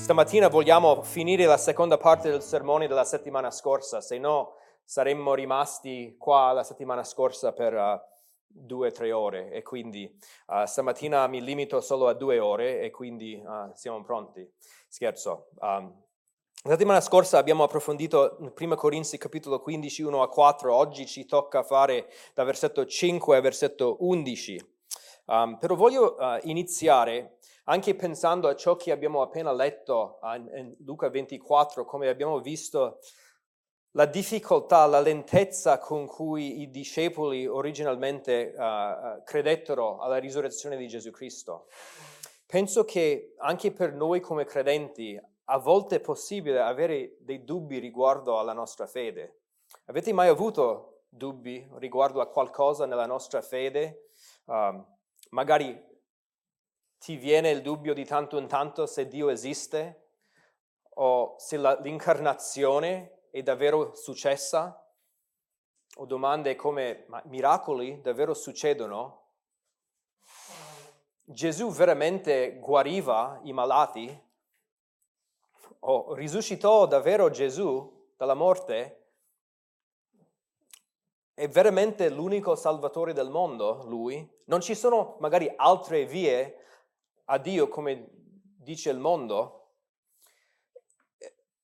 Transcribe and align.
Stamattina 0.00 0.48
vogliamo 0.48 1.02
finire 1.02 1.44
la 1.44 1.58
seconda 1.58 1.96
parte 1.96 2.30
del 2.30 2.42
sermone 2.42 2.88
della 2.88 3.04
settimana 3.04 3.50
scorsa, 3.52 4.00
se 4.00 4.18
no 4.18 4.54
saremmo 4.82 5.34
rimasti 5.34 6.16
qua 6.18 6.50
la 6.52 6.64
settimana 6.64 7.04
scorsa 7.04 7.52
per 7.52 7.74
uh, 7.74 8.00
due 8.48 8.88
o 8.88 8.90
tre 8.90 9.12
ore 9.12 9.50
e 9.52 9.62
quindi 9.62 10.12
uh, 10.48 10.64
stamattina 10.64 11.28
mi 11.28 11.40
limito 11.40 11.80
solo 11.80 12.08
a 12.08 12.14
due 12.14 12.40
ore 12.40 12.80
e 12.80 12.90
quindi 12.90 13.40
uh, 13.44 13.70
siamo 13.74 14.02
pronti. 14.02 14.50
Scherzo. 14.88 15.50
Um, 15.60 15.94
la 16.64 16.70
settimana 16.70 17.00
scorsa 17.00 17.38
abbiamo 17.38 17.62
approfondito 17.62 18.38
1 18.58 18.74
Corinzi 18.74 19.16
capitolo 19.16 19.60
15, 19.60 20.02
1 20.02 20.22
a 20.22 20.28
4, 20.28 20.74
oggi 20.74 21.06
ci 21.06 21.24
tocca 21.24 21.62
fare 21.62 22.08
da 22.34 22.42
versetto 22.42 22.84
5 22.84 23.36
a 23.36 23.40
versetto 23.40 23.98
11. 24.00 24.78
Um, 25.26 25.58
però 25.58 25.76
voglio 25.76 26.16
iniziare 26.42 27.36
anche 27.64 27.94
pensando 27.94 28.48
a 28.48 28.56
ciò 28.56 28.76
che 28.76 28.92
abbiamo 28.92 29.22
appena 29.22 29.52
letto 29.52 30.18
in 30.54 30.74
Luca 30.80 31.08
24, 31.08 31.84
come 31.84 32.08
abbiamo 32.08 32.40
visto 32.40 33.00
la 33.92 34.06
difficoltà, 34.06 34.86
la 34.86 35.00
lentezza 35.00 35.78
con 35.78 36.06
cui 36.06 36.60
i 36.60 36.70
discepoli 36.70 37.46
originalmente 37.46 38.54
uh, 38.56 39.22
credettero 39.24 39.98
alla 39.98 40.18
risurrezione 40.18 40.76
di 40.76 40.86
Gesù 40.86 41.10
Cristo. 41.10 41.66
Penso 42.46 42.84
che 42.84 43.34
anche 43.38 43.72
per 43.72 43.92
noi 43.92 44.20
come 44.20 44.44
credenti 44.44 45.20
a 45.44 45.58
volte 45.58 45.96
è 45.96 46.00
possibile 46.00 46.60
avere 46.60 47.16
dei 47.20 47.44
dubbi 47.44 47.78
riguardo 47.78 48.38
alla 48.38 48.52
nostra 48.52 48.86
fede. 48.86 49.40
Avete 49.86 50.12
mai 50.12 50.28
avuto 50.28 51.02
dubbi 51.08 51.68
riguardo 51.74 52.20
a 52.20 52.28
qualcosa 52.28 52.86
nella 52.86 53.06
nostra 53.06 53.42
fede? 53.42 54.10
Uh, 54.44 54.84
magari 55.30 55.88
ti 57.00 57.16
viene 57.16 57.48
il 57.48 57.62
dubbio 57.62 57.94
di 57.94 58.04
tanto 58.04 58.36
in 58.36 58.46
tanto 58.46 58.84
se 58.84 59.08
Dio 59.08 59.30
esiste 59.30 60.08
o 60.96 61.34
se 61.38 61.56
la, 61.56 61.78
l'incarnazione 61.80 63.28
è 63.30 63.42
davvero 63.42 63.94
successa 63.94 64.86
o 65.96 66.04
domande 66.04 66.54
come 66.56 67.04
ma 67.08 67.22
miracoli 67.24 68.02
davvero 68.02 68.34
succedono? 68.34 69.28
Gesù 71.24 71.70
veramente 71.70 72.58
guariva 72.58 73.40
i 73.44 73.54
malati? 73.54 74.28
O 75.80 76.12
risuscitò 76.12 76.86
davvero 76.86 77.30
Gesù 77.30 78.12
dalla 78.14 78.34
morte? 78.34 78.96
È 81.32 81.48
veramente 81.48 82.10
l'unico 82.10 82.54
salvatore 82.54 83.14
del 83.14 83.30
mondo, 83.30 83.84
lui? 83.86 84.28
Non 84.44 84.60
ci 84.60 84.74
sono 84.74 85.16
magari 85.20 85.50
altre 85.56 86.04
vie 86.04 86.60
a 87.32 87.38
Dio 87.38 87.68
come 87.68 88.08
dice 88.58 88.90
il 88.90 88.98
mondo, 88.98 89.74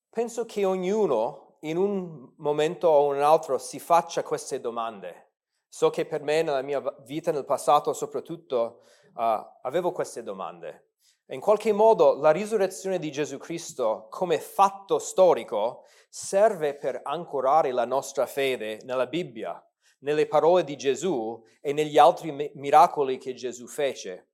penso 0.09 0.45
che 0.45 0.65
ognuno 0.65 1.59
in 1.61 1.77
un 1.77 2.33
momento 2.37 2.89
o 2.89 3.07
un 3.07 3.21
altro 3.21 3.59
si 3.59 3.81
faccia 3.81 4.23
queste 4.23 4.61
domande. 4.61 5.33
So 5.69 5.91
che 5.91 6.07
per 6.07 6.23
me 6.23 6.43
nella 6.43 6.63
mia 6.63 6.81
vita 7.05 7.33
nel 7.33 7.45
passato 7.45 7.93
soprattutto 7.93 8.83
uh, 9.15 9.45
avevo 9.63 9.91
queste 9.91 10.23
domande. 10.23 10.91
In 11.31 11.41
qualche 11.41 11.73
modo 11.73 12.15
la 12.15 12.31
risurrezione 12.31 13.01
di 13.01 13.11
Gesù 13.11 13.37
Cristo 13.37 14.07
come 14.09 14.39
fatto 14.39 15.01
storico 15.01 15.83
serve 16.09 16.77
per 16.77 17.01
ancorare 17.03 17.73
la 17.73 17.85
nostra 17.85 18.27
fede 18.27 18.79
nella 18.85 19.09
Bibbia, 19.09 19.61
nelle 20.01 20.29
parole 20.29 20.63
di 20.63 20.77
Gesù 20.77 21.43
e 21.61 21.73
negli 21.73 21.99
altri 21.99 22.53
miracoli 22.55 23.19
che 23.19 23.35
Gesù 23.35 23.67
fece 23.67 24.29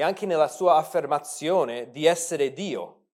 e 0.00 0.02
anche 0.02 0.24
nella 0.24 0.48
sua 0.48 0.76
affermazione 0.76 1.90
di 1.90 2.06
essere 2.06 2.54
Dio, 2.54 3.08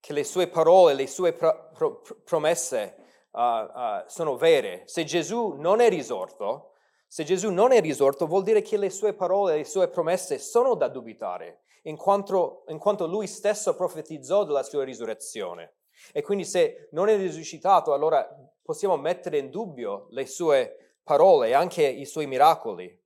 che 0.00 0.14
le 0.14 0.24
sue 0.24 0.48
parole, 0.48 0.94
le 0.94 1.06
sue 1.06 1.34
pro- 1.34 1.68
pro- 1.74 2.00
promesse 2.24 2.96
uh, 3.32 3.40
uh, 3.40 4.02
sono 4.06 4.38
vere. 4.38 4.84
Se 4.86 5.04
Gesù 5.04 5.56
non 5.58 5.80
è 5.80 5.90
risorto, 5.90 6.72
se 7.06 7.24
Gesù 7.24 7.50
non 7.50 7.72
è 7.72 7.82
risorto, 7.82 8.26
vuol 8.26 8.44
dire 8.44 8.62
che 8.62 8.78
le 8.78 8.88
sue 8.88 9.12
parole, 9.12 9.56
le 9.56 9.64
sue 9.64 9.88
promesse 9.88 10.38
sono 10.38 10.74
da 10.74 10.88
dubitare, 10.88 11.64
in 11.82 11.98
quanto, 11.98 12.64
in 12.68 12.78
quanto 12.78 13.06
lui 13.06 13.26
stesso 13.26 13.74
profetizzò 13.74 14.44
della 14.44 14.62
sua 14.62 14.84
risurrezione. 14.84 15.74
E 16.14 16.22
quindi 16.22 16.46
se 16.46 16.88
non 16.92 17.08
è 17.10 17.16
risuscitato, 17.18 17.92
allora 17.92 18.26
possiamo 18.62 18.96
mettere 18.96 19.36
in 19.36 19.50
dubbio 19.50 20.06
le 20.12 20.24
sue 20.24 20.96
parole 21.02 21.48
e 21.48 21.52
anche 21.52 21.86
i 21.86 22.06
suoi 22.06 22.26
miracoli. 22.26 23.03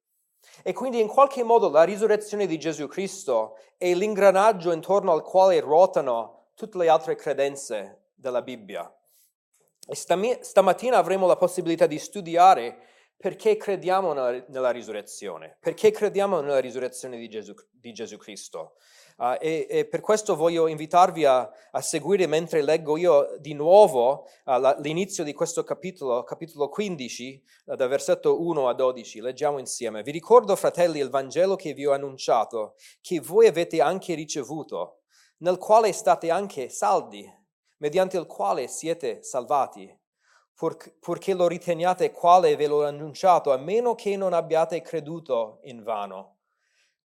E 0.62 0.72
quindi 0.72 1.00
in 1.00 1.08
qualche 1.08 1.42
modo 1.42 1.68
la 1.68 1.84
risurrezione 1.84 2.46
di 2.46 2.58
Gesù 2.58 2.86
Cristo 2.86 3.56
è 3.76 3.94
l'ingranaggio 3.94 4.72
intorno 4.72 5.12
al 5.12 5.22
quale 5.22 5.60
ruotano 5.60 6.50
tutte 6.54 6.78
le 6.78 6.88
altre 6.88 7.14
credenze 7.14 8.10
della 8.14 8.42
Bibbia. 8.42 8.92
E 9.86 9.94
stamattina 9.94 10.98
avremo 10.98 11.26
la 11.26 11.36
possibilità 11.36 11.86
di 11.86 11.98
studiare 11.98 12.78
perché 13.16 13.56
crediamo 13.56 14.12
nella, 14.12 14.44
nella 14.48 14.70
risurrezione, 14.70 15.56
perché 15.60 15.90
crediamo 15.90 16.40
nella 16.40 16.60
risurrezione 16.60 17.16
di 17.16 17.28
Gesù, 17.28 17.54
di 17.70 17.92
Gesù 17.92 18.16
Cristo. 18.16 18.74
Uh, 19.18 19.36
e, 19.40 19.66
e, 19.68 19.84
per 19.84 20.00
questo 20.00 20.36
voglio 20.36 20.68
invitarvi 20.68 21.24
a, 21.24 21.50
a, 21.72 21.80
seguire 21.80 22.28
mentre 22.28 22.62
leggo 22.62 22.96
io 22.96 23.34
di 23.40 23.52
nuovo 23.52 24.28
uh, 24.44 24.60
la, 24.60 24.76
l'inizio 24.78 25.24
di 25.24 25.32
questo 25.32 25.64
capitolo, 25.64 26.22
capitolo 26.22 26.68
15, 26.68 27.42
uh, 27.64 27.74
da 27.74 27.88
versetto 27.88 28.40
1 28.40 28.68
a 28.68 28.74
12. 28.74 29.20
Leggiamo 29.20 29.58
insieme. 29.58 30.04
Vi 30.04 30.12
ricordo, 30.12 30.54
fratelli, 30.54 31.00
il 31.00 31.10
Vangelo 31.10 31.56
che 31.56 31.72
vi 31.72 31.84
ho 31.84 31.90
annunciato, 31.90 32.76
che 33.00 33.18
voi 33.18 33.48
avete 33.48 33.80
anche 33.80 34.14
ricevuto, 34.14 35.00
nel 35.38 35.58
quale 35.58 35.92
state 35.92 36.30
anche 36.30 36.68
saldi, 36.68 37.28
mediante 37.78 38.18
il 38.18 38.26
quale 38.26 38.68
siete 38.68 39.24
salvati. 39.24 39.92
Pur, 40.54 40.76
purché 41.00 41.34
lo 41.34 41.48
riteniate 41.48 42.12
quale 42.12 42.54
ve 42.54 42.68
l'ho 42.68 42.84
annunciato, 42.84 43.52
a 43.52 43.56
meno 43.56 43.96
che 43.96 44.16
non 44.16 44.32
abbiate 44.32 44.80
creduto 44.80 45.58
in 45.62 45.82
vano 45.82 46.37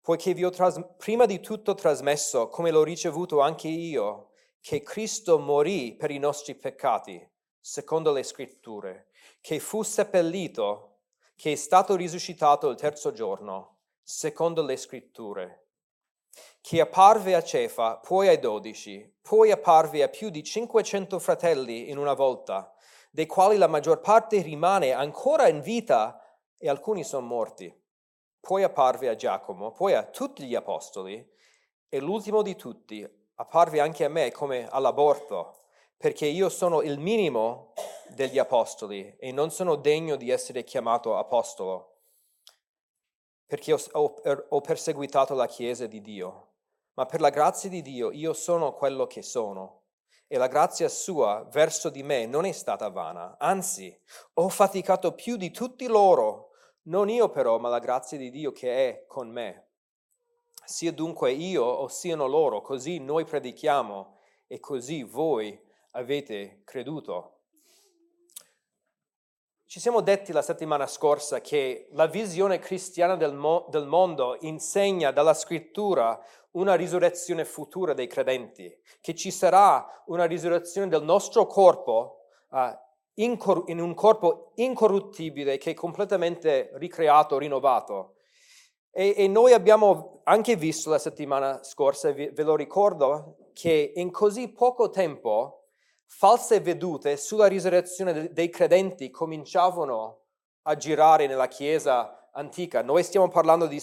poiché 0.04 0.34
vi 0.34 0.44
ho 0.44 0.50
tras- 0.50 0.86
prima 0.98 1.26
di 1.26 1.40
tutto 1.40 1.76
trasmesso, 1.76 2.50
come 2.50 2.72
l'ho 2.72 2.84
ricevuto 2.84 3.40
anche 3.40 3.70
io, 3.70 4.32
che 4.60 4.84
Cristo 4.84 5.40
morì 5.40 5.96
per 5.96 6.12
i 6.12 6.18
nostri 6.18 6.56
peccati, 6.56 7.26
secondo 7.58 8.12
le 8.12 8.24
scritture, 8.24 9.08
che 9.40 9.60
fu 9.60 9.82
seppellito, 9.82 10.98
che 11.38 11.54
è 11.54 11.56
stato 11.56 11.96
risuscitato 11.96 12.68
il 12.68 12.76
terzo 12.76 13.14
giorno, 13.14 13.78
secondo 14.02 14.62
le 14.62 14.76
scritture, 14.76 15.68
che 16.60 16.82
apparve 16.82 17.36
a 17.36 17.42
Cefa, 17.42 17.96
poi 18.00 18.28
ai 18.28 18.40
dodici, 18.40 19.10
poi 19.22 19.52
apparve 19.52 20.04
a 20.04 20.10
più 20.10 20.30
di 20.30 20.44
500 20.44 21.18
fratelli 21.18 21.90
in 21.90 21.98
una 21.98 22.14
volta, 22.14 22.74
dei 23.10 23.26
quali 23.26 23.56
la 23.56 23.68
maggior 23.68 24.02
parte 24.02 24.42
rimane 24.42 24.92
ancora 24.92 25.48
in 25.48 25.62
vita 25.62 26.20
e 26.58 26.68
alcuni 26.68 27.06
sono 27.06 27.26
morti 27.26 27.83
poi 28.46 28.64
apparve 28.64 29.08
a 29.08 29.16
Giacomo, 29.16 29.72
poi 29.72 29.94
a 29.94 30.04
tutti 30.04 30.44
gli 30.44 30.54
apostoli 30.54 31.26
e 31.88 32.00
l'ultimo 32.02 32.42
di 32.42 32.58
tutti 32.58 33.08
apparve 33.36 33.80
anche 33.80 34.04
a 34.04 34.10
me 34.10 34.34
come 34.34 34.68
all'aborto, 34.70 35.62
perché 35.96 36.26
io 36.26 36.50
sono 36.50 36.82
il 36.82 37.00
minimo 37.00 37.72
degli 38.10 38.38
apostoli 38.38 39.16
e 39.18 39.32
non 39.32 39.50
sono 39.50 39.76
degno 39.76 40.18
di 40.18 40.30
essere 40.30 40.66
chiamato 40.66 41.16
apostolo, 41.16 42.02
perché 43.46 43.72
ho, 43.72 43.80
ho, 44.50 44.62
perseguitato 44.62 45.34
la 45.36 45.48
Chiesa 45.48 45.88
di 45.88 46.02
Dio. 46.02 46.56
Ma 46.96 47.06
per 47.06 47.22
la 47.22 47.30
grazia 47.30 47.70
di 47.70 47.82
Dio 47.82 48.12
io 48.12 48.34
sono 48.34 48.74
quello 48.74 49.08
che 49.08 49.22
sono 49.22 49.84
e 50.28 50.38
la 50.38 50.48
grazia 50.48 50.90
sua 50.90 51.48
verso 51.50 51.90
di 51.90 52.04
me 52.04 52.26
non 52.26 52.44
è 52.44 52.52
stata 52.52 52.90
vana, 52.90 53.38
anzi 53.40 53.98
ho 54.34 54.50
faticato 54.50 55.14
più 55.14 55.38
di 55.38 55.50
tutti 55.50 55.88
loro 55.88 56.52
non 56.84 57.10
io 57.10 57.30
però, 57.30 57.60
ma 57.60 57.70
la 57.70 57.80
grazia 57.80 58.18
di 58.18 58.30
Dio 58.30 58.52
che 58.52 58.90
è 58.90 59.06
con 59.08 59.30
me. 59.30 59.68
Sia 60.66 60.92
dunque 60.92 61.32
io 61.32 61.64
o 61.64 61.88
siano 61.88 62.28
loro, 62.28 62.62
così 62.62 63.00
noi 63.00 63.26
predichiamo 63.26 64.18
e 64.48 64.60
così 64.60 65.04
voi 65.04 65.60
avete 65.92 66.62
creduto. 66.64 67.40
Ci 69.66 69.80
siamo 69.80 70.02
detti 70.02 70.32
la 70.32 70.44
settimana 70.44 70.86
scorsa 70.86 71.42
che 71.42 71.88
la 71.94 72.06
visione 72.06 72.60
cristiana 72.60 73.16
del, 73.16 73.34
mo- 73.34 73.66
del 73.70 73.88
mondo 73.88 74.38
insegna 74.42 75.12
dalla 75.12 75.34
scrittura 75.34 76.24
una 76.52 76.76
risurrezione 76.76 77.44
futura 77.44 77.94
dei 77.94 78.06
credenti, 78.06 78.72
che 79.02 79.16
ci 79.16 79.32
sarà 79.32 80.04
una 80.06 80.26
risurrezione 80.26 80.88
del 80.88 81.02
nostro 81.02 81.48
corpo 81.48 82.28
uh, 82.50 82.78
in 83.16 83.80
un 83.80 83.94
corpo 83.94 84.52
incorruttibile 84.56 85.58
che 85.58 85.72
è 85.72 85.74
completamente 85.74 86.72
ricreato, 86.76 87.38
rinnovato. 87.38 88.16
E, 88.92 89.14
e 89.18 89.28
noi 89.28 89.54
abbiamo 89.54 90.22
anche 90.24 90.56
visto 90.56 90.90
la 90.90 91.00
settimana 91.00 91.64
scorsa, 91.64 92.12
ve, 92.14 92.32
ve 92.32 92.44
lo 92.44 92.56
ricordo, 92.56 93.50
che 93.54 93.94
in 93.96 94.12
così 94.12 94.50
poco 94.50 94.90
tempo 94.90 95.70
false 96.06 96.60
vedute 96.60 97.18
sulla 97.18 97.48
risurrezione 97.48 98.32
dei 98.32 98.50
credenti 98.50 99.10
cominciavano 99.10 100.22
a 100.64 100.76
girare 100.76 101.28
nella 101.28 101.48
Chiesa 101.48 102.30
antica, 102.34 102.82
noi 102.82 103.04
stiamo 103.04 103.28
parlando 103.28 103.68
di 103.68 103.82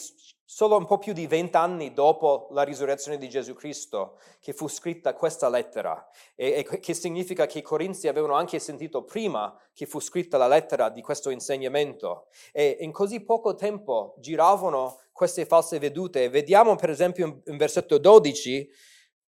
solo 0.52 0.76
un 0.76 0.84
po' 0.84 0.98
più 0.98 1.12
di 1.12 1.28
vent'anni 1.28 1.92
dopo 1.92 2.48
la 2.50 2.64
risurrezione 2.64 3.18
di 3.18 3.28
Gesù 3.28 3.54
Cristo 3.54 4.18
che 4.40 4.52
fu 4.52 4.66
scritta 4.66 5.14
questa 5.14 5.48
lettera, 5.48 6.04
e, 6.34 6.66
e, 6.68 6.80
che 6.80 6.92
significa 6.92 7.46
che 7.46 7.60
i 7.60 7.62
Corinzi 7.62 8.08
avevano 8.08 8.34
anche 8.34 8.58
sentito 8.58 9.04
prima 9.04 9.56
che 9.72 9.86
fu 9.86 10.00
scritta 10.00 10.36
la 10.38 10.48
lettera 10.48 10.88
di 10.88 11.02
questo 11.02 11.30
insegnamento. 11.30 12.26
E 12.50 12.78
in 12.80 12.90
così 12.90 13.20
poco 13.20 13.54
tempo 13.54 14.16
giravano 14.18 14.98
queste 15.12 15.46
false 15.46 15.78
vedute. 15.78 16.28
Vediamo 16.28 16.74
per 16.74 16.90
esempio 16.90 17.26
in, 17.26 17.40
in 17.44 17.56
versetto 17.56 17.98
12, 17.98 18.70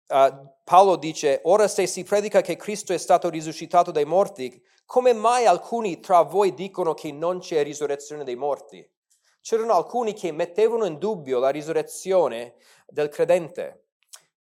uh, 0.08 0.52
Paolo 0.64 0.96
dice, 0.96 1.42
ora 1.44 1.68
se 1.68 1.86
si 1.86 2.04
predica 2.04 2.42
che 2.42 2.56
Cristo 2.56 2.92
è 2.92 2.98
stato 2.98 3.30
risuscitato 3.30 3.92
dai 3.92 4.06
morti, 4.06 4.60
come 4.84 5.14
mai 5.14 5.46
alcuni 5.46 6.00
tra 6.00 6.24
voi 6.24 6.56
dicono 6.56 6.96
che 6.96 7.12
non 7.12 7.38
c'è 7.38 7.62
risurrezione 7.62 8.24
dei 8.24 8.36
morti? 8.36 8.93
C'erano 9.44 9.74
alcuni 9.74 10.14
che 10.14 10.32
mettevano 10.32 10.86
in 10.86 10.98
dubbio 10.98 11.38
la 11.38 11.50
risurrezione 11.50 12.56
del 12.88 13.10
credente. 13.10 13.88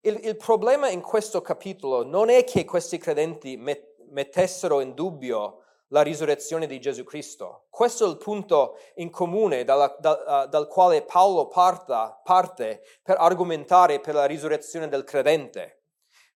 Il, 0.02 0.20
il 0.22 0.36
problema 0.36 0.90
in 0.90 1.00
questo 1.00 1.40
capitolo 1.40 2.04
non 2.04 2.28
è 2.28 2.44
che 2.44 2.66
questi 2.66 2.98
credenti 2.98 3.56
met, 3.56 3.96
mettessero 4.10 4.80
in 4.80 4.92
dubbio 4.92 5.62
la 5.88 6.02
risurrezione 6.02 6.66
di 6.66 6.78
Gesù 6.80 7.02
Cristo. 7.04 7.66
Questo 7.70 8.04
è 8.04 8.08
il 8.10 8.18
punto 8.18 8.76
in 8.96 9.10
comune 9.10 9.64
dalla, 9.64 9.96
da, 9.98 10.44
uh, 10.44 10.48
dal 10.48 10.68
quale 10.68 11.02
Paolo 11.02 11.48
parta, 11.48 12.20
parte 12.22 12.82
per 13.02 13.16
argomentare 13.18 14.00
per 14.00 14.14
la 14.14 14.26
risurrezione 14.26 14.86
del 14.88 15.04
credente. 15.04 15.84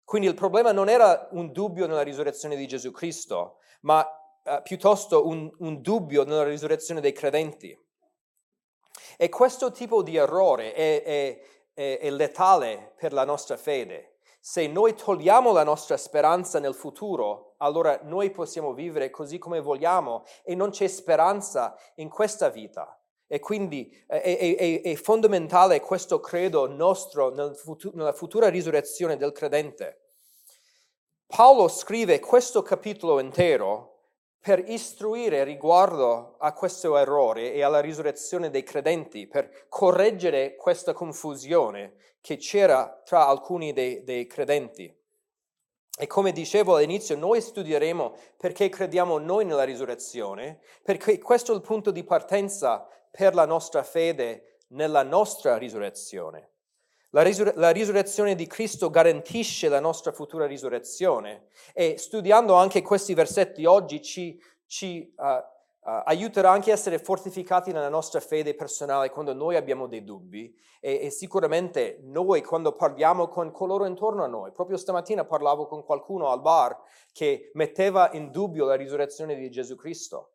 Quindi 0.05 0.27
il 0.27 0.35
problema 0.35 0.73
non 0.73 0.89
era 0.89 1.29
un 1.33 1.53
dubbio 1.53 1.87
nella 1.87 2.03
risurrezione 2.03 2.57
di 2.57 2.67
Gesù 2.67 2.91
Cristo, 2.91 3.59
ma 3.83 4.01
uh, 4.01 4.63
piuttosto 4.63 5.27
un, 5.27 5.51
un 5.59 5.83
dubbio 5.83 6.25
nella 6.25 6.45
risurrezione 6.45 7.03
dei 7.03 7.13
credenti. 7.13 7.79
E 9.17 9.29
questo 9.29 9.71
tipo 9.71 10.03
di 10.03 10.17
errore 10.17 10.73
è, 10.73 11.03
è, 11.03 11.41
è, 11.75 11.99
è 11.99 12.11
letale 12.11 12.95
per 12.97 13.13
la 13.13 13.25
nostra 13.25 13.57
fede. 13.57 14.19
Se 14.41 14.67
noi 14.67 14.95
togliamo 14.95 15.53
la 15.53 15.65
nostra 15.65 15.97
speranza 15.97 16.59
nel 16.59 16.75
futuro, 16.75 17.55
allora 17.59 18.01
noi 18.03 18.31
possiamo 18.31 18.75
vivere 18.75 19.09
così 19.09 19.39
come 19.39 19.61
vogliamo 19.61 20.25
e 20.43 20.55
non 20.55 20.71
c'è 20.71 20.87
speranza 20.87 21.75
in 21.97 22.11
questa 22.11 22.51
vita. 22.51 23.01
E 23.27 23.41
quindi 23.41 24.05
è, 24.07 24.21
è, 24.21 24.83
è 24.83 24.95
fondamentale 24.97 25.81
questo 25.81 26.21
credo 26.21 26.69
nostro 26.69 27.31
nel 27.31 27.57
futuro, 27.57 27.97
nella 27.97 28.13
futura 28.13 28.49
risurrezione 28.49 29.17
del 29.17 29.33
credente. 29.33 30.01
Paolo 31.27 31.69
scrive 31.69 32.21
questo 32.21 32.63
capitolo 32.63 33.19
intero 33.19 33.94
per 34.45 34.63
istruire 34.69 35.43
riguardo 35.43 36.35
a 36.37 36.53
questo 36.53 36.99
errore 36.99 37.55
e 37.55 37.63
alla 37.63 37.81
risurrezione 37.81 38.51
dei 38.51 38.63
credenti, 38.63 39.27
per 39.27 39.69
correggere 39.71 40.55
questa 40.55 40.93
confusione 40.93 41.95
che 42.21 42.37
c'era 42.37 43.01
tra 43.07 43.27
alcuni 43.27 43.73
dei, 43.73 44.05
dei 44.05 44.27
credenti. 44.27 44.95
E 45.99 46.07
come 46.07 46.31
dicevo 46.31 46.77
all'inizio, 46.77 47.17
noi 47.17 47.41
studieremo 47.41 48.15
perché 48.37 48.69
crediamo 48.69 49.17
noi 49.17 49.47
nella 49.47 49.65
risurrezione, 49.65 50.61
perché 50.83 51.19
questo 51.19 51.53
è 51.53 51.55
il 51.55 51.63
punto 51.63 51.91
di 51.91 52.05
partenza 52.05 52.87
per 53.11 53.35
la 53.35 53.47
nostra 53.47 53.83
fede 53.83 54.59
nella 54.69 55.03
nostra 55.03 55.57
risurrezione. 55.57 56.51
La, 57.15 57.23
risur- 57.23 57.55
la, 57.55 57.71
risurrezione 57.71 58.35
di 58.35 58.49
Cristo 58.49 58.91
garantisce 58.91 59.69
la 59.69 59.79
nostra 59.79 60.11
futura 60.11 60.47
risurrezione 60.47 61.47
e 61.73 61.97
studiando 61.97 62.55
anche 62.55 62.83
questi 62.83 63.15
versetti 63.15 63.65
oggi 63.67 64.03
ci, 64.03 64.43
ci 64.67 65.15
uh, 65.17 65.25
uh, 65.25 65.43
aiuterà 66.07 66.51
anche 66.51 66.73
a 66.73 66.75
essere 66.75 66.99
fortificati 66.99 67.71
nella 67.71 67.89
nostra 67.89 68.19
fede 68.19 68.57
personale 68.57 69.11
quando 69.11 69.33
noi 69.33 69.55
abbiamo 69.55 69.87
dei 69.87 70.03
dubbi 70.03 70.53
e, 70.81 71.05
e 71.05 71.11
sicuramente 71.11 72.01
noi 72.03 72.43
quando 72.43 72.75
parliamo 72.75 73.29
con 73.29 73.53
coloro 73.53 73.87
intorno 73.87 74.25
a 74.25 74.27
noi, 74.27 74.51
proprio 74.51 74.77
stamattina 74.77 75.25
parlavo 75.25 75.69
con 75.69 75.85
qualcuno 75.85 76.31
al 76.31 76.41
bar 76.41 76.77
che 77.13 77.53
metteva 77.55 78.11
in 78.15 78.33
dubbio 78.33 78.65
la 78.65 78.75
risurrezione 78.75 79.37
di 79.37 79.49
Gesù 79.53 79.77
Cristo. 79.77 80.33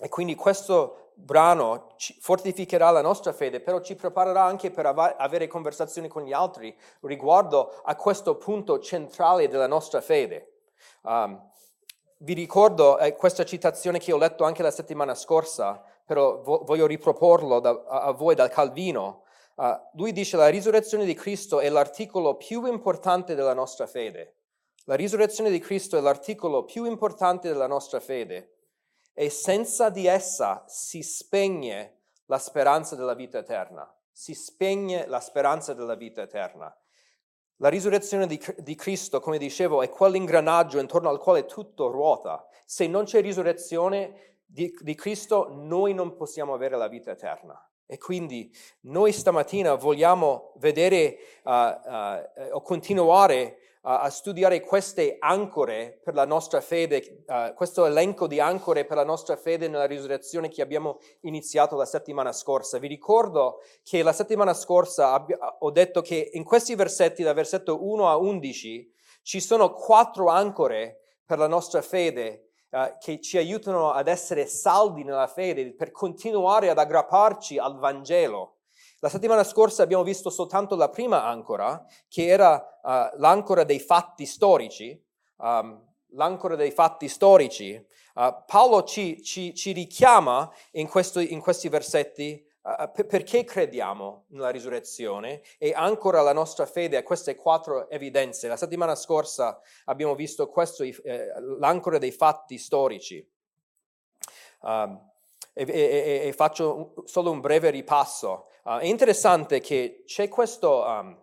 E 0.00 0.08
quindi 0.08 0.36
questo 0.36 1.07
brano 1.20 1.94
fortificherà 2.20 2.90
la 2.90 3.02
nostra 3.02 3.32
fede, 3.32 3.60
però 3.60 3.80
ci 3.80 3.96
preparerà 3.96 4.44
anche 4.44 4.70
per 4.70 4.86
av- 4.86 5.16
avere 5.18 5.48
conversazioni 5.48 6.06
con 6.08 6.22
gli 6.22 6.32
altri 6.32 6.74
riguardo 7.00 7.80
a 7.82 7.96
questo 7.96 8.36
punto 8.36 8.78
centrale 8.78 9.48
della 9.48 9.66
nostra 9.66 10.00
fede. 10.00 10.60
Um, 11.02 11.50
vi 12.18 12.34
ricordo 12.34 12.98
eh, 12.98 13.14
questa 13.16 13.44
citazione 13.44 13.98
che 13.98 14.12
ho 14.12 14.16
letto 14.16 14.44
anche 14.44 14.62
la 14.62 14.70
settimana 14.70 15.14
scorsa, 15.14 15.82
però 16.04 16.40
vo- 16.40 16.62
voglio 16.64 16.86
riproporlo 16.86 17.58
da, 17.60 17.70
a-, 17.70 18.02
a, 18.02 18.12
voi 18.12 18.34
dal 18.34 18.50
Calvino. 18.50 19.24
Uh, 19.56 19.76
lui 19.94 20.12
dice 20.12 20.36
la 20.36 20.48
risurrezione 20.48 21.04
di 21.04 21.14
Cristo 21.14 21.58
è 21.58 21.68
l'articolo 21.68 22.36
più 22.36 22.64
importante 22.64 23.34
della 23.34 23.54
nostra 23.54 23.88
fede. 23.88 24.36
La 24.84 24.94
risurrezione 24.94 25.50
di 25.50 25.58
Cristo 25.58 25.98
è 25.98 26.00
l'articolo 26.00 26.64
più 26.64 26.84
importante 26.84 27.48
della 27.48 27.66
nostra 27.66 27.98
fede 27.98 28.57
e 29.20 29.30
senza 29.30 29.90
di 29.90 30.06
essa 30.06 30.62
si 30.68 31.02
spegne 31.02 32.02
la 32.26 32.38
speranza 32.38 32.94
della 32.94 33.14
vita 33.14 33.38
eterna. 33.38 33.92
Si 34.12 34.32
spegne 34.32 35.08
la 35.08 35.18
speranza 35.18 35.74
della 35.74 35.96
vita 35.96 36.22
eterna. 36.22 36.72
La 37.56 37.68
risurrezione 37.68 38.28
di, 38.28 38.40
di, 38.58 38.76
Cristo, 38.76 39.18
come 39.18 39.38
dicevo, 39.38 39.82
è 39.82 39.88
quell'ingranaggio 39.88 40.78
intorno 40.78 41.08
al 41.08 41.18
quale 41.18 41.46
tutto 41.46 41.90
ruota. 41.90 42.46
Se 42.64 42.86
non 42.86 43.06
c'è 43.06 43.20
risurrezione 43.20 44.36
di, 44.46 44.72
di 44.78 44.94
Cristo, 44.94 45.48
noi 45.50 45.94
non 45.94 46.14
possiamo 46.14 46.54
avere 46.54 46.76
la 46.76 46.86
vita 46.86 47.10
eterna. 47.10 47.60
E 47.86 47.98
quindi 47.98 48.54
noi 48.82 49.10
stamattina 49.10 49.74
vogliamo 49.74 50.52
vedere 50.58 51.16
uh, 51.42 51.50
uh, 51.50 52.52
o 52.52 52.62
continuare 52.62 53.67
a 53.90 54.10
studiare 54.10 54.60
queste 54.60 55.16
ancore 55.18 55.98
per 56.04 56.12
la 56.12 56.26
nostra 56.26 56.60
fede, 56.60 57.24
uh, 57.26 57.54
questo 57.54 57.86
elenco 57.86 58.26
di 58.26 58.38
ancore 58.38 58.84
per 58.84 58.98
la 58.98 59.04
nostra 59.04 59.34
fede 59.36 59.66
nella 59.66 59.86
risurrezione 59.86 60.50
che 60.50 60.60
abbiamo 60.60 60.98
iniziato 61.20 61.74
la 61.74 61.86
settimana 61.86 62.32
scorsa. 62.32 62.78
Vi 62.78 62.86
ricordo 62.86 63.62
che 63.82 64.02
la 64.02 64.12
settimana 64.12 64.52
scorsa 64.52 65.14
abbia, 65.14 65.38
ho 65.60 65.70
detto 65.70 66.02
che 66.02 66.30
in 66.34 66.44
questi 66.44 66.74
versetti, 66.74 67.22
da 67.22 67.32
versetto 67.32 67.82
1 67.82 68.10
a 68.10 68.16
11, 68.16 68.92
ci 69.22 69.40
sono 69.40 69.72
quattro 69.72 70.28
ancore 70.28 71.00
per 71.24 71.38
la 71.38 71.48
nostra 71.48 71.80
fede 71.80 72.50
uh, 72.68 72.98
che 72.98 73.22
ci 73.22 73.38
aiutano 73.38 73.92
ad 73.92 74.06
essere 74.08 74.46
saldi 74.46 75.02
nella 75.02 75.28
fede, 75.28 75.72
per 75.72 75.92
continuare 75.92 76.68
ad 76.68 76.78
aggrapparci 76.78 77.56
al 77.56 77.78
Vangelo. 77.78 78.57
La 79.00 79.08
settimana 79.08 79.44
scorsa 79.44 79.82
abbiamo 79.82 80.02
visto 80.02 80.28
soltanto 80.28 80.74
la 80.74 80.88
prima 80.88 81.24
ancora, 81.24 81.84
che 82.08 82.26
era 82.26 82.78
uh, 82.82 83.18
l'ancora 83.18 83.64
dei 83.64 83.78
fatti 83.78 84.26
storici. 84.26 85.00
Um, 85.36 85.86
l'ancora 86.12 86.56
dei 86.56 86.70
fatti 86.70 87.08
storici. 87.08 87.74
Uh, 88.14 88.42
Paolo 88.46 88.84
ci, 88.84 89.22
ci, 89.22 89.54
ci 89.54 89.72
richiama 89.72 90.50
in, 90.72 90.88
questo, 90.88 91.20
in, 91.20 91.40
questi 91.40 91.68
versetti 91.68 92.44
uh, 92.62 92.90
per, 92.92 93.06
perché 93.06 93.44
crediamo 93.44 94.24
nella 94.28 94.50
risurrezione 94.50 95.42
e 95.58 95.72
ancora 95.74 96.20
la 96.22 96.32
nostra 96.32 96.66
fede 96.66 96.96
a 96.96 97.02
queste 97.02 97.36
quattro 97.36 97.88
evidenze. 97.88 98.48
La 98.48 98.56
settimana 98.56 98.94
scorsa 98.94 99.60
abbiamo 99.84 100.14
visto 100.14 100.48
questo, 100.48 100.82
eh, 100.82 101.32
l'ancora 101.58 101.98
dei 101.98 102.12
fatti 102.12 102.58
storici. 102.58 103.26
Um, 104.60 105.06
e, 105.58 105.64
e, 105.66 106.28
e, 106.28 106.32
faccio 106.32 106.94
solo 107.04 107.32
un 107.32 107.40
breve 107.40 107.70
ripasso. 107.70 108.46
Uh, 108.62 108.78
è 108.78 108.84
interessante 108.84 109.58
che 109.58 110.04
c'è 110.06 110.28
questo 110.28 110.84
um, 110.84 111.18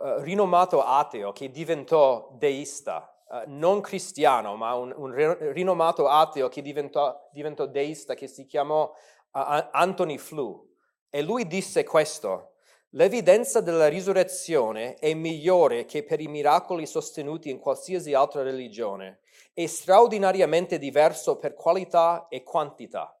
uh, 0.00 0.20
rinomato 0.20 0.82
ateo 0.82 1.32
che 1.32 1.50
diventò 1.50 2.30
deista, 2.38 3.14
uh, 3.28 3.42
non 3.46 3.82
cristiano, 3.82 4.56
ma 4.56 4.74
un, 4.74 4.94
un 4.96 5.52
rinomato 5.52 6.08
ateo 6.08 6.48
che 6.48 6.62
diventò, 6.62 7.28
diventò, 7.30 7.66
deista, 7.66 8.14
che 8.14 8.26
si 8.26 8.46
chiamò 8.46 8.90
Anthony 9.32 10.16
Flew. 10.16 10.66
E 11.10 11.22
lui 11.22 11.46
disse 11.46 11.84
questo, 11.84 12.54
l'evidenza 12.90 13.60
della 13.60 13.86
risurrezione 13.86 14.94
è 14.94 15.12
migliore 15.12 15.84
che 15.84 16.02
per 16.02 16.20
i 16.20 16.26
miracoli 16.26 16.86
sostenuti 16.86 17.50
in 17.50 17.58
qualsiasi 17.58 18.14
altra 18.14 18.42
religione, 18.42 19.20
è 19.52 19.66
straordinariamente 19.66 20.78
diverso 20.78 21.38
per 21.38 21.54
qualità 21.54 22.26
e 22.28 22.42
quantità 22.42 23.17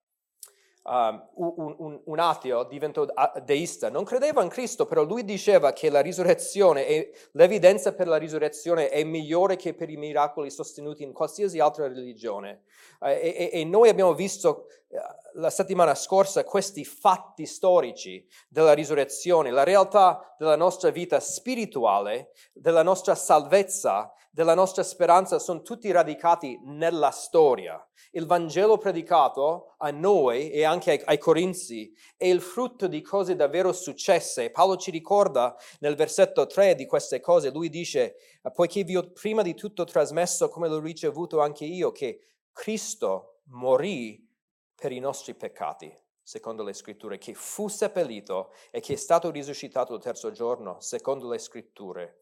um, 0.88 1.22
un, 1.34 2.00
un, 2.04 2.18
ateo 2.18 2.64
diventò 2.64 3.06
deista, 3.44 3.90
non 3.90 4.04
credeva 4.04 4.42
in 4.42 4.48
Cristo, 4.48 4.86
però 4.86 5.02
lui 5.02 5.24
diceva 5.24 5.72
che 5.72 5.90
la 5.90 6.00
risurrezione 6.00 6.86
e 6.86 7.12
l'evidenza 7.32 7.92
per 7.92 8.08
la 8.08 8.16
risurrezione 8.16 8.88
è 8.88 9.04
migliore 9.04 9.56
che 9.56 9.74
per 9.74 9.90
i 9.90 9.96
miracoli 9.96 10.50
sostenuti 10.50 11.02
in 11.02 11.12
qualsiasi 11.12 11.60
altra 11.60 11.86
religione. 11.86 12.62
Uh, 13.00 13.08
e, 13.08 13.50
e, 13.52 13.64
noi 13.64 13.88
abbiamo 13.88 14.14
visto 14.14 14.66
uh, 14.88 14.98
la 15.38 15.50
settimana 15.50 15.94
scorsa 15.94 16.44
questi 16.44 16.84
fatti 16.84 17.46
storici 17.46 18.26
della 18.48 18.72
risurrezione, 18.72 19.50
la 19.50 19.62
realtà 19.62 20.34
della 20.36 20.56
nostra 20.56 20.90
vita 20.90 21.20
spirituale, 21.20 22.32
della 22.52 22.82
nostra 22.82 23.14
salvezza, 23.14 24.12
della 24.30 24.54
nostra 24.54 24.82
speranza, 24.82 25.38
sono 25.38 25.62
tutti 25.62 25.90
radicati 25.90 26.60
nella 26.64 27.10
storia. 27.10 27.80
Il 28.12 28.26
Vangelo 28.26 28.78
predicato 28.78 29.74
a 29.78 29.90
noi 29.90 30.50
e 30.50 30.64
anche 30.64 30.90
ai, 30.90 31.02
ai 31.04 31.18
Corinzi 31.18 31.92
è 32.16 32.26
il 32.26 32.40
frutto 32.40 32.88
di 32.88 33.00
cose 33.00 33.36
davvero 33.36 33.72
successe. 33.72 34.50
Paolo 34.50 34.76
ci 34.76 34.90
ricorda 34.90 35.56
nel 35.80 35.94
versetto 35.94 36.46
3 36.46 36.74
di 36.74 36.86
queste 36.86 37.20
cose, 37.20 37.50
lui 37.50 37.68
dice, 37.68 38.16
poiché 38.52 38.82
vi 38.82 38.96
ho 38.96 39.12
prima 39.12 39.42
di 39.42 39.54
tutto 39.54 39.84
trasmesso 39.84 40.48
come 40.48 40.68
l'ho 40.68 40.80
ricevuto 40.80 41.40
anche 41.40 41.64
io, 41.64 41.92
che 41.92 42.20
Cristo 42.52 43.42
morì 43.50 44.27
per 44.78 44.92
i 44.92 45.00
nostri 45.00 45.34
peccati, 45.34 45.92
secondo 46.22 46.62
le 46.62 46.72
scritture, 46.72 47.18
che 47.18 47.34
fu 47.34 47.66
seppellito 47.66 48.52
e 48.70 48.78
che 48.80 48.92
è 48.92 48.96
stato 48.96 49.30
risuscitato 49.30 49.94
il 49.94 50.00
terzo 50.00 50.30
giorno, 50.30 50.78
secondo 50.80 51.28
le 51.28 51.38
scritture. 51.38 52.20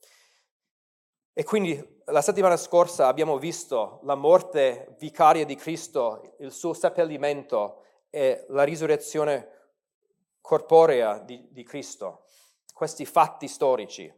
E 1.34 1.44
quindi 1.44 2.00
la 2.06 2.22
settimana 2.22 2.56
scorsa 2.56 3.08
abbiamo 3.08 3.36
visto 3.36 4.00
la 4.04 4.14
morte 4.14 4.96
vicaria 4.98 5.44
di 5.44 5.54
Cristo, 5.54 6.36
il 6.38 6.50
suo 6.50 6.72
seppellimento 6.72 7.82
e 8.08 8.46
la 8.48 8.62
risurrezione 8.62 9.50
corporea 10.40 11.18
di, 11.18 11.48
di 11.50 11.62
Cristo, 11.62 12.24
questi 12.72 13.04
fatti 13.04 13.48
storici. 13.48 14.10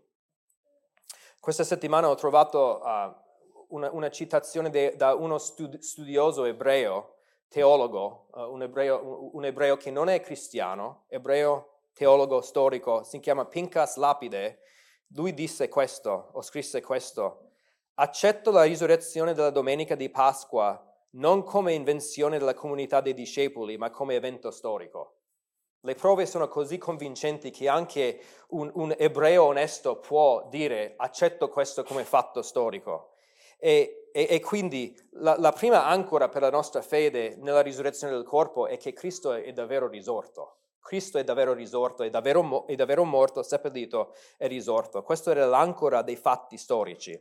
Questa 1.41 1.65
settimana 1.65 2.09
ho 2.09 2.15
trovato 2.15 2.81
uh, 2.85 3.75
una, 3.75 3.91
una, 3.91 4.11
citazione 4.11 4.71
de, 4.71 4.95
da 4.95 5.15
uno 5.15 5.39
studioso 5.39 6.45
ebreo 6.45 7.17
teologo, 7.49 8.29
uh, 8.33 8.53
un, 8.53 8.63
ebreo, 8.63 9.31
un, 9.33 9.45
ebreo, 9.45 9.77
che 9.77 9.91
non 9.91 10.09
è 10.09 10.21
cristiano, 10.21 11.05
ebreo 11.09 11.81
teologo 11.93 12.41
storico, 12.41 13.03
si 13.03 13.19
chiama 13.21 13.47
Pinkas 13.47 13.97
Lapide, 13.97 14.61
lui 15.15 15.35
disse 15.35 15.69
questo, 15.69 16.31
o 16.33 16.43
scrisse 16.43 16.81
questo, 16.81 17.51
accetto 17.95 18.51
la 18.51 18.63
risurrezione 18.63 19.35
della 19.35 19.51
domenica 19.51 19.95
di 19.95 20.11
Pasqua 20.11 20.83
non 21.13 21.43
come 21.43 21.73
invenzione 21.73 22.39
della 22.39 22.55
comunità 22.55 23.01
dei 23.01 23.15
discepoli, 23.15 23.77
ma 23.79 23.91
come 23.91 24.15
evento 24.15 24.51
storico. 24.51 25.15
Le 25.81 25.95
prove 25.95 26.27
sono 26.27 26.49
così 26.49 26.77
convincenti 26.77 27.51
che 27.51 27.69
anche 27.69 28.21
un, 28.49 28.71
un 28.75 28.95
ebreo 28.97 29.45
onesto 29.45 29.99
può 29.99 30.47
dire 30.49 30.95
accetto 30.97 31.49
questo 31.49 31.85
come 31.85 32.05
fatto 32.05 32.43
storico. 32.43 33.13
E, 33.59 34.08
e, 34.19 34.27
e 34.29 34.41
quindi 34.41 34.99
la, 35.11 35.37
la, 35.39 35.53
prima 35.53 35.87
ancora 35.87 36.29
per 36.29 36.43
la 36.43 36.51
nostra 36.51 36.83
fede 36.83 37.37
nella 37.37 37.61
risurrezione 37.61 38.13
del 38.13 38.25
corpo 38.25 38.67
è 38.67 38.77
che 38.77 38.93
Cristo 38.93 39.33
è, 39.33 39.53
davvero 39.53 39.87
risorto. 39.87 40.57
Cristo 40.81 41.19
è 41.19 41.23
davvero 41.23 41.53
risorto, 41.53 42.03
è 42.03 42.11
davvero, 42.11 42.67
è 42.67 42.75
davvero 42.75 43.05
morto, 43.05 43.45
seppellito 43.45 44.17
e 44.37 44.49
risorto. 44.49 45.05
Questo 45.05 45.31
era 45.31 45.47
l'ancora 45.47 46.03
dei 46.03 46.17
fatti 46.17 46.57
storici. 46.57 47.17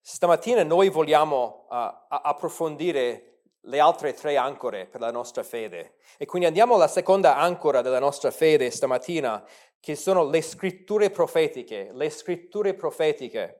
Stamattina 0.00 0.62
noi 0.62 0.90
vogliamo 0.90 1.66
uh, 1.68 1.74
approfondire 2.08 3.40
le 3.62 3.80
altre 3.80 4.14
tre 4.14 4.36
ancore 4.36 4.86
per 4.86 5.00
la 5.00 5.10
nostra 5.10 5.42
fede. 5.42 5.96
E 6.18 6.24
quindi 6.24 6.46
andiamo 6.46 6.76
alla 6.76 6.86
seconda 6.86 7.36
ancora 7.36 7.80
della 7.80 7.98
nostra 7.98 8.30
fede 8.30 8.70
stamattina, 8.70 9.44
che 9.80 9.96
sono 9.96 10.22
le 10.22 10.40
scritture 10.40 11.10
profetiche. 11.10 11.90
Le 11.92 12.10
scritture 12.10 12.74
profetiche. 12.74 13.56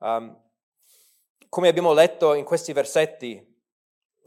Um, 0.00 0.41
come 1.52 1.68
abbiamo 1.68 1.92
letto 1.92 2.32
in 2.32 2.46
questi 2.46 2.72
versetti, 2.72 3.36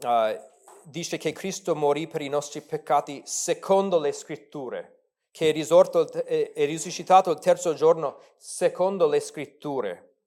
uh, 0.02 0.40
dice 0.84 1.16
che 1.16 1.32
Cristo 1.32 1.74
morì 1.74 2.06
per 2.06 2.20
i 2.20 2.28
nostri 2.28 2.60
peccati 2.60 3.20
secondo 3.24 3.98
le 3.98 4.12
scritture, 4.12 5.06
che 5.32 5.48
è, 5.48 5.52
risorto, 5.52 6.08
è, 6.08 6.52
è 6.52 6.66
risuscitato 6.66 7.32
il 7.32 7.40
terzo 7.40 7.74
giorno 7.74 8.20
secondo 8.36 9.08
le 9.08 9.18
scritture. 9.18 10.18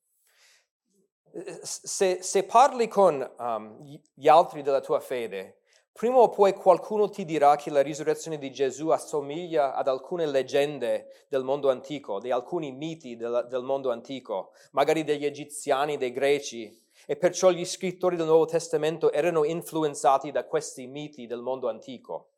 Se, 1.62 2.22
se 2.22 2.44
parli 2.44 2.90
con 2.90 3.34
um, 3.38 3.78
gli 4.14 4.28
altri 4.28 4.62
della 4.62 4.82
tua 4.82 5.00
fede, 5.00 5.60
Prima 6.00 6.20
o 6.20 6.30
poi 6.30 6.54
qualcuno 6.54 7.10
ti 7.10 7.26
dirà 7.26 7.58
che 7.58 7.70
la 7.70 7.82
risurrezione 7.82 8.38
di 8.38 8.52
Gesù 8.52 8.88
assomiglia 8.88 9.74
ad 9.74 9.90
alcune 9.90 10.26
leggende 10.26 11.26
del 11.28 11.44
mondo 11.44 11.70
antico, 11.70 12.22
di 12.22 12.32
alcuni 12.32 12.72
miti 12.72 13.18
del, 13.18 13.48
del 13.50 13.64
mondo 13.64 13.92
antico, 13.92 14.54
magari 14.72 15.04
degli 15.04 15.26
egiziani, 15.26 15.98
dei 15.98 16.14
greci, 16.14 16.88
e 17.10 17.16
perciò 17.16 17.50
gli 17.50 17.66
scrittori 17.66 18.16
del 18.16 18.28
Nuovo 18.28 18.46
Testamento 18.46 19.12
erano 19.12 19.44
influenzati 19.44 20.30
da 20.30 20.46
questi 20.46 20.86
miti 20.86 21.26
del 21.26 21.42
mondo 21.42 21.68
antico. 21.68 22.34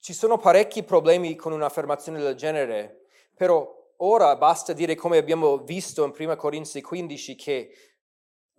Ci 0.00 0.12
sono 0.12 0.36
parecchi 0.36 0.82
problemi 0.82 1.36
con 1.36 1.52
un'affermazione 1.52 2.18
del 2.18 2.34
genere, 2.34 3.04
però 3.36 3.72
ora 3.98 4.34
basta 4.34 4.72
dire, 4.72 4.96
come 4.96 5.16
abbiamo 5.16 5.58
visto 5.58 6.04
in 6.04 6.12
1 6.18 6.34
Corinzi 6.34 6.82
15, 6.82 7.36
che 7.36 7.72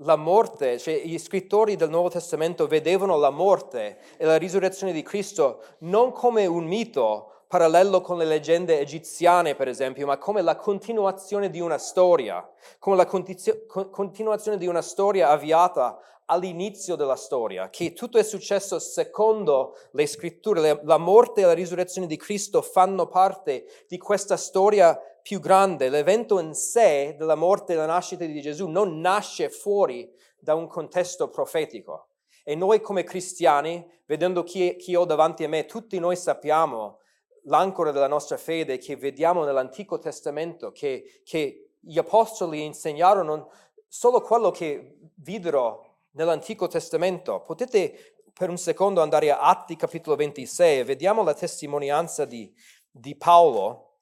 la 0.03 0.15
morte, 0.15 0.79
cioè 0.79 1.01
gli 1.03 1.19
scrittori 1.19 1.75
del 1.75 1.89
Nuovo 1.89 2.07
Testamento 2.07 2.65
vedevano 2.65 3.17
la 3.17 3.29
morte 3.29 3.99
e 4.15 4.23
la 4.23 4.37
risurrezione 4.37 4.93
di 4.93 5.03
Cristo 5.03 5.65
non 5.79 6.13
come 6.13 6.45
un 6.45 6.63
mito 6.63 7.40
parallelo 7.51 8.00
con 8.00 8.17
le 8.17 8.24
leggende 8.24 8.79
egiziane, 8.79 9.55
per 9.55 9.67
esempio, 9.67 10.05
ma 10.05 10.17
come 10.17 10.41
la 10.41 10.55
continuazione 10.55 11.50
di 11.50 11.60
una 11.60 11.77
storia, 11.77 12.50
come 12.79 12.96
la 12.96 13.05
continu- 13.05 13.65
continuazione 13.67 14.58
di 14.58 14.67
una 14.67 14.81
storia 14.81 15.27
avviata 15.27 16.00
all'inizio 16.27 16.96
della 16.96 17.17
storia, 17.17 17.70
che 17.70 17.91
tutto 17.91 18.17
è 18.17 18.24
successo 18.24 18.79
secondo 18.79 19.75
le 19.91 20.08
scritture, 20.08 20.79
la 20.81 20.98
morte 20.98 21.41
e 21.41 21.43
la 21.43 21.51
risurrezione 21.51 22.08
di 22.08 22.15
Cristo 22.15 22.62
fanno 22.62 23.08
parte 23.08 23.65
di 23.89 23.98
questa 23.98 24.38
storia 24.38 24.98
più 25.22 25.41
grande, 25.41 25.89
l'evento 25.89 26.39
in 26.39 26.53
sé 26.53 27.15
della 27.17 27.36
morte 27.36 27.74
e 27.74 27.75
della 27.75 27.86
nascita 27.88 28.24
di 28.24 28.39
Gesù 28.39 28.70
non 28.70 29.01
nasce 29.01 29.50
fuori 29.50 30.10
da 30.39 30.55
un 30.55 30.67
contesto 30.67 31.29
profetico. 31.29 32.08
E 32.46 32.55
noi 32.55 32.79
come 32.79 33.03
cristiani, 33.03 33.86
vedendo 34.05 34.43
chi, 34.43 34.77
chi 34.77 34.96
ho 34.96 35.03
davanti 35.03 35.43
a 35.43 35.50
me, 35.50 35.65
tutti 35.65 36.00
noi 36.00 36.15
sappiamo 36.15 37.00
l'ancora 37.43 37.91
della 37.91 38.07
nostra 38.07 38.38
fede 38.38 38.77
che 38.77 38.95
vediamo 38.95 39.43
nell'Antico 39.43 40.00
Testamento, 40.00 40.71
che, 40.71 41.21
che 41.24 41.75
gli 41.79 41.98
apostoli 41.98 42.63
insegnarono 42.63 43.51
solo 43.88 44.21
quello 44.21 44.51
che 44.51 44.98
videro 45.15 45.98
nell'Antico 46.12 46.67
Testamento. 46.67 47.41
Potete 47.41 48.15
per 48.33 48.50
un 48.50 48.57
secondo 48.57 49.01
andare 49.01 49.31
a 49.31 49.39
Atti 49.39 49.75
capitolo 49.75 50.15
26 50.15 50.79
e 50.79 50.83
vediamo 50.83 51.24
la 51.24 51.33
testimonianza 51.33 52.25
di, 52.25 52.53
di 52.89 53.15
Paolo 53.15 53.98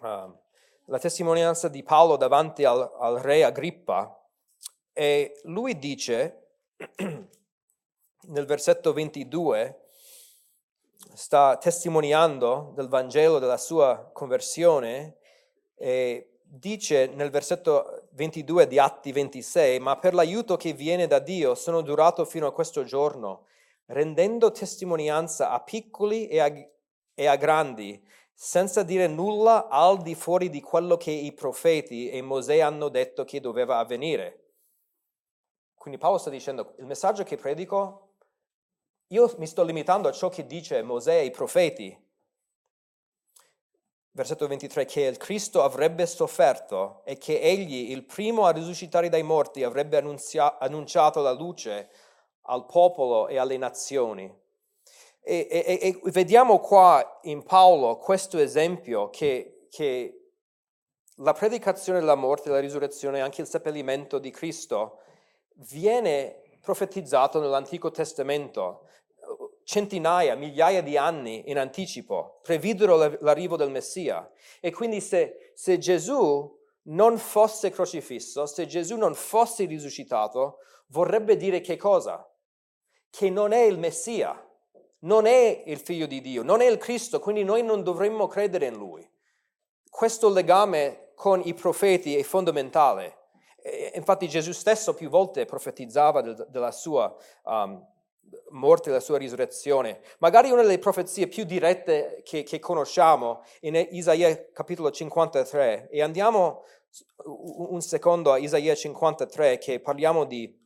uh, 0.00 0.42
la 0.86 0.98
testimonianza 0.98 1.68
di 1.68 1.82
Paolo 1.82 2.16
davanti 2.16 2.64
al, 2.64 2.90
al 2.98 3.18
re 3.18 3.44
Agrippa 3.44 4.20
e 4.92 5.40
lui 5.44 5.78
dice 5.78 6.58
nel 8.26 8.44
versetto 8.44 8.92
22 8.92 9.83
sta 11.14 11.56
testimoniando 11.56 12.72
del 12.74 12.88
Vangelo 12.88 13.38
della 13.38 13.56
sua 13.56 14.10
conversione 14.12 15.18
e 15.76 16.38
dice 16.42 17.06
nel 17.06 17.30
versetto 17.30 18.08
22 18.12 18.66
di 18.66 18.78
Atti 18.78 19.12
26, 19.12 19.80
ma 19.80 19.96
per 19.98 20.14
l'aiuto 20.14 20.56
che 20.56 20.72
viene 20.72 21.06
da 21.06 21.18
Dio 21.18 21.54
sono 21.54 21.80
durato 21.80 22.24
fino 22.24 22.46
a 22.46 22.52
questo 22.52 22.84
giorno, 22.84 23.46
rendendo 23.86 24.50
testimonianza 24.50 25.50
a 25.50 25.60
piccoli 25.60 26.26
e 26.28 26.40
a, 26.40 26.52
e 27.14 27.26
a 27.26 27.36
grandi, 27.36 28.02
senza 28.32 28.82
dire 28.82 29.06
nulla 29.06 29.68
al 29.68 30.02
di 30.02 30.14
fuori 30.14 30.50
di 30.50 30.60
quello 30.60 30.96
che 30.96 31.10
i 31.10 31.32
profeti 31.32 32.10
e 32.10 32.22
Mosè 32.22 32.60
hanno 32.60 32.88
detto 32.88 33.24
che 33.24 33.40
doveva 33.40 33.78
avvenire. 33.78 34.40
Quindi 35.74 36.00
Paolo 36.00 36.18
sta 36.18 36.30
dicendo, 36.30 36.74
il 36.78 36.86
messaggio 36.86 37.24
che 37.24 37.36
predico, 37.36 38.03
io 39.08 39.34
mi 39.38 39.46
sto 39.46 39.62
limitando 39.62 40.08
a 40.08 40.12
ciò 40.12 40.28
che 40.28 40.46
dice 40.46 40.82
Mosè 40.82 41.18
e 41.18 41.24
i 41.24 41.30
profeti. 41.30 42.02
Versetto 44.12 44.46
23, 44.46 44.84
che 44.84 45.02
il 45.02 45.16
Cristo 45.16 45.62
avrebbe 45.62 46.06
sofferto 46.06 47.02
e 47.04 47.18
che 47.18 47.40
egli, 47.40 47.90
il 47.90 48.04
primo 48.04 48.46
a 48.46 48.52
risuscitare 48.52 49.08
dai 49.08 49.24
morti, 49.24 49.64
avrebbe 49.64 49.96
annunzia- 49.96 50.58
annunciato 50.58 51.20
la 51.20 51.32
luce 51.32 51.90
al 52.42 52.64
popolo 52.64 53.26
e 53.28 53.38
alle 53.38 53.56
nazioni. 53.56 54.32
E, 55.20 55.48
e, 55.50 55.78
e, 55.80 56.00
vediamo 56.10 56.60
qua 56.60 57.20
in 57.22 57.42
Paolo 57.42 57.96
questo 57.96 58.38
esempio 58.38 59.10
che, 59.10 59.66
che 59.70 60.30
la 61.16 61.32
predicazione 61.32 61.98
della 61.98 62.14
morte, 62.14 62.50
la 62.50 62.60
risurrezione, 62.60 63.20
anche 63.20 63.40
il 63.40 63.48
seppellimento 63.48 64.18
di 64.18 64.30
Cristo 64.30 65.00
viene 65.56 66.58
profetizzato 66.60 67.40
nell'Antico 67.40 67.90
Testamento 67.90 68.86
centinaia, 69.64 70.36
migliaia 70.36 70.82
di 70.82 70.96
anni 70.96 71.50
in 71.50 71.58
anticipo, 71.58 72.40
previdero 72.42 72.96
l'arrivo 73.20 73.56
del 73.56 73.70
Messia. 73.70 74.30
E 74.60 74.70
quindi 74.72 75.00
se, 75.00 75.52
se 75.54 75.78
Gesù 75.78 76.62
non 76.84 77.18
fosse 77.18 77.70
crocifisso, 77.70 78.46
se 78.46 78.66
Gesù 78.66 78.96
non 78.96 79.14
fosse 79.14 79.64
risuscitato, 79.64 80.58
vorrebbe 80.88 81.36
dire 81.36 81.60
che 81.60 81.76
cosa? 81.76 82.28
che 83.14 83.30
non 83.30 83.52
è 83.52 83.60
il 83.60 83.78
Messia, 83.78 84.36
non 85.00 85.26
è 85.26 85.62
il 85.66 85.78
figlio 85.78 86.06
di 86.06 86.20
Dio, 86.20 86.42
non 86.42 86.60
è 86.60 86.66
il 86.66 86.78
Cristo, 86.78 87.20
quindi 87.20 87.44
noi 87.44 87.62
non 87.62 87.84
dovremmo 87.84 88.26
credere 88.26 88.66
in 88.66 88.74
lui. 88.74 89.08
Questo 89.88 90.28
legame 90.30 91.12
con 91.14 91.40
i 91.44 91.54
profeti 91.54 92.16
è 92.16 92.24
fondamentale. 92.24 93.18
infatti 93.94 94.28
Gesù 94.28 94.50
stesso 94.50 94.94
più 94.94 95.08
volte 95.08 95.44
profetizzava 95.44 96.22
della 96.22 96.72
sua 96.72 97.14
um, 97.44 97.86
morte 98.50 98.88
e 98.88 98.92
della 98.92 99.02
sua 99.02 99.18
risurrezione. 99.18 100.00
Magari 100.18 100.50
una 100.50 100.62
delle 100.62 100.78
profezie 100.78 101.28
più 101.28 101.44
dirette 101.44 102.22
che, 102.24 102.42
che 102.42 102.58
conosciamo 102.58 103.42
in 103.60 103.74
Isaia 103.90 104.50
capitolo 104.52 104.90
53. 104.90 105.88
E 105.90 106.02
andiamo 106.02 106.64
un 107.24 107.80
secondo 107.80 108.32
a 108.32 108.38
Isaia 108.38 108.74
53 108.74 109.58
che 109.58 109.80
parliamo 109.80 110.24
di 110.24 110.62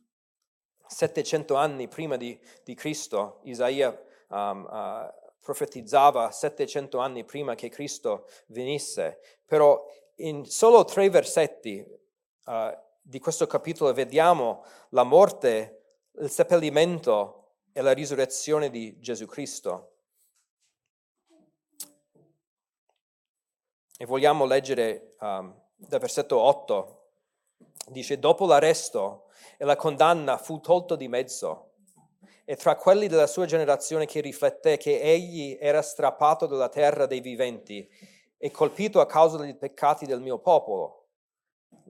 700 0.85 1.55
anni 1.55 1.87
prima 1.87 2.17
di, 2.17 2.39
di 2.63 2.75
Cristo. 2.75 3.39
Isaia 3.43 3.97
um, 4.29 4.67
uh, 4.69 5.27
profetizzava 5.39 6.31
700 6.31 6.97
anni 6.99 7.23
prima 7.23 7.55
che 7.55 7.69
Cristo 7.69 8.27
venisse. 8.47 9.19
Però 9.45 9.83
in 10.17 10.45
solo 10.45 10.85
tre 10.85 11.09
versetti 11.09 11.85
uh, 12.45 12.77
di 13.01 13.19
questo 13.19 13.47
capitolo 13.47 13.93
vediamo 13.93 14.63
la 14.89 15.03
morte, 15.03 15.81
il 16.19 16.29
seppellimento 16.29 17.38
e 17.79 17.81
la 17.81 17.93
risurrezione 17.93 18.69
di 18.69 18.99
Gesù 18.99 19.25
Cristo. 19.25 19.93
E 23.97 24.05
vogliamo 24.05 24.43
leggere 24.43 25.15
um, 25.21 25.57
dal 25.77 26.01
versetto 26.01 26.39
8. 26.39 27.11
Dice, 27.87 28.19
dopo 28.19 28.45
l'arresto 28.45 29.29
e 29.57 29.63
la 29.63 29.77
condanna 29.77 30.37
fu 30.37 30.59
tolto 30.59 30.97
di 30.97 31.07
mezzo. 31.07 31.75
E 32.43 32.57
tra 32.57 32.75
quelli 32.75 33.07
della 33.07 33.27
sua 33.27 33.45
generazione 33.45 34.05
che 34.05 34.19
rifletté 34.19 34.75
che 34.75 34.99
egli 34.99 35.57
era 35.57 35.81
strappato 35.81 36.47
dalla 36.47 36.67
terra 36.67 37.05
dei 37.05 37.21
viventi 37.21 37.89
e 38.37 38.51
colpito 38.51 38.99
a 38.99 39.05
causa 39.05 39.37
dei 39.37 39.55
peccati 39.55 40.05
del 40.05 40.19
mio 40.19 40.39
popolo. 40.39 41.07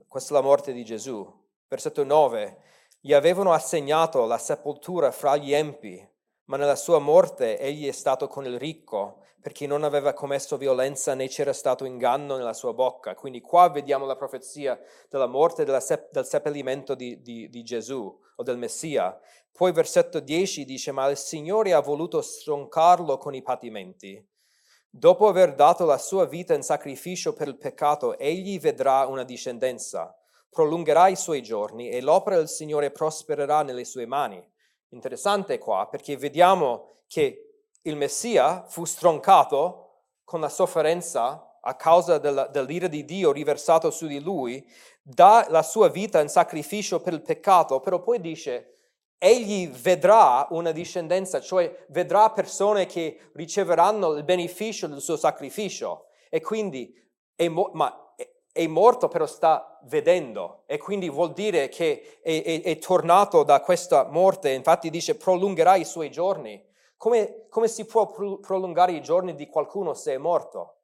Questa 0.06 0.30
è 0.30 0.36
la 0.36 0.42
morte 0.42 0.72
di 0.72 0.84
Gesù. 0.84 1.28
Versetto 1.66 2.04
9. 2.04 2.62
Gli 3.02 3.14
avevano 3.14 3.54
assegnato 3.54 4.26
la 4.26 4.36
sepoltura 4.36 5.10
fra 5.10 5.34
gli 5.38 5.54
empi, 5.54 6.06
ma 6.44 6.58
nella 6.58 6.76
sua 6.76 6.98
morte 6.98 7.58
egli 7.58 7.88
è 7.88 7.92
stato 7.92 8.28
con 8.28 8.44
il 8.44 8.58
ricco, 8.58 9.22
perché 9.40 9.66
non 9.66 9.84
aveva 9.84 10.12
commesso 10.12 10.58
violenza 10.58 11.14
né 11.14 11.26
c'era 11.26 11.54
stato 11.54 11.86
inganno 11.86 12.36
nella 12.36 12.52
sua 12.52 12.74
bocca. 12.74 13.14
Quindi 13.14 13.40
qua 13.40 13.70
vediamo 13.70 14.04
la 14.04 14.16
profezia 14.16 14.78
della 15.08 15.26
morte 15.26 15.62
e 15.62 15.80
sep- 15.80 16.12
del 16.12 16.26
seppellimento 16.26 16.94
di, 16.94 17.22
di, 17.22 17.48
di 17.48 17.62
Gesù 17.62 18.14
o 18.36 18.42
del 18.42 18.58
Messia. 18.58 19.18
Poi 19.50 19.72
versetto 19.72 20.20
10 20.20 20.66
dice, 20.66 20.92
ma 20.92 21.08
il 21.08 21.16
Signore 21.16 21.72
ha 21.72 21.80
voluto 21.80 22.20
stroncarlo 22.20 23.16
con 23.16 23.34
i 23.34 23.40
patimenti. 23.40 24.22
Dopo 24.90 25.26
aver 25.26 25.54
dato 25.54 25.86
la 25.86 25.96
sua 25.96 26.26
vita 26.26 26.52
in 26.52 26.62
sacrificio 26.62 27.32
per 27.32 27.48
il 27.48 27.56
peccato, 27.56 28.18
egli 28.18 28.60
vedrà 28.60 29.06
una 29.06 29.24
discendenza 29.24 30.14
prolungherà 30.50 31.08
i 31.08 31.16
suoi 31.16 31.42
giorni 31.42 31.88
e 31.88 32.00
l'opera 32.00 32.36
del 32.36 32.48
Signore 32.48 32.90
prospererà 32.90 33.62
nelle 33.62 33.84
sue 33.84 34.06
mani. 34.06 34.44
Interessante 34.88 35.58
qua 35.58 35.86
perché 35.88 36.16
vediamo 36.16 36.88
che 37.06 37.64
il 37.82 37.96
Messia 37.96 38.64
fu 38.66 38.84
stroncato 38.84 40.04
con 40.24 40.40
la 40.40 40.48
sofferenza 40.48 41.58
a 41.62 41.74
causa 41.74 42.18
dell'ira 42.18 42.88
di 42.88 43.04
Dio 43.04 43.32
riversato 43.32 43.90
su 43.90 44.06
di 44.06 44.20
lui, 44.20 44.66
dà 45.02 45.46
la 45.50 45.62
sua 45.62 45.88
vita 45.88 46.20
in 46.20 46.28
sacrificio 46.28 47.00
per 47.00 47.12
il 47.12 47.22
peccato, 47.22 47.80
però 47.80 48.00
poi 48.00 48.20
dice, 48.20 48.76
egli 49.18 49.68
vedrà 49.68 50.46
una 50.50 50.72
discendenza, 50.72 51.40
cioè 51.40 51.84
vedrà 51.88 52.30
persone 52.30 52.86
che 52.86 53.30
riceveranno 53.34 54.12
il 54.12 54.24
beneficio 54.24 54.86
del 54.86 55.00
suo 55.00 55.16
sacrificio. 55.16 56.06
E 56.30 56.40
quindi, 56.40 56.94
è 57.34 57.48
mo- 57.48 57.70
ma 57.74 58.09
è 58.52 58.66
morto 58.66 59.08
però 59.08 59.26
sta 59.26 59.78
vedendo 59.84 60.62
e 60.66 60.78
quindi 60.78 61.08
vuol 61.08 61.32
dire 61.32 61.68
che 61.68 62.18
è, 62.22 62.42
è, 62.42 62.62
è 62.62 62.78
tornato 62.78 63.42
da 63.42 63.60
questa 63.60 64.04
morte, 64.04 64.50
infatti 64.50 64.90
dice 64.90 65.16
prolungherà 65.16 65.76
i 65.76 65.84
suoi 65.84 66.10
giorni. 66.10 66.62
Come, 66.96 67.46
come 67.48 67.68
si 67.68 67.86
può 67.86 68.10
prolungare 68.40 68.92
i 68.92 69.00
giorni 69.00 69.34
di 69.34 69.48
qualcuno 69.48 69.94
se 69.94 70.14
è 70.14 70.18
morto? 70.18 70.74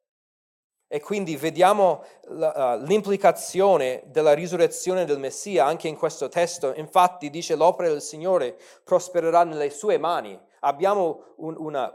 E 0.87 1.01
quindi 1.01 1.35
vediamo 1.35 2.01
l'implicazione 2.29 4.03
della 4.05 4.33
risurrezione 4.33 5.03
del 5.03 5.19
Messia 5.19 5.65
anche 5.65 5.89
in 5.89 5.97
questo 5.97 6.29
testo. 6.29 6.73
Infatti 6.75 7.29
dice 7.29 7.55
l'opera 7.55 7.89
del 7.89 8.01
Signore 8.01 8.57
prospererà 8.85 9.43
nelle 9.43 9.69
sue 9.69 9.97
mani 9.97 10.39
abbiamo 10.67 11.33
un, 11.37 11.55
una, 11.57 11.93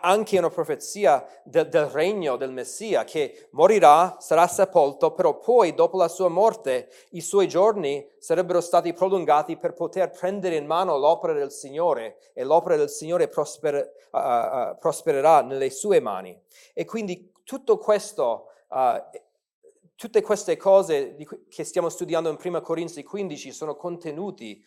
anche 0.00 0.38
una 0.38 0.48
profezia 0.48 1.24
del, 1.44 1.68
del 1.68 1.86
regno 1.86 2.36
del 2.36 2.50
Messia 2.50 3.04
che 3.04 3.48
morirà, 3.50 4.16
sarà 4.18 4.46
sepolto, 4.46 5.12
però 5.12 5.38
poi 5.38 5.74
dopo 5.74 5.98
la 5.98 6.08
sua 6.08 6.28
morte 6.28 6.88
i 7.10 7.20
suoi 7.20 7.46
giorni 7.46 8.06
sarebbero 8.18 8.60
stati 8.60 8.92
prolungati 8.92 9.56
per 9.56 9.74
poter 9.74 10.10
prendere 10.10 10.56
in 10.56 10.66
mano 10.66 10.96
l'opera 10.96 11.34
del 11.34 11.52
Signore 11.52 12.18
e 12.32 12.42
l'opera 12.44 12.76
del 12.76 12.90
Signore 12.90 13.28
prosper, 13.28 13.92
uh, 14.10 14.18
uh, 14.18 14.78
prospererà 14.78 15.42
nelle 15.42 15.70
sue 15.70 16.00
mani. 16.00 16.38
E 16.72 16.84
quindi 16.84 17.32
tutto 17.44 17.78
questo... 17.78 18.48
Uh, 18.68 19.24
tutte 19.96 20.20
queste 20.20 20.58
cose 20.58 21.16
che 21.48 21.64
stiamo 21.64 21.88
studiando 21.88 22.28
in 22.28 22.36
1 22.42 22.60
Corinzi 22.60 23.02
15 23.02 23.50
sono 23.50 23.76
contenuti 23.76 24.62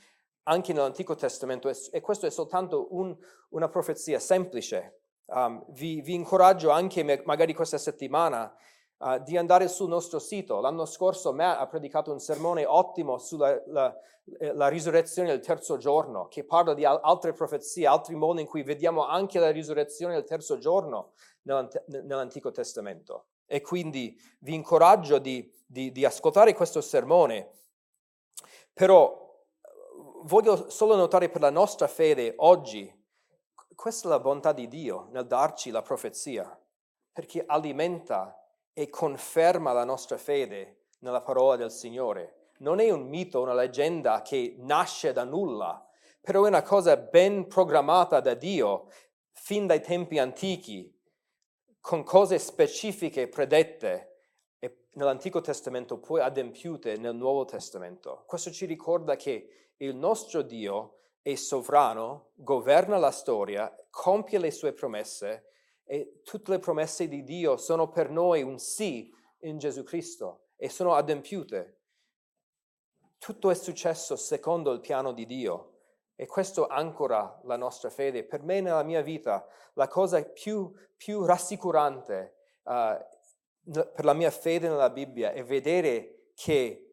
anche 0.50 0.74
nell'Antico 0.74 1.16
Testamento 1.16 1.72
e 1.92 2.02
questo 2.02 2.26
è 2.26 2.30
soltanto 2.32 2.88
un, 2.96 3.16
una 3.50 3.70
profezia 3.70 4.20
semplice. 4.20 5.02
Um, 5.26 5.64
vi, 5.70 6.02
vi, 6.02 6.16
incoraggio 6.16 6.72
anche 6.72 7.22
magari 7.24 7.54
questa 7.54 7.78
settimana 7.78 8.52
uh, 8.98 9.20
di 9.20 9.38
andare 9.38 9.68
sul 9.68 9.90
nostro 9.90 10.18
sito. 10.18 10.60
L'anno 10.60 10.86
scorso 10.86 11.32
Matt 11.34 11.62
ha 11.62 11.68
predicato 11.68 12.12
un 12.12 12.20
sermone 12.20 12.66
ottimo 12.66 13.20
sulla 13.20 13.62
la, 13.68 13.96
eh, 14.40 14.54
la 14.54 14.68
risurrezione 14.68 15.30
del 15.30 15.40
terzo 15.40 15.78
giorno, 15.78 16.28
che 16.28 16.44
parla 16.44 16.74
di 16.74 16.84
altre 16.84 17.34
profezie, 17.34 17.86
altri 17.86 18.16
modi 18.16 18.42
in 18.42 18.48
cui 18.48 18.64
vediamo 18.64 19.06
anche 19.06 19.38
la 19.38 19.52
risurrezione 19.52 20.16
del 20.16 20.24
terzo 20.24 20.58
giorno 20.58 21.14
nell'Antico 21.44 22.50
Testamento. 22.50 23.28
E 23.46 23.62
quindi 23.62 24.20
vi 24.40 24.56
incoraggio 24.56 25.20
di, 25.20 25.52
di, 25.66 25.92
di 25.92 26.06
ascoltare 26.06 26.56
questo 26.56 26.82
sermone, 26.82 27.52
però 28.74 29.29
voglio 30.23 30.69
solo 30.69 30.95
notare 30.95 31.29
per 31.29 31.41
la 31.41 31.49
nostra 31.49 31.88
fede 31.88 32.34
oggi, 32.38 32.91
questa 33.75 34.08
è 34.08 34.12
la 34.12 34.19
bontà 34.19 34.51
di 34.51 34.67
Dio 34.67 35.08
nel 35.12 35.25
darci 35.25 35.71
la 35.71 35.82
profezia, 35.82 36.60
perché 37.12 37.43
alimenta 37.45 38.36
e 38.73 38.89
conferma 38.89 39.71
la 39.71 39.84
nostra 39.84 40.17
fede 40.17 40.88
nella 40.99 41.21
parola 41.21 41.55
del 41.55 41.71
Signore. 41.71 42.51
Non 42.60 42.79
è 42.79 42.89
un 42.89 43.08
mito, 43.08 43.41
una 43.41 43.53
leggenda 43.53 44.21
che 44.21 44.55
nasce 44.58 45.13
da 45.13 45.23
nulla, 45.23 45.88
però 46.19 46.43
è 46.43 46.49
una 46.49 46.62
cosa 46.62 46.97
ben 46.97 47.47
programmata 47.47 48.19
da 48.19 48.34
Dio 48.34 48.89
fin 49.32 49.65
dai 49.65 49.82
tempi 49.82 50.19
antichi, 50.19 50.93
con 51.79 52.03
cose 52.03 52.38
specifiche 52.38 53.29
predette 53.29 54.05
nell'Antico 54.93 55.39
Testamento, 55.39 55.99
poi 55.99 56.19
adempiute 56.19 56.97
nel 56.97 57.15
Nuovo 57.15 57.45
Testamento. 57.45 58.23
Questo 58.25 58.51
ci 58.51 58.65
ricorda 58.65 59.15
che 59.15 59.68
il 59.82 59.96
nostro 59.96 60.42
Dio 60.42 61.00
è 61.22 61.36
sovrano, 61.36 62.32
governa 62.36 62.98
la 62.98 63.12
storia, 63.12 63.74
compie 63.89 64.39
le 64.39 64.52
sue 64.52 64.74
promesse 64.74 65.52
e 65.84 66.22
tutte 66.24 66.52
le 66.52 66.60
promesse 66.60 67.08
di 67.08 67.24
Dio 67.24 67.58
sono 67.58 67.89
per 67.89 68.10
noi 68.10 68.42
un 68.42 68.58
sì 68.60 69.13
in 69.39 69.58
Gesù 69.58 69.84
Cristo 69.84 70.50
e 70.56 70.70
sono 70.70 70.96
adempiute. 70.96 71.78
Tutto 73.18 73.50
è 73.50 73.56
successo 73.56 74.15
secondo 74.15 74.72
il 74.72 74.80
piano 74.80 75.12
di 75.12 75.26
Dio 75.26 75.74
e 76.15 76.26
questo 76.26 76.68
ancora 76.68 77.39
la 77.44 77.58
nostra 77.58 77.89
fede. 77.89 78.24
Per 78.24 78.44
me 78.44 78.62
nella 78.62 78.84
mia 78.84 79.02
vita 79.02 79.46
la 79.74 79.88
cosa 79.88 80.24
più, 80.24 80.72
più 80.96 81.26
rassicurante 81.26 82.36
uh, 82.63 82.98
per 83.72 84.04
la 84.04 84.13
mia 84.13 84.32
fede 84.32 84.68
nella 84.68 84.89
Bibbia 84.89 85.32
è 85.32 85.44
vedere 85.44 86.32
che 86.34 86.88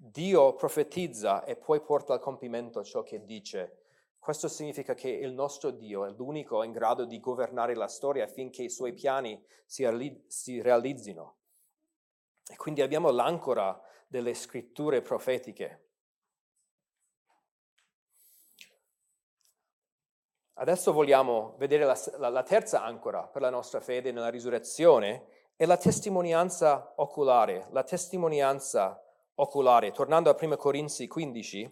Dio 0.00 0.54
profetizza 0.54 1.42
e 1.42 1.56
poi 1.56 1.80
porta 1.80 2.12
al 2.12 2.20
compimento 2.20 2.84
ciò 2.84 3.02
che 3.02 3.24
dice. 3.24 3.82
Questo 4.16 4.46
significa 4.46 4.94
che 4.94 5.08
il 5.08 5.32
nostro 5.32 5.72
Dio 5.72 6.04
è 6.04 6.10
l'unico 6.10 6.62
in 6.62 6.70
grado 6.70 7.04
di 7.04 7.18
governare 7.18 7.74
la 7.74 7.88
storia 7.88 8.22
affinché 8.22 8.62
i 8.62 8.70
suoi 8.70 8.92
piani 8.92 9.44
si, 9.66 10.60
realizzino. 10.60 11.38
E 12.46 12.56
quindi 12.56 12.80
abbiamo 12.80 13.10
l'ancora 13.10 13.80
delle 14.06 14.34
scritture 14.34 15.02
profetiche. 15.02 15.86
Adesso 20.54 20.92
vogliamo 20.92 21.56
vedere 21.58 21.84
la, 21.84 21.98
la, 22.18 22.28
la 22.28 22.42
terza 22.44 22.84
ancora 22.84 23.26
per 23.26 23.42
la 23.42 23.50
nostra 23.50 23.80
fede 23.80 24.12
nella 24.12 24.30
risurrezione, 24.30 25.26
è 25.56 25.66
la 25.66 25.76
testimonianza 25.76 26.92
oculare, 26.96 27.66
la 27.70 27.82
testimonianza 27.82 29.02
oculare. 29.40 29.90
Tornando 29.92 30.30
a 30.30 30.36
1 30.38 30.56
Corinzi 30.56 31.06
15, 31.06 31.70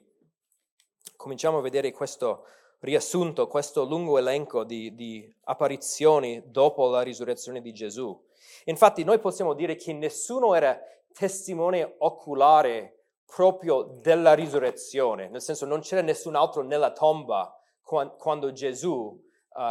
cominciamo 1.17 1.59
a 1.59 1.63
vedere 1.63 1.93
questo 1.93 2.45
riassunto 2.81 3.47
questo 3.47 3.85
lungo 3.85 4.19
elenco 4.19 4.63
di, 4.65 4.95
di 4.95 5.35
apparizioni 5.45 6.43
dopo 6.47 6.89
la 6.89 7.03
risurrezione 7.03 7.61
di 7.61 7.73
Gesù. 7.73 8.19
Infatti 8.65 9.03
noi 9.03 9.19
possiamo 9.19 9.55
dire 9.55 9.77
che 9.77 9.93
nessuno 9.93 10.55
era 10.55 10.79
testimone 11.13 11.95
oculare 11.99 13.05
proprio 13.25 13.83
della 14.01 14.35
risurrezione, 14.35 15.29
nel 15.29 15.41
senso 15.41 15.67
non 15.67 15.81
c'era 15.81 16.03
nessun 16.03 16.37
altro 16.37 16.63
nella 16.63 16.93
tomba 16.93 17.59
quando 17.83 18.53
Gesù 18.53 19.19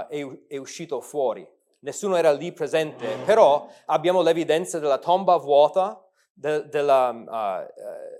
è, 0.10 0.27
è 0.47 0.58
uscito 0.58 0.99
fuori. 0.99 1.47
Nessuno 1.79 2.15
era 2.15 2.31
lì 2.31 2.51
presente, 2.51 3.08
però 3.25 3.67
abbiamo 3.86 4.21
l'evidenza 4.21 4.79
della 4.79 4.97
tomba 4.97 5.38
vuota, 5.38 6.04
de, 6.35 6.67
della, 6.67 7.09
uh, 7.09 7.81
uh, 7.81 8.15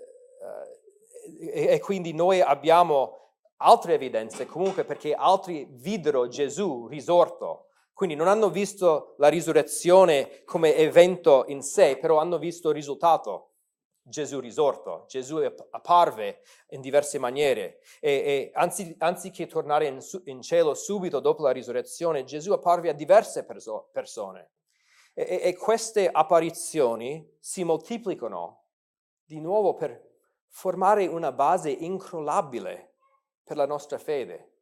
e, 1.38 1.66
e 1.74 1.80
quindi 1.80 2.12
noi 2.12 2.40
abbiamo 2.40 3.34
altre 3.58 3.94
evidenze 3.94 4.46
comunque 4.46 4.84
perché 4.84 5.14
altri 5.14 5.66
videro 5.70 6.28
Gesù 6.28 6.86
risorto. 6.88 7.68
Quindi 7.92 8.14
non 8.14 8.28
hanno 8.28 8.50
visto 8.50 9.14
la 9.18 9.28
risurrezione 9.28 10.42
come 10.44 10.76
evento 10.76 11.44
in 11.48 11.62
sé, 11.62 11.96
però 11.98 12.18
hanno 12.18 12.36
visto 12.38 12.68
il 12.68 12.74
risultato. 12.74 13.52
Gesù 14.08 14.38
risorto, 14.38 15.04
Gesù 15.08 15.38
apparve 15.70 16.42
in 16.68 16.80
diverse 16.80 17.18
maniere 17.18 17.80
e, 17.98 18.12
e 18.12 18.50
anzi, 18.54 18.94
anziché 18.98 19.48
tornare 19.48 19.86
in, 19.86 19.98
in, 20.26 20.42
cielo 20.42 20.74
subito 20.74 21.18
dopo 21.18 21.42
la 21.42 21.50
risurrezione, 21.50 22.22
Gesù 22.22 22.52
apparve 22.52 22.90
a 22.90 22.92
diverse 22.92 23.44
perso- 23.44 23.88
persone 23.90 24.50
e, 25.18 25.40
e 25.42 25.56
queste 25.56 26.10
apparizioni 26.10 27.36
si 27.40 27.64
moltiplicano 27.64 28.64
di 29.24 29.40
nuovo 29.40 29.72
per 29.72 30.04
formare 30.46 31.06
una 31.06 31.32
base 31.32 31.70
incrollabile 31.70 32.96
per 33.42 33.56
la 33.56 33.66
nostra 33.66 33.96
fede. 33.96 34.52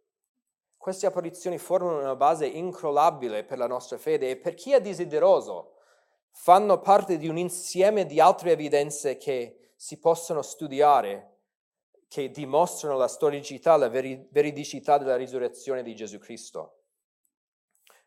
Queste 0.77 1.07
apparizioni 1.07 1.59
formano 1.59 1.99
una 1.99 2.15
base 2.15 2.47
incrollabile 2.47 3.43
per 3.43 3.59
la 3.59 3.67
nostra 3.67 3.99
fede 3.99 4.31
e 4.31 4.37
per 4.37 4.55
chi 4.55 4.73
è 4.73 4.81
desideroso 4.81 5.73
fanno 6.31 6.79
parte 6.81 7.17
di 7.17 7.27
un 7.27 7.37
insieme 7.37 8.07
di 8.07 8.21
altre 8.21 8.53
evidenze 8.53 9.17
che 9.17 9.73
si 9.75 9.99
possono 9.99 10.43
studiare, 10.43 11.39
che 12.07 12.31
dimostrano 12.31 12.97
la 12.97 13.09
storicità, 13.09 13.77
la 13.77 13.89
veri- 13.89 14.29
veridicità 14.31 14.99
della 14.99 15.17
risurrezione 15.17 15.83
di 15.83 15.97
Gesù 15.97 16.19
Cristo. 16.19 16.84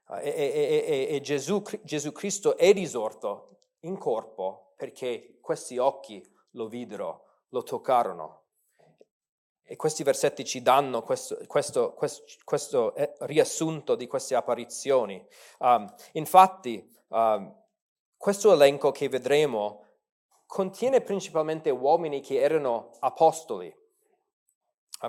Uh, 0.07 0.15
e, 0.15 0.29
e, 0.29 1.07
e, 1.15 1.21
Gesù, 1.21 1.61
Gesù 1.83 2.11
Cristo 2.11 2.55
è 2.55 2.71
risorto 2.71 3.57
in 3.81 3.97
corpo 3.97 4.73
perché 4.77 5.37
questi 5.41 5.77
occhi 5.77 6.23
lo 6.51 6.67
videro, 6.67 7.25
lo 7.49 7.63
toccarono. 7.63 8.43
E 9.63 9.75
questi 9.75 10.03
versetti 10.03 10.45
ci 10.45 10.61
danno 10.61 11.03
questo, 11.03 11.37
questo, 11.45 11.93
questo, 11.93 12.23
questo 12.45 12.95
eh, 12.95 13.13
riassunto 13.19 13.95
di 13.95 14.07
queste 14.07 14.35
apparizioni. 14.35 15.25
Um, 15.59 15.93
infatti, 16.13 16.89
um, 17.09 17.53
questo 18.15 18.53
elenco 18.53 18.91
che 18.91 19.09
vedremo 19.09 19.83
contiene 20.45 21.01
principalmente 21.01 21.69
uomini 21.69 22.21
che 22.21 22.39
erano 22.39 22.91
apostoli. 22.99 23.73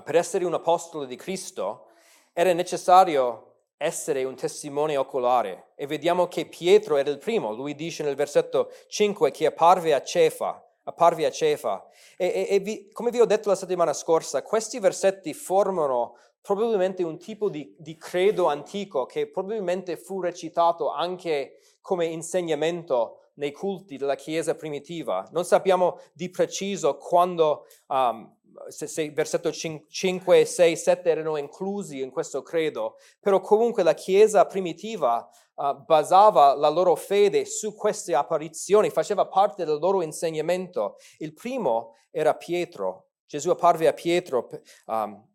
Per 0.03 0.15
essere 0.15 0.45
un 0.45 0.53
apostolo 0.53 1.05
di 1.05 1.15
Cristo 1.15 1.87
era 2.33 2.51
necessario 2.53 3.48
essere 3.81 4.25
un 4.25 4.35
testimone 4.35 4.97
oculare 4.97 5.71
e 5.75 5.87
vediamo 5.87 6.27
che 6.27 6.45
Pietro 6.45 6.97
era 6.97 7.09
il 7.09 7.17
primo. 7.17 7.53
Lui 7.53 7.75
dice 7.75 8.03
nel 8.03 8.15
versetto 8.15 8.71
5 8.87 9.31
che 9.31 9.45
apparve 9.45 9.93
a 9.93 10.01
Cefa, 10.01 10.61
apparve 10.83 11.25
a 11.25 11.31
Cefa. 11.31 11.87
E, 12.17 12.25
e, 12.27 12.47
e 12.55 12.59
vi, 12.59 12.91
come 12.91 13.09
vi 13.09 13.21
ho 13.21 13.25
detto 13.25 13.47
la 13.47 13.55
settimana 13.55 13.93
scorsa, 13.93 14.43
questi 14.43 14.79
versetti 14.79 15.33
formano 15.33 16.17
probabilmente 16.41 17.03
un 17.03 17.17
tipo 17.17 17.49
di, 17.49 17.73
di 17.77 17.95
credo 17.95 18.47
antico 18.47 19.05
che 19.05 19.29
probabilmente 19.29 19.95
fu 19.95 20.19
recitato 20.19 20.91
anche 20.91 21.59
come 21.79 22.05
insegnamento 22.05 23.19
nei 23.35 23.53
culti 23.53 23.97
della 23.97 24.15
Chiesa 24.15 24.55
primitiva. 24.55 25.27
Non 25.31 25.45
sappiamo 25.45 25.99
di 26.13 26.29
preciso 26.29 26.97
quando, 26.97 27.65
um, 27.87 28.35
se, 28.67 28.87
se 28.87 29.09
versetto 29.11 29.51
5, 29.51 30.45
6, 30.45 30.75
7 30.75 31.09
erano 31.09 31.37
inclusi 31.37 32.01
in 32.01 32.11
questo 32.11 32.41
credo, 32.41 32.97
però 33.19 33.39
comunque 33.39 33.83
la 33.83 33.93
Chiesa 33.93 34.45
primitiva 34.45 35.29
uh, 35.55 35.83
basava 35.83 36.53
la 36.55 36.69
loro 36.69 36.95
fede 36.95 37.45
su 37.45 37.75
queste 37.75 38.15
apparizioni, 38.15 38.89
faceva 38.89 39.27
parte 39.27 39.65
del 39.65 39.79
loro 39.79 40.01
insegnamento. 40.01 40.97
Il 41.17 41.33
primo 41.33 41.95
era 42.11 42.35
Pietro. 42.35 43.07
Gesù 43.25 43.49
apparve 43.49 43.87
a 43.87 43.93
Pietro. 43.93 44.49
Um, 44.85 45.27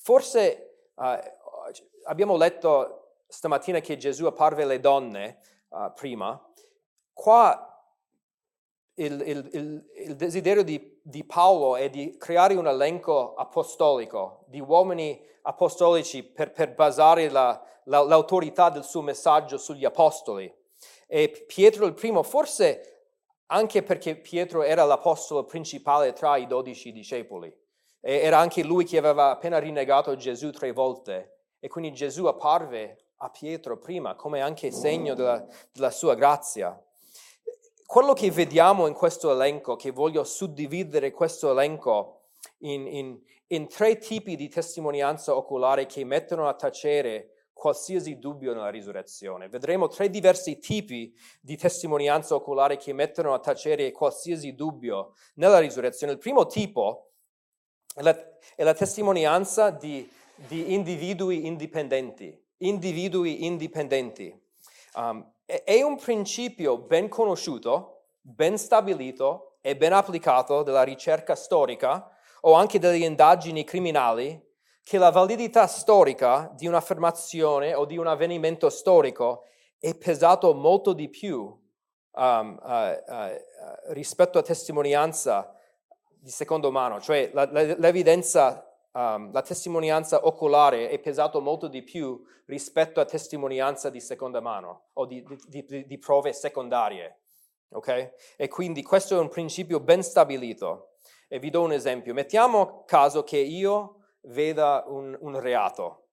forse 0.00 0.88
uh, 0.94 1.18
abbiamo 2.04 2.36
letto 2.36 3.22
stamattina 3.28 3.80
che 3.80 3.96
Gesù 3.96 4.26
apparve 4.26 4.62
alle 4.62 4.80
donne, 4.80 5.40
uh, 5.68 5.92
prima, 5.94 6.40
qua 7.12 7.75
il, 8.96 9.22
il, 9.26 9.50
il, 9.52 9.90
il 10.06 10.16
desiderio 10.16 10.62
di, 10.62 10.98
di, 11.02 11.24
Paolo 11.24 11.76
è 11.76 11.90
di 11.90 12.16
creare 12.18 12.54
un 12.54 12.66
elenco 12.66 13.34
apostolico 13.34 14.44
di 14.46 14.60
uomini 14.60 15.20
apostolici 15.42 16.22
per, 16.22 16.50
per 16.52 16.74
basare 16.74 17.28
la, 17.28 17.62
la, 17.84 18.02
l'autorità 18.02 18.70
del 18.70 18.84
suo 18.84 19.02
messaggio 19.02 19.58
sugli 19.58 19.84
apostoli. 19.84 20.52
E 21.06 21.44
Pietro 21.46 21.86
il 21.86 21.94
primo, 21.94 22.22
forse 22.22 22.92
anche 23.46 23.82
perché 23.82 24.16
Pietro 24.16 24.62
era 24.62 24.84
l'apostolo 24.84 25.44
principale 25.44 26.12
tra 26.12 26.36
i 26.36 26.46
dodici 26.46 26.90
discepoli, 26.90 27.54
e 28.00 28.14
era 28.16 28.38
anche 28.38 28.64
lui 28.64 28.84
che 28.84 28.98
aveva 28.98 29.30
appena 29.30 29.58
rinnegato 29.58 30.16
Gesù 30.16 30.50
tre 30.50 30.72
volte, 30.72 31.42
e 31.60 31.68
quindi 31.68 31.92
Gesù 31.92 32.24
apparve 32.24 33.10
a 33.18 33.30
Pietro 33.30 33.78
prima 33.78 34.14
come 34.14 34.40
anche 34.40 34.70
segno 34.70 35.14
della, 35.14 35.46
della 35.72 35.90
sua 35.90 36.14
grazia. 36.14 36.78
Quello 37.86 38.12
che 38.12 38.30
vediamo 38.30 38.86
in 38.86 38.94
questo 38.94 39.30
elenco, 39.30 39.76
che 39.76 39.90
voglio 39.90 40.24
suddividere 40.24 41.12
questo 41.12 41.50
elenco 41.50 42.24
in, 42.58 42.86
in, 42.86 43.20
in 43.48 43.68
tre 43.68 43.98
tipi 43.98 44.36
di 44.36 44.48
testimonianza 44.48 45.36
oculare 45.36 45.86
che 45.86 46.04
mettono 46.04 46.48
a 46.48 46.54
tacere 46.54 47.30
qualsiasi 47.52 48.18
dubbio 48.18 48.52
nella 48.52 48.70
risurrezione. 48.70 49.48
Vedremo 49.48 49.88
tre 49.88 50.10
diversi 50.10 50.58
tipi 50.58 51.14
di 51.40 51.56
testimonianza 51.56 52.34
oculare 52.34 52.76
che 52.76 52.92
mettono 52.92 53.32
a 53.32 53.38
tacere 53.38 53.92
qualsiasi 53.92 54.54
dubbio 54.54 55.14
nella 55.34 55.58
risurrezione. 55.58 56.12
Il 56.12 56.18
primo 56.18 56.46
tipo 56.46 57.12
è 57.94 58.02
la, 58.02 58.14
è 58.54 58.62
la 58.62 58.74
testimonianza 58.74 59.70
di, 59.70 60.06
di 60.34 60.74
individui 60.74 61.46
indipendenti 61.46 62.44
individui 62.58 63.44
indipendenti. 63.44 64.34
Um, 64.94 65.30
è 65.46 65.80
un 65.82 65.96
principio 65.96 66.78
ben 66.78 67.08
conosciuto, 67.08 68.08
ben 68.20 68.58
stabilito 68.58 69.58
e 69.60 69.76
ben 69.76 69.92
applicato 69.92 70.62
dalla 70.62 70.82
ricerca 70.82 71.36
storica 71.36 72.10
o 72.42 72.52
anche 72.52 72.78
delle 72.80 72.98
indagini 72.98 73.64
criminali 73.64 74.44
che 74.82 74.98
la 74.98 75.10
validità 75.10 75.66
storica 75.66 76.52
di 76.54 76.66
un'affermazione 76.66 77.74
o 77.74 77.84
di 77.84 77.96
un 77.96 78.06
avvenimento 78.06 78.70
storico 78.70 79.44
è 79.78 79.96
pesato 79.96 80.54
molto 80.54 80.92
di 80.92 81.08
più 81.08 81.40
um, 81.42 82.60
uh, 82.62 83.12
uh, 83.12 83.92
rispetto 83.92 84.38
a 84.38 84.42
testimonianza 84.42 85.52
di 86.08 86.30
secondo 86.30 86.70
mano, 86.70 87.00
cioè 87.00 87.30
la, 87.32 87.48
la, 87.50 87.62
l'evidenza 87.62 88.65
um, 88.96 89.30
la 89.30 89.42
testimonianza 89.42 90.26
oculare 90.26 90.88
è 90.88 90.98
pesato 90.98 91.40
molto 91.40 91.68
di 91.68 91.82
più 91.82 92.24
rispetto 92.46 93.00
a 93.00 93.04
testimonianza 93.04 93.90
di 93.90 94.00
seconda 94.00 94.40
mano 94.40 94.88
o 94.94 95.04
di, 95.04 95.22
di, 95.46 95.64
di, 95.64 95.86
di 95.86 95.98
prove 95.98 96.32
secondarie. 96.32 97.20
Okay? 97.68 98.12
E 98.36 98.48
quindi 98.48 98.82
questo 98.82 99.16
è 99.16 99.18
un 99.18 99.28
principio 99.28 99.80
ben 99.80 100.02
stabilito. 100.02 100.92
E 101.28 101.38
vi 101.38 101.50
do 101.50 101.62
un 101.62 101.72
esempio. 101.72 102.14
Mettiamo 102.14 102.84
caso 102.84 103.24
che 103.24 103.38
io 103.38 104.04
veda 104.22 104.84
un, 104.86 105.16
un 105.20 105.38
reato. 105.40 106.08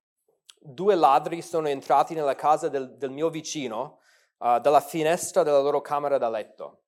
Due 0.60 0.96
ladri 0.96 1.42
sono 1.42 1.68
entrati 1.68 2.14
nella 2.14 2.36
casa 2.36 2.68
del, 2.68 2.98
del 2.98 3.12
mio 3.12 3.30
vicino 3.30 4.00
uh, 4.38 4.60
dalla 4.60 4.82
finestra 4.82 5.44
della 5.44 5.60
loro 5.60 5.82
camera 5.82 6.18
da 6.18 6.30
letto. 6.30 6.80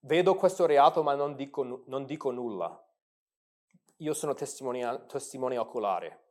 Vedo 0.00 0.34
questo 0.34 0.66
reato 0.66 1.02
ma 1.02 1.14
non 1.14 1.34
dico, 1.34 1.82
non 1.86 2.04
dico 2.04 2.30
nulla 2.30 2.87
io 3.98 4.14
sono 4.14 4.34
testimone 4.34 5.58
oculare. 5.58 6.22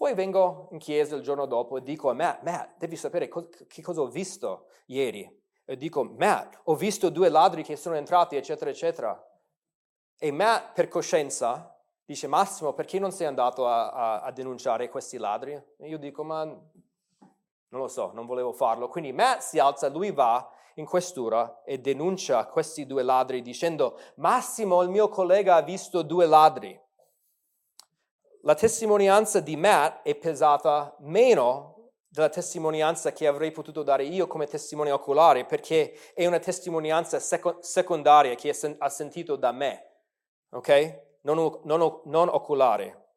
Poi 0.00 0.14
vengo 0.14 0.68
in 0.70 0.78
chiesa 0.78 1.14
il 1.14 1.22
giorno 1.22 1.44
dopo 1.44 1.76
e 1.76 1.82
dico 1.82 2.08
a 2.08 2.14
Matt, 2.14 2.42
Matt, 2.42 2.78
devi 2.78 2.96
sapere 2.96 3.28
co- 3.28 3.50
che 3.68 3.82
cosa 3.82 4.00
ho 4.00 4.08
visto 4.08 4.68
ieri. 4.86 5.38
E 5.66 5.76
dico, 5.76 6.02
Matt, 6.04 6.58
ho 6.64 6.74
visto 6.74 7.10
due 7.10 7.28
ladri 7.28 7.62
che 7.62 7.76
sono 7.76 7.96
entrati, 7.96 8.34
eccetera, 8.34 8.70
eccetera. 8.70 9.30
E 10.18 10.30
Matt, 10.32 10.72
per 10.72 10.88
coscienza, 10.88 11.78
dice, 12.02 12.26
Massimo, 12.28 12.72
perché 12.72 12.98
non 12.98 13.12
sei 13.12 13.26
andato 13.26 13.66
a, 13.66 13.90
a, 13.90 14.20
a 14.22 14.32
denunciare 14.32 14.88
questi 14.88 15.18
ladri? 15.18 15.52
E 15.52 15.88
io 15.88 15.98
dico, 15.98 16.24
ma 16.24 16.44
non 16.44 17.80
lo 17.80 17.88
so, 17.88 18.10
non 18.14 18.24
volevo 18.24 18.52
farlo. 18.52 18.88
Quindi 18.88 19.12
Matt 19.12 19.40
si 19.40 19.58
alza, 19.58 19.88
lui 19.90 20.12
va 20.12 20.50
in 20.74 20.84
questura 20.84 21.62
e 21.64 21.78
denuncia 21.78 22.46
questi 22.46 22.86
due 22.86 23.02
ladri 23.02 23.42
dicendo 23.42 23.98
Massimo, 24.16 24.82
il 24.82 24.88
mio 24.88 25.08
collega 25.08 25.56
ha 25.56 25.62
visto 25.62 26.02
due 26.02 26.26
ladri. 26.26 26.78
la 28.42 28.54
testimonianza 28.54 29.40
di 29.40 29.56
Matt 29.56 30.02
è 30.02 30.14
pesata 30.14 30.94
meno 31.00 31.80
della 32.08 32.28
testimonianza 32.28 33.12
che 33.12 33.26
avrei 33.26 33.52
potuto 33.52 33.82
dare 33.82 34.04
io 34.04 34.26
come 34.26 34.46
testimone 34.46 34.90
oculare, 34.90 35.44
perché 35.44 35.94
è 36.12 36.26
una 36.26 36.40
testimonianza 36.40 37.20
seco- 37.20 37.58
secondaria 37.60 38.34
che 38.34 38.52
sen- 38.52 38.76
ha 38.78 38.88
sentito 38.88 39.36
da 39.36 39.52
me, 39.52 39.90
ok? 40.50 41.02
Non, 41.22 41.60
non, 41.64 42.00
non 42.04 42.28
oculare. 42.28 43.12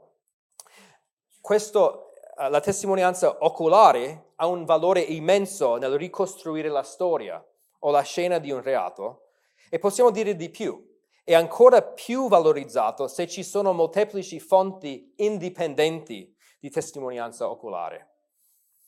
Questo, 1.42 2.12
eh, 2.38 2.50
la 2.50 2.60
testimonianza 2.60 3.38
oculare 3.40 4.33
ha 4.44 4.48
un 4.48 4.66
valore 4.66 5.00
immenso 5.00 5.78
nel 5.78 5.98
ricostruire 5.98 6.68
la 6.68 6.84
storia 6.84 7.44
o 7.80 7.92
la 7.92 8.02
scena 8.02 8.40
di 8.40 8.52
un 8.52 8.62
reato 8.62 9.30
e 9.70 9.80
possiamo 9.80 10.12
dire 10.12 10.36
di 10.36 10.50
più 10.50 10.92
è 11.24 11.34
ancora 11.34 11.82
più 11.82 12.28
valorizzato 12.28 13.08
se 13.08 13.28
ci 13.28 13.44
sono 13.44 13.72
molteplici 13.72 14.42
fonti 14.42 15.14
indipendenti 15.18 16.36
di 16.60 16.70
testimonianza 16.70 17.50
oculare. 17.50 18.10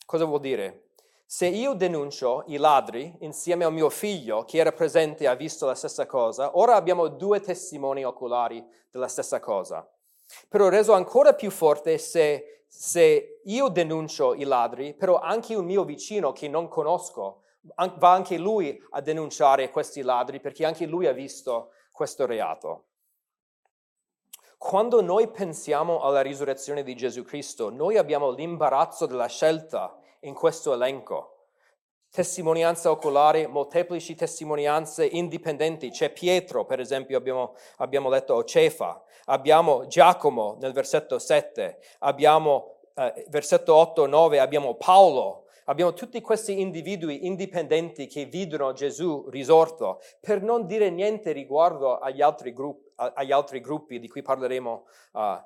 Cosa 0.05 0.25
vuol 0.25 0.41
dire? 0.41 0.89
Se 1.25 1.47
io 1.47 1.73
denuncio 1.73 2.43
i 2.47 2.57
ladri 2.57 3.15
insieme 3.21 3.63
al 3.63 3.73
mio 3.73 3.89
figlio 3.89 4.43
che 4.43 4.57
era 4.57 4.73
presente 4.73 5.23
e 5.23 5.27
ha 5.27 5.35
visto 5.35 5.65
la 5.65 5.73
stessa 5.73 6.05
cosa, 6.05 6.57
ora 6.57 6.75
abbiamo 6.75 7.07
due 7.07 7.39
testimoni 7.39 8.03
oculari 8.03 8.63
della 8.91 9.07
stessa 9.07 9.39
cosa. 9.39 9.89
Però 10.49 10.67
reso 10.67 10.91
ancora 10.91 11.33
più 11.33 11.49
forte 11.49 11.97
se, 11.97 12.64
se 12.77 13.39
io 13.43 13.69
denuncio 13.69 14.33
i 14.33 14.43
ladri, 14.43 14.93
però 14.93 15.19
anche 15.19 15.55
un 15.55 15.65
mio 15.65 15.85
vicino 15.85 16.33
che 16.33 16.47
non 16.47 16.67
conosco 16.67 17.41
va 17.75 18.11
anche 18.11 18.37
lui 18.37 18.79
a 18.91 19.01
denunciare 19.01 19.71
questi 19.71 20.01
ladri 20.01 20.39
perché 20.39 20.65
anche 20.65 20.85
lui 20.85 21.07
ha 21.07 21.13
visto 21.13 21.71
questo 21.91 22.25
reato. 22.25 22.87
Quando 24.57 25.01
noi 25.01 25.29
pensiamo 25.29 26.01
alla 26.01 26.21
risurrezione 26.21 26.83
di 26.83 26.95
Gesù 26.95 27.23
Cristo, 27.23 27.69
noi 27.69 27.97
abbiamo 27.97 28.31
l'imbarazzo 28.31 29.05
della 29.05 29.27
scelta 29.27 29.97
in 30.21 30.33
questo 30.33 30.73
elenco. 30.73 31.34
Testimonianza 32.15 32.91
oculare, 32.91 33.45
molteplici 33.45 34.15
testimonianze 34.15 35.05
indipendenti. 35.05 35.89
C'è 35.89 36.13
Pietro, 36.13 36.63
per 36.63 36.79
esempio, 36.79 37.17
abbiamo, 37.17 37.55
abbiamo 37.79 38.07
letto 38.07 38.41
Cefa, 38.45 39.03
abbiamo 39.25 39.85
Giacomo 39.87 40.55
nel 40.61 40.71
versetto 40.71 41.19
7, 41.19 41.77
abbiamo 41.99 42.77
eh, 42.95 43.25
versetto 43.27 43.73
8-9, 43.93 44.39
abbiamo 44.39 44.75
Paolo, 44.75 45.43
Abbiamo 45.67 45.93
tutti 45.93 46.21
questi 46.21 46.61
individui 46.61 47.25
indipendenti 47.25 48.05
che 48.05 48.25
videro 48.25 48.71
Gesù 48.71 49.27
risorto, 49.29 49.99
per 50.21 50.43
non 50.43 50.67
dire 50.67 50.91
niente 50.91 51.31
riguardo 51.31 51.97
agli 51.97 52.21
altri, 52.21 52.53
gruppi, 52.53 52.91
agli 52.95 53.31
altri 53.31 53.61
gruppi 53.61 53.97
di 53.97 54.07
cui, 54.07 54.21
parleremo, 54.21 54.85
uh, 55.13 55.19
uh, 55.19 55.41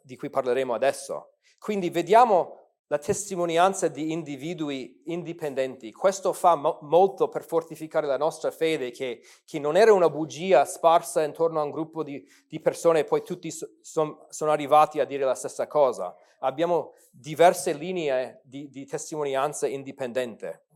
di 0.00 0.16
cui 0.16 0.30
parleremo 0.30 0.72
adesso. 0.72 1.32
Quindi 1.58 1.90
vediamo 1.90 2.59
la 2.90 2.98
testimonianza 2.98 3.86
di 3.86 4.10
individui 4.10 5.02
indipendenti. 5.06 5.92
Questo 5.92 6.32
fa 6.32 6.56
mo- 6.56 6.78
molto 6.82 7.28
per 7.28 7.44
fortificare 7.44 8.06
la 8.06 8.16
nostra 8.16 8.50
fede, 8.50 8.90
che, 8.90 9.22
che, 9.44 9.58
non 9.60 9.76
era 9.76 9.92
una 9.92 10.10
bugia 10.10 10.64
sparsa 10.64 11.22
intorno 11.22 11.60
a 11.60 11.62
un 11.62 11.70
gruppo 11.70 12.02
di, 12.02 12.26
di 12.48 12.58
persone 12.60 13.00
e 13.00 13.04
poi 13.04 13.22
tutti 13.22 13.50
so, 13.50 13.68
son, 13.80 14.16
sono 14.28 14.50
arrivati 14.50 14.98
a 14.98 15.04
dire 15.04 15.24
la 15.24 15.36
stessa 15.36 15.68
cosa 15.68 16.14
abbiamo 16.40 16.94
diverse 17.10 17.72
linee 17.72 18.40
di, 18.44 18.68
di 18.68 18.86
testimonianza 18.86 19.66
indipendente. 19.66 20.66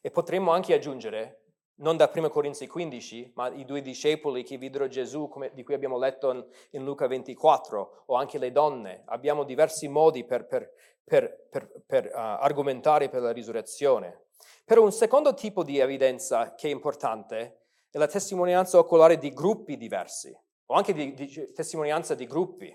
E 0.00 0.10
potremmo 0.10 0.52
anche 0.52 0.74
aggiungere, 0.74 1.41
non 1.76 1.96
da 1.96 2.10
1 2.12 2.28
Corinzi 2.28 2.66
15, 2.66 3.32
ma 3.34 3.48
i 3.48 3.64
due 3.64 3.82
discepoli 3.82 4.42
che 4.42 4.56
videro 4.56 4.88
Gesù, 4.88 5.28
come, 5.28 5.50
di 5.54 5.64
cui 5.64 5.74
abbiamo 5.74 5.98
letto 5.98 6.30
in, 6.30 6.44
in, 6.70 6.84
Luca 6.84 7.06
24, 7.06 8.04
o 8.06 8.14
anche 8.14 8.38
le 8.38 8.52
donne. 8.52 9.02
Abbiamo 9.06 9.44
diversi 9.44 9.88
modi 9.88 10.24
per, 10.24 10.46
per, 10.46 10.70
per, 11.04 11.50
per 11.86 12.06
uh, 12.06 12.18
argomentare 12.18 13.08
per 13.08 13.22
la 13.22 13.32
risurrezione. 13.32 14.26
Però 14.64 14.82
un 14.82 14.92
secondo 14.92 15.34
tipo 15.34 15.62
di 15.64 15.78
evidenza 15.78 16.54
che 16.54 16.68
è 16.68 16.70
importante 16.70 17.60
è 17.90 17.98
la 17.98 18.06
testimonianza 18.06 18.78
oculare 18.78 19.18
di 19.18 19.32
gruppi 19.32 19.76
diversi, 19.76 20.36
o 20.66 20.74
anche 20.74 20.92
di, 20.92 21.14
di 21.14 21.52
testimonianza 21.52 22.14
di 22.14 22.26
gruppi. 22.26 22.74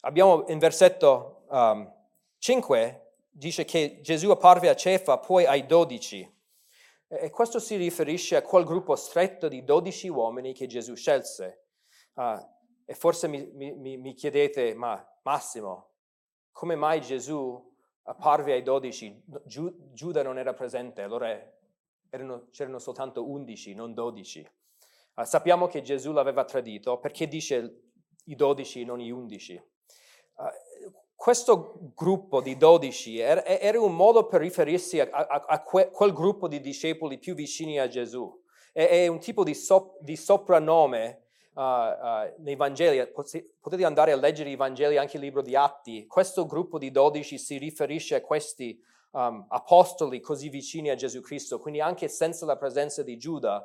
Abbiamo 0.00 0.44
in 0.48 0.58
versetto 0.58 1.44
um, 1.48 1.90
5 2.38 3.02
dice 3.32 3.64
che 3.64 4.00
Gesù 4.02 4.30
apparve 4.30 4.68
a 4.68 4.74
Cefa, 4.74 5.18
poi 5.18 5.46
ai 5.46 5.64
dodici. 5.64 6.28
E 7.14 7.28
questo 7.28 7.58
si 7.58 7.76
riferisce 7.76 8.36
a 8.36 8.42
quel 8.42 8.64
gruppo 8.64 8.96
stretto 8.96 9.46
di 9.46 9.64
dodici 9.64 10.08
uomini 10.08 10.54
che 10.54 10.66
Gesù 10.66 10.94
scelse. 10.94 11.66
Uh, 12.14 12.38
e 12.86 12.94
forse 12.94 13.28
mi, 13.28 13.50
mi, 13.52 13.98
mi, 13.98 14.14
chiedete, 14.14 14.72
ma 14.72 15.06
Massimo, 15.22 15.90
come 16.50 16.74
mai 16.74 17.02
Gesù 17.02 17.70
apparve 18.04 18.54
ai 18.54 18.62
dodici? 18.62 19.22
Giu, 19.44 19.92
Giuda 19.92 20.22
non 20.22 20.38
era 20.38 20.54
presente, 20.54 21.02
allora 21.02 21.28
erano, 22.08 22.48
c'erano 22.50 22.78
soltanto 22.78 23.28
undici, 23.28 23.74
non 23.74 23.92
dodici. 23.92 24.40
Uh, 25.14 25.24
sappiamo 25.24 25.66
che 25.66 25.82
Gesù 25.82 26.12
l'aveva 26.12 26.44
tradito 26.44 26.98
perché 26.98 27.28
dice 27.28 27.90
i 28.24 28.34
dodici, 28.34 28.86
non 28.86 29.00
i 29.00 29.10
undici. 29.10 29.54
Uh, 30.36 30.44
questo 31.22 31.92
gruppo 31.94 32.40
di 32.40 32.56
dodici 32.56 33.20
era, 33.20 33.44
era, 33.44 33.80
un 33.80 33.94
modo 33.94 34.26
per 34.26 34.40
riferirsi 34.40 34.98
a, 34.98 35.08
a, 35.08 35.44
a 35.46 35.62
que, 35.62 35.88
quel 35.92 36.12
gruppo 36.12 36.48
di 36.48 36.60
discepoli 36.60 37.16
più 37.16 37.36
vicini 37.36 37.78
a 37.78 37.86
Gesù. 37.86 38.28
È, 38.72 38.84
è 38.88 39.06
un 39.06 39.20
tipo 39.20 39.44
di, 39.44 39.54
so, 39.54 39.98
di 40.00 40.16
soprannome 40.16 41.20
uh, 41.54 41.60
uh, 41.60 42.34
nei 42.38 42.56
Vangeli. 42.56 43.08
Potete 43.60 43.84
andare 43.84 44.10
a 44.10 44.16
leggere 44.16 44.50
i 44.50 44.56
Vangeli, 44.56 44.96
anche 44.96 45.16
il 45.16 45.22
libro 45.22 45.42
di 45.42 45.54
Atti. 45.54 46.08
Questo 46.08 46.44
gruppo 46.44 46.76
di 46.76 46.90
dodici 46.90 47.38
si 47.38 47.56
riferisce 47.56 48.16
a 48.16 48.20
questi 48.20 48.82
um, 49.12 49.46
apostoli 49.48 50.18
così 50.18 50.48
vicini 50.48 50.90
a 50.90 50.96
Gesù 50.96 51.20
Cristo. 51.20 51.60
Quindi 51.60 51.80
anche 51.80 52.08
senza 52.08 52.46
la 52.46 52.56
presenza 52.56 53.04
di 53.04 53.16
Giuda, 53.16 53.64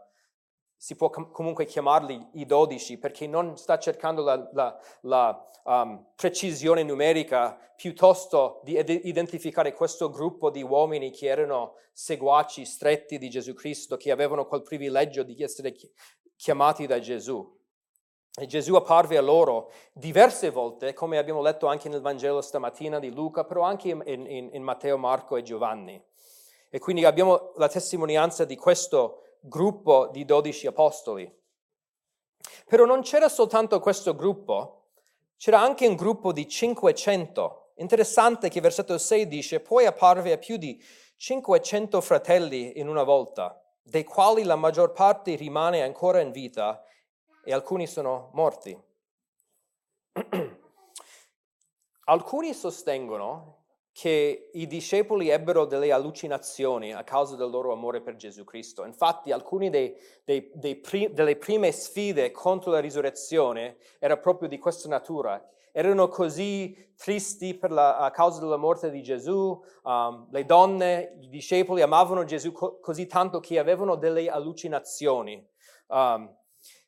si 0.78 0.96
può 0.96 1.10
com- 1.10 1.32
comunque 1.32 1.66
chiamarli 1.66 2.30
i 2.34 2.46
dodici 2.46 2.98
perché 2.98 3.26
non 3.26 3.58
sta 3.58 3.80
cercando 3.80 4.24
la, 4.24 4.50
la, 4.54 4.80
la 5.02 5.48
um, 5.64 6.06
precisione 6.16 6.84
numerica, 6.84 7.60
piuttosto 7.76 8.62
di 8.64 8.76
ed- 8.76 9.02
identificare 9.04 9.74
questo 9.74 10.10
gruppo 10.10 10.50
di 10.50 10.62
uomini 10.62 11.12
che 11.12 11.28
erano 11.28 11.76
seguaci 11.92 12.64
stretti 12.64 13.18
di 13.18 13.30
Gesù 13.30 13.54
Cristo, 13.54 13.98
che 13.98 14.12
avevano 14.12 14.46
quel 14.46 14.62
privilegio 14.62 15.24
di 15.24 15.42
essere 15.42 15.72
chi- 15.72 15.92
chiamati 16.36 16.86
da 16.86 17.00
Gesù. 17.00 17.56
E 18.40 18.46
Gesù 18.46 18.76
apparve 18.76 19.18
a 19.18 19.22
loro 19.22 19.72
diverse 19.94 20.52
volte, 20.52 20.94
come 20.94 21.18
abbiamo 21.18 21.42
letto 21.42 21.66
anche 21.66 21.90
nel 21.90 22.02
Vangelo 22.02 22.42
stamattina 22.42 23.00
di 23.00 23.12
Luca, 23.12 23.44
però 23.46 23.64
anche 23.64 23.90
in, 23.90 24.04
in, 24.06 24.50
in 24.54 24.62
Matteo, 24.62 24.96
Marco 24.98 25.38
e 25.38 25.42
Giovanni. 25.42 26.00
E 26.70 26.80
quindi 26.80 27.04
abbiamo 27.04 27.54
la 27.56 27.68
testimonianza 27.68 28.46
di 28.46 28.56
questo 28.56 29.24
gruppo 29.48 30.08
di 30.08 30.26
dodici 30.26 30.68
apostoli. 30.68 31.34
Però 32.66 32.86
non 32.86 33.02
c'era 33.02 33.30
soltanto 33.30 33.80
questo 33.80 34.16
gruppo, 34.16 34.90
c'era 35.38 35.60
anche 35.60 35.88
un 35.88 35.96
gruppo 35.96 36.32
di 36.32 36.48
500. 36.48 37.74
Interessante 37.78 38.50
che 38.50 38.62
versetto 38.62 38.98
6 38.98 39.28
dice, 39.28 39.60
poi 39.60 39.86
apparve 39.86 40.32
a 40.32 40.38
più 40.38 40.58
di 40.58 40.82
500 41.18 42.02
fratelli 42.02 42.80
in 42.80 42.88
una 42.88 43.04
volta, 43.04 43.62
dei 43.82 44.04
quali 44.04 44.44
la 44.44 44.56
maggior 44.56 44.92
parte 44.92 45.36
rimane 45.36 45.82
ancora 45.82 46.20
in 46.20 46.32
vita 46.32 46.84
e 47.44 47.54
alcuni 47.54 47.88
sono 47.88 48.32
morti. 48.34 48.78
alcuni 52.06 52.54
sostengono 52.54 53.57
che 53.98 54.52
i 54.54 54.68
discepoli 54.68 55.30
ebbero 55.30 55.66
delle 55.66 55.92
allucinazioni 55.92 56.94
a 56.94 57.04
causa 57.04 57.36
del 57.36 57.50
loro 57.50 57.72
amore 57.72 58.00
per 58.00 58.16
Gesù 58.16 58.44
Cristo. 58.44 58.86
Infatti 58.86 59.32
alcune 59.32 59.72
prim- 60.24 61.10
delle 61.10 61.36
prime 61.36 61.72
sfide 61.72 62.30
contro 62.30 62.70
la 62.70 62.80
risurrezione 62.80 63.78
erano 63.98 64.22
proprio 64.22 64.48
di 64.48 64.60
questa 64.60 64.88
natura. 64.88 65.44
Erano 65.72 66.10
così 66.10 66.94
tristi 66.96 67.58
la, 67.70 67.98
a 67.98 68.12
causa 68.12 68.40
della 68.40 68.58
morte 68.58 68.92
di 68.92 69.02
Gesù, 69.02 69.60
um, 69.82 70.28
le 70.30 70.46
donne, 70.46 71.18
i 71.20 71.30
discepoli 71.30 71.82
amavano 71.82 72.24
Gesù 72.24 72.52
co- 72.52 72.78
così 72.80 73.08
tanto 73.08 73.40
che 73.40 73.58
avevano 73.58 73.96
delle 73.96 74.30
allucinazioni. 74.30 75.44
Um, 75.88 76.38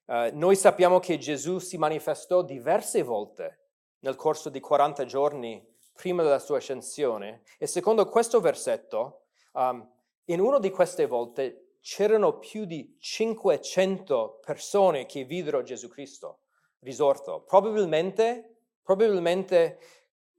uh, 0.06 0.30
noi 0.34 0.56
sappiamo 0.56 1.00
che 1.00 1.18
Gesù 1.18 1.58
si 1.58 1.80
manifestò 1.80 2.44
diverse 2.44 3.02
volte 3.02 3.62
nel 4.02 4.16
corso 4.16 4.50
di 4.50 4.60
40 4.60 5.06
giorni 5.06 5.69
prima 6.00 6.24
della 6.24 6.40
sua 6.40 6.58
ascensione. 6.58 7.42
E 7.58 7.68
secondo 7.68 8.08
questo 8.08 8.40
versetto, 8.40 9.26
um, 9.52 9.86
in 10.26 10.40
una 10.40 10.58
di 10.58 10.70
queste 10.70 11.06
volte 11.06 11.76
c'erano 11.82 12.40
più 12.40 12.64
di 12.64 12.96
500 12.98 14.40
persone 14.42 15.06
che 15.06 15.26
videro 15.26 15.62
Gesù 15.62 15.90
Cristo 15.90 16.44
risorto. 16.80 17.42
Probabilmente, 17.42 18.62
probabilmente 18.82 19.78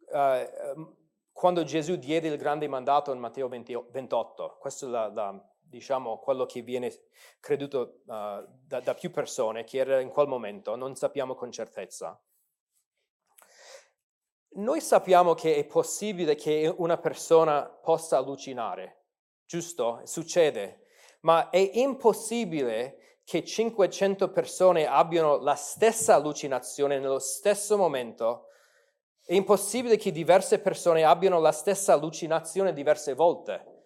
uh, 0.09 0.97
quando 1.31 1.63
Gesù 1.65 1.97
diede 1.97 2.29
il 2.29 2.39
grande 2.39 2.67
mandato 2.67 3.13
in 3.13 3.19
Matteo 3.19 3.49
20, 3.49 3.89
28, 3.91 4.57
questo 4.59 4.87
è 4.87 4.89
la, 4.89 5.13
la, 5.13 5.51
diciamo, 5.59 6.21
quello 6.21 6.47
che 6.47 6.63
viene 6.63 6.91
creduto 7.39 8.01
uh, 8.07 8.47
da, 8.65 8.81
da 8.83 8.95
più 8.95 9.11
persone, 9.11 9.65
che 9.65 9.77
era 9.77 10.01
in 10.01 10.09
quel 10.09 10.27
momento, 10.27 10.75
non 10.75 10.95
sappiamo 10.97 11.35
con 11.35 11.53
certezza. 11.53 12.19
Noi 14.53 14.81
sappiamo 14.81 15.35
che 15.35 15.57
è 15.57 15.65
possibile 15.65 16.35
che 16.35 16.73
una 16.79 16.99
persona 16.99 17.63
possa 17.63 18.17
allucinare, 18.17 19.05
giusto? 19.47 20.01
Succede, 20.05 20.87
ma 21.21 21.51
è 21.51 21.71
impossibile 21.75 23.19
che 23.25 23.45
500 23.45 24.31
persone 24.31 24.87
abbiano 24.87 25.39
la 25.39 25.55
stessa 25.55 26.17
allucinazione 26.17 26.99
nello 26.99 27.21
stesso 27.21 27.77
momento. 27.77 28.49
È 29.25 29.35
impossibile 29.35 29.97
che 29.97 30.11
diverse 30.11 30.59
persone 30.59 31.05
abbiano 31.05 31.39
la 31.39 31.53
stessa 31.53 31.93
allucinazione 31.93 32.73
diverse 32.73 33.15
volte. 33.15 33.85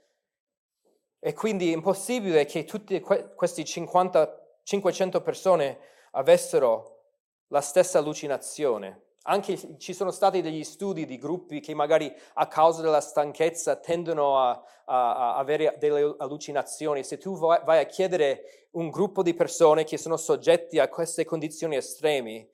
E 1.18 1.34
quindi 1.34 1.70
è 1.70 1.74
impossibile 1.74 2.46
che 2.46 2.64
tutte 2.64 3.00
queste 3.00 3.64
50, 3.64 4.60
500 4.62 5.20
persone 5.20 5.78
avessero 6.12 7.08
la 7.48 7.60
stessa 7.60 7.98
allucinazione. 7.98 9.03
Anche 9.26 9.78
ci 9.78 9.94
sono 9.94 10.10
stati 10.10 10.42
degli 10.42 10.64
studi 10.64 11.06
di 11.06 11.16
gruppi 11.16 11.60
che 11.60 11.72
magari 11.72 12.14
a 12.34 12.46
causa 12.46 12.82
della 12.82 13.00
stanchezza 13.00 13.76
tendono 13.76 14.38
a, 14.38 14.50
a, 14.84 15.34
a 15.34 15.36
avere 15.36 15.76
delle 15.78 16.14
allucinazioni. 16.18 17.02
Se 17.04 17.16
tu 17.16 17.38
vai 17.38 17.80
a 17.80 17.86
chiedere 17.86 18.68
un 18.72 18.90
gruppo 18.90 19.22
di 19.22 19.32
persone 19.32 19.84
che 19.84 19.96
sono 19.96 20.18
soggetti 20.18 20.78
a 20.78 20.88
queste 20.88 21.24
condizioni 21.24 21.76
estreme, 21.76 22.50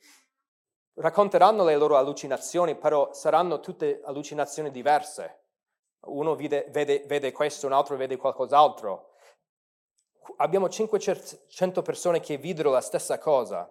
racconteranno 0.95 1.65
le 1.65 1.77
loro 1.77 1.97
allucinazioni, 1.97 2.77
però 2.77 3.13
saranno 3.13 3.59
tutte 3.59 4.01
allucinazioni 4.05 4.71
diverse. 4.71 5.39
Uno 6.03 6.37
vede, 6.37 6.69
vede, 6.71 7.03
vede 7.05 7.33
questo, 7.33 7.67
un 7.67 7.73
altro 7.73 7.97
vede 7.97 8.17
qualcos'altro. 8.17 9.15
Abbiamo 10.37 10.69
500 10.69 11.83
persone 11.83 12.21
che 12.21 12.37
videro 12.37 12.71
la 12.71 12.81
stessa 12.81 13.19
cosa 13.19 13.69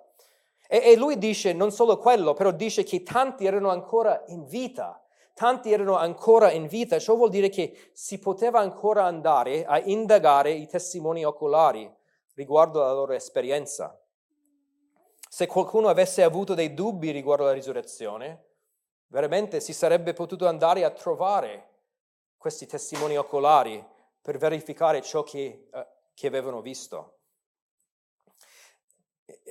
e, 0.71 0.91
e 0.91 0.95
lui 0.95 1.17
dice 1.17 1.51
non 1.51 1.71
solo 1.71 1.97
quello, 1.97 2.33
però 2.33 2.51
dice 2.51 2.83
che 2.83 3.01
tanti 3.01 3.47
erano 3.47 3.71
ancora 3.71 4.23
in 4.27 4.45
vita. 4.45 5.03
Tanti 5.33 5.71
erano 5.71 5.95
ancora 5.95 6.51
in 6.51 6.67
vita, 6.67 6.99
ciò 6.99 7.15
vuol 7.15 7.29
dire 7.29 7.49
che 7.49 7.89
si 7.93 8.19
poteva 8.19 8.59
ancora 8.59 9.05
andare 9.05 9.65
a 9.65 9.79
indagare 9.79 10.51
i 10.51 10.67
testimoni 10.67 11.25
oculari 11.25 11.91
riguardo 12.35 12.83
alla 12.83 12.93
loro 12.93 13.13
esperienza. 13.13 13.99
Se 15.29 15.47
qualcuno 15.47 15.87
avesse 15.87 16.23
avuto 16.23 16.53
dei 16.53 16.73
dubbi 16.73 17.11
riguardo 17.11 17.43
alla 17.43 17.53
risurrezione, 17.53 18.45
veramente 19.07 19.61
si 19.61 19.73
sarebbe 19.73 20.13
potuto 20.13 20.45
andare 20.45 20.83
a 20.83 20.91
trovare 20.91 21.67
questi 22.37 22.67
testimoni 22.67 23.17
oculari 23.17 23.83
per 24.21 24.37
verificare 24.37 25.01
ciò 25.01 25.23
che, 25.23 25.69
uh, 25.71 25.79
che 26.13 26.27
avevano 26.27 26.61
visto 26.61 27.18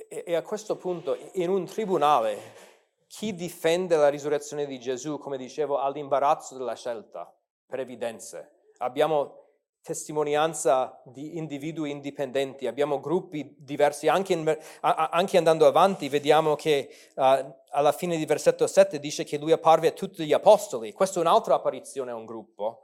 e 0.09 0.35
a 0.35 0.41
questo 0.41 0.75
punto 0.75 1.15
in 1.33 1.49
un 1.49 1.65
tribunale 1.65 2.67
chi 3.07 3.33
difende 3.33 3.95
la 3.95 4.09
risurrezione 4.09 4.65
di 4.65 4.79
Gesù, 4.79 5.17
come 5.17 5.37
dicevo, 5.37 5.77
ha 5.77 5.89
l'imbarazzo 5.89 6.57
della 6.57 6.75
scelta 6.75 7.31
per 7.65 7.79
evidenze. 7.79 8.71
Abbiamo 8.77 9.47
testimonianza 9.81 11.01
di 11.05 11.37
individui 11.37 11.89
indipendenti, 11.89 12.67
abbiamo 12.67 12.99
gruppi 12.99 13.55
diversi, 13.57 14.07
anche, 14.07 14.33
in, 14.33 14.57
anche 14.81 15.37
andando 15.37 15.65
avanti 15.65 16.09
vediamo 16.09 16.55
che 16.55 16.89
uh, 17.15 17.53
alla 17.69 17.91
fine 17.91 18.17
di 18.17 18.25
versetto 18.25 18.67
7 18.67 18.99
dice 18.99 19.23
che 19.23 19.37
lui 19.37 19.51
apparve 19.51 19.87
a 19.87 19.91
tutti 19.91 20.25
gli 20.25 20.33
apostoli, 20.33 20.91
questa 20.91 21.19
è 21.19 21.21
un'altra 21.21 21.55
apparizione 21.55 22.11
a 22.11 22.15
un 22.15 22.25
gruppo. 22.25 22.83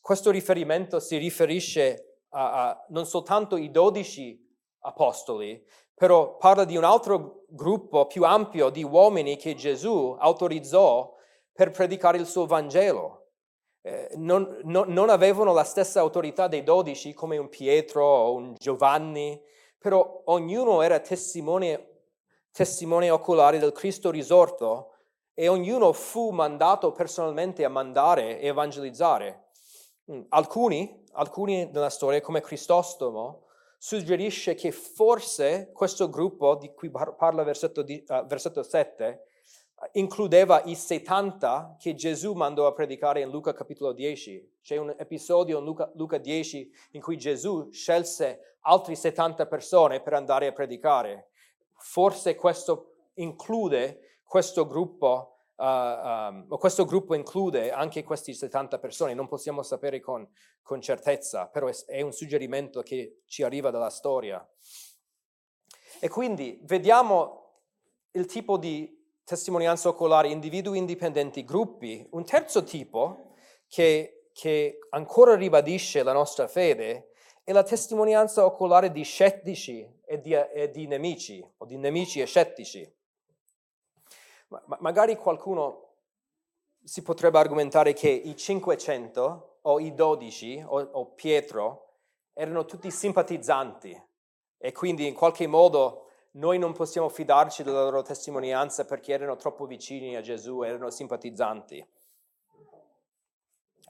Questo 0.00 0.30
riferimento 0.30 0.98
si 0.98 1.16
riferisce 1.18 2.22
a, 2.30 2.70
a 2.70 2.86
non 2.88 3.06
soltanto 3.06 3.56
i 3.56 3.70
dodici 3.70 4.40
apostoli, 4.80 5.64
però 6.02 6.36
parla 6.36 6.64
di 6.64 6.76
un 6.76 6.82
altro 6.82 7.44
gruppo 7.46 8.08
più 8.08 8.24
ampio 8.24 8.70
di 8.70 8.82
uomini 8.82 9.36
che 9.36 9.54
Gesù 9.54 10.16
autorizzò 10.18 11.14
per 11.52 11.70
predicare 11.70 12.18
il 12.18 12.26
suo 12.26 12.44
Vangelo. 12.44 13.28
Eh, 13.82 14.10
non, 14.16 14.58
no, 14.64 14.82
non, 14.84 15.10
avevano 15.10 15.52
la 15.52 15.62
stessa 15.62 16.00
autorità 16.00 16.48
dei 16.48 16.64
dodici 16.64 17.14
come 17.14 17.36
un 17.36 17.48
Pietro 17.48 18.04
o 18.04 18.34
un 18.34 18.54
Giovanni, 18.58 19.40
però 19.78 20.22
ognuno 20.24 20.82
era 20.82 20.98
testimone, 20.98 22.00
testimone 22.50 23.08
oculare 23.08 23.60
del 23.60 23.70
Cristo 23.70 24.10
risorto 24.10 24.94
e 25.34 25.46
ognuno 25.46 25.92
fu 25.92 26.30
mandato 26.30 26.90
personalmente 26.90 27.64
a 27.64 27.68
mandare 27.68 28.40
e 28.40 28.48
evangelizzare. 28.48 29.50
Mm, 30.10 30.22
alcuni, 30.30 31.04
alcuni 31.12 31.70
nella 31.72 31.90
storia, 31.90 32.20
come 32.20 32.40
Cristostomo, 32.40 33.44
suggerisce 33.84 34.54
che 34.54 34.70
forse 34.70 35.72
questo 35.72 36.08
gruppo 36.08 36.54
di 36.54 36.72
cui 36.72 36.88
parla 36.88 37.42
versetto, 37.42 37.82
di, 37.82 38.04
uh, 38.06 38.24
versetto 38.26 38.62
7 38.62 39.24
includeva 39.94 40.62
i 40.66 40.76
70 40.76 41.78
che 41.80 41.96
Gesù 41.96 42.34
mandò 42.34 42.68
a 42.68 42.72
predicare 42.72 43.22
in 43.22 43.28
Luca 43.28 43.52
capitolo 43.52 43.92
10. 43.92 44.58
C'è 44.62 44.76
un 44.76 44.94
episodio 44.96 45.58
in 45.58 45.64
Luca, 45.64 45.90
Luca 45.96 46.18
10 46.18 46.72
in 46.92 47.00
cui 47.00 47.18
Gesù 47.18 47.72
scelse 47.72 48.58
altre 48.60 48.94
70 48.94 49.46
persone 49.46 50.00
per 50.00 50.12
andare 50.12 50.46
a 50.46 50.52
predicare. 50.52 51.30
Forse 51.74 52.36
questo 52.36 53.08
include 53.14 54.20
questo 54.22 54.64
gruppo 54.64 55.31
um, 55.62 56.58
questo 56.58 56.84
gruppo 56.84 57.14
include 57.14 57.70
anche 57.70 58.02
queste 58.02 58.32
70 58.32 58.78
persone, 58.78 59.14
non 59.14 59.28
possiamo 59.28 59.62
sapere 59.62 60.00
con, 60.00 60.28
con 60.62 60.80
certezza, 60.80 61.46
però 61.46 61.68
è, 61.68 61.74
è 61.86 62.00
un 62.00 62.12
suggerimento 62.12 62.82
che 62.82 63.20
ci 63.26 63.42
arriva 63.42 63.70
dalla 63.70 63.90
storia. 63.90 64.46
E 66.00 66.08
quindi 66.08 66.58
vediamo 66.64 67.60
il 68.12 68.26
tipo 68.26 68.56
di 68.58 69.00
testimonianza 69.24 69.88
oculare, 69.88 70.28
individui 70.28 70.78
indipendenti, 70.78 71.44
gruppi. 71.44 72.06
Un 72.10 72.24
terzo 72.24 72.64
tipo 72.64 73.34
che, 73.68 74.30
che 74.32 74.78
ancora 74.90 75.36
ribadisce 75.36 76.02
la 76.02 76.12
nostra 76.12 76.48
fede 76.48 77.10
è 77.44 77.52
la 77.52 77.62
testimonianza 77.62 78.44
oculare 78.44 78.90
di 78.90 79.02
scettici 79.02 79.88
e 80.04 80.20
di, 80.20 80.32
e 80.32 80.70
di 80.70 80.86
nemici, 80.86 81.44
o 81.58 81.64
di 81.66 81.76
nemici 81.76 82.20
e 82.20 82.26
scettici. 82.26 83.00
Ma, 84.66 84.76
magari 84.80 85.16
qualcuno 85.16 85.90
si 86.84 87.02
potrebbe 87.02 87.38
argomentare 87.38 87.92
che 87.92 88.08
i 88.08 88.36
500 88.36 89.58
o 89.62 89.80
i 89.80 89.94
12 89.94 90.64
o, 90.66 90.80
o 90.80 91.06
Pietro 91.12 91.88
erano 92.32 92.64
tutti 92.64 92.90
simpatizzanti 92.90 94.00
e 94.58 94.72
quindi 94.72 95.06
in 95.06 95.14
qualche 95.14 95.46
modo 95.46 96.06
noi 96.32 96.58
non 96.58 96.72
possiamo 96.72 97.08
fidarci 97.08 97.62
della 97.62 97.82
loro 97.82 98.02
testimonianza 98.02 98.84
perché 98.84 99.12
erano 99.12 99.36
troppo 99.36 99.66
vicini 99.66 100.16
a 100.16 100.22
Gesù, 100.22 100.62
erano 100.62 100.90
simpatizzanti. 100.90 101.86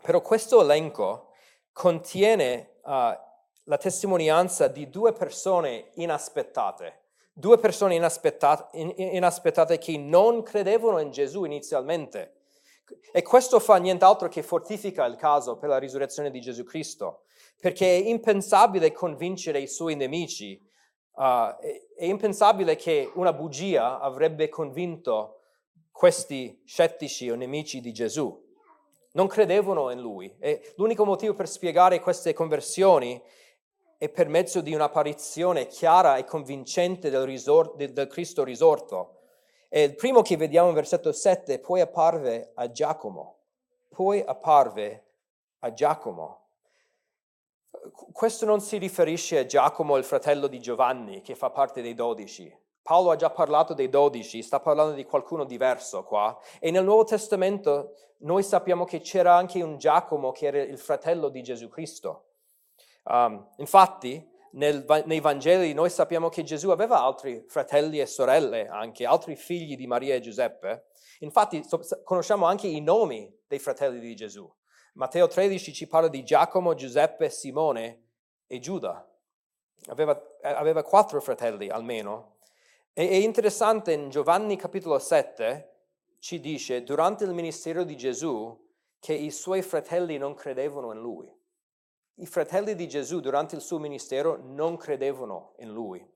Però 0.03 0.20
questo 0.20 0.61
elenco 0.61 1.33
contiene 1.72 2.79
uh, 2.83 2.90
la 3.64 3.79
testimonianza 3.79 4.66
di 4.66 4.90
due 4.90 5.12
persone 5.12 5.90
inaspettate 5.94 7.01
due 7.32 7.58
persone 7.58 7.94
inaspettate, 7.94 8.78
inaspettate 8.78 9.78
che 9.78 9.96
non 9.96 10.42
credevano 10.42 10.98
in 10.98 11.10
Gesù 11.10 11.44
inizialmente. 11.44 12.34
E 13.10 13.22
questo 13.22 13.58
fa 13.58 13.76
nient'altro 13.76 14.28
che 14.28 14.42
fortifica 14.42 15.04
il 15.06 15.16
caso 15.16 15.56
per 15.56 15.68
la 15.68 15.78
risurrezione 15.78 16.30
di 16.30 16.40
Gesù 16.40 16.62
Cristo, 16.64 17.22
perché 17.58 17.86
è 17.86 18.08
impensabile 18.08 18.92
convincere 18.92 19.60
i 19.60 19.66
suoi 19.66 19.96
nemici, 19.96 20.60
uh, 21.14 21.56
è 21.96 22.04
impensabile 22.04 22.76
che 22.76 23.10
una 23.14 23.32
bugia 23.32 23.98
avrebbe 23.98 24.48
convinto 24.48 25.40
questi 25.90 26.62
scettici 26.64 27.30
o 27.30 27.34
nemici 27.34 27.80
di 27.80 27.92
Gesù. 27.92 28.40
Non 29.12 29.26
credevano 29.26 29.90
in 29.90 30.00
lui. 30.00 30.34
E 30.38 30.72
l'unico 30.76 31.04
motivo 31.04 31.34
per 31.34 31.48
spiegare 31.48 32.00
queste 32.00 32.32
conversioni 32.32 33.22
e 34.02 34.08
per 34.08 34.26
mezzo 34.26 34.60
di 34.62 34.74
un'apparizione 34.74 35.68
chiara 35.68 36.16
e 36.16 36.24
convincente 36.24 37.08
del, 37.08 37.22
risor- 37.22 37.76
del 37.76 38.08
Cristo 38.08 38.42
risorto. 38.42 39.18
E 39.68 39.84
il 39.84 39.94
primo 39.94 40.22
che 40.22 40.36
vediamo 40.36 40.66
in 40.66 40.74
versetto 40.74 41.12
7, 41.12 41.60
poi 41.60 41.82
apparve 41.82 42.50
a 42.56 42.68
Giacomo. 42.72 43.36
Poi 43.88 44.20
apparve 44.26 45.04
a 45.60 45.72
Giacomo. 45.72 46.46
Questo 48.12 48.44
non 48.44 48.60
si 48.60 48.76
riferisce 48.78 49.38
a 49.38 49.46
Giacomo, 49.46 49.96
il 49.96 50.02
fratello 50.02 50.48
di 50.48 50.58
Giovanni, 50.58 51.20
che 51.20 51.36
fa 51.36 51.50
parte 51.50 51.80
dei 51.80 51.94
dodici. 51.94 52.52
Paolo 52.82 53.12
ha 53.12 53.16
già 53.16 53.30
parlato 53.30 53.72
dei 53.72 53.88
dodici, 53.88 54.42
sta 54.42 54.58
parlando 54.58 54.94
di 54.94 55.04
qualcuno 55.04 55.44
diverso 55.44 56.02
qua. 56.02 56.37
E 56.58 56.72
nel 56.72 56.83
Nuovo 56.83 57.04
Testamento 57.04 57.94
noi 58.22 58.42
sappiamo 58.42 58.85
che 58.85 58.98
c'era 58.98 59.37
anche 59.37 59.62
un 59.62 59.79
Giacomo 59.79 60.33
che 60.33 60.46
era 60.46 60.60
il 60.60 60.79
fratello 60.79 61.29
di 61.29 61.40
Gesù 61.44 61.68
Cristo. 61.68 62.24
Um, 63.05 63.48
infatti, 63.57 64.31
nel, 64.53 64.85
nei 65.07 65.21
Vangeli 65.21 65.73
noi 65.73 65.90
sappiamo 65.90 66.29
che 66.29 66.42
Gesù 66.42 66.71
aveva 66.71 67.03
altri 67.03 67.44
fratelli 67.48 68.00
e 68.00 68.07
sorelle, 68.07 68.69
anche 68.69 69.07
altri 69.07 69.37
figli 69.37 69.77
di 69.77 69.87
Maria 69.87 70.15
e 70.15 70.21
Giuseppe. 70.21 70.87
Infatti 71.21 71.63
so, 71.65 71.81
conosciamo 72.05 72.46
anche 72.46 72.67
i 72.67 72.81
nomi 72.81 73.33
dei 73.46 73.59
fratelli 73.59 74.00
di 74.00 74.15
Gesù. 74.15 74.50
Matteo 74.94 75.27
13 75.27 75.73
ci 75.73 75.87
parla 75.87 76.09
di 76.09 76.23
Giacomo, 76.23 76.75
Giuseppe, 76.75 77.31
Simone 77.31 78.09
e 78.46 78.59
Giuda. 78.59 79.09
Aveva, 79.87 80.21
aveva 80.42 80.83
quattro 80.83 81.21
fratelli 81.21 81.69
almeno. 81.69 82.37
E 82.92 83.09
è 83.09 83.15
interessante 83.15 83.92
in 83.92 84.11
Giovanni 84.11 84.57
capitolo 84.57 84.98
7, 84.98 85.71
ci 86.19 86.40
dice 86.40 86.83
durante 86.83 87.25
il 87.25 87.33
ministero 87.33 87.85
di 87.85 87.96
Gesù 87.96 88.57
che 88.98 89.15
i 89.15 89.31
suoi 89.31 89.63
fratelli 89.63 90.19
non 90.19 90.35
credevano 90.35 90.92
in 90.92 91.00
lui. 91.00 91.41
I 92.17 92.27
fratelli 92.27 92.75
di 92.75 92.88
Gesù 92.88 93.21
durante 93.21 93.54
il 93.54 93.63
suo 93.63 93.79
ministero 93.79 94.38
non 94.42 94.77
credevano 94.77 95.54
in 95.58 95.73
lui. 95.73 96.06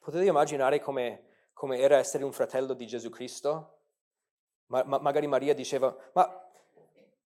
Potete 0.00 0.24
immaginare 0.24 0.80
come, 0.80 1.48
come 1.52 1.78
era 1.78 1.96
essere 1.96 2.24
un 2.24 2.32
fratello 2.32 2.74
di 2.74 2.86
Gesù 2.86 3.10
Cristo? 3.10 3.80
Ma, 4.66 4.82
ma, 4.84 4.98
magari 4.98 5.26
Maria 5.26 5.54
diceva, 5.54 5.94
ma, 6.14 6.50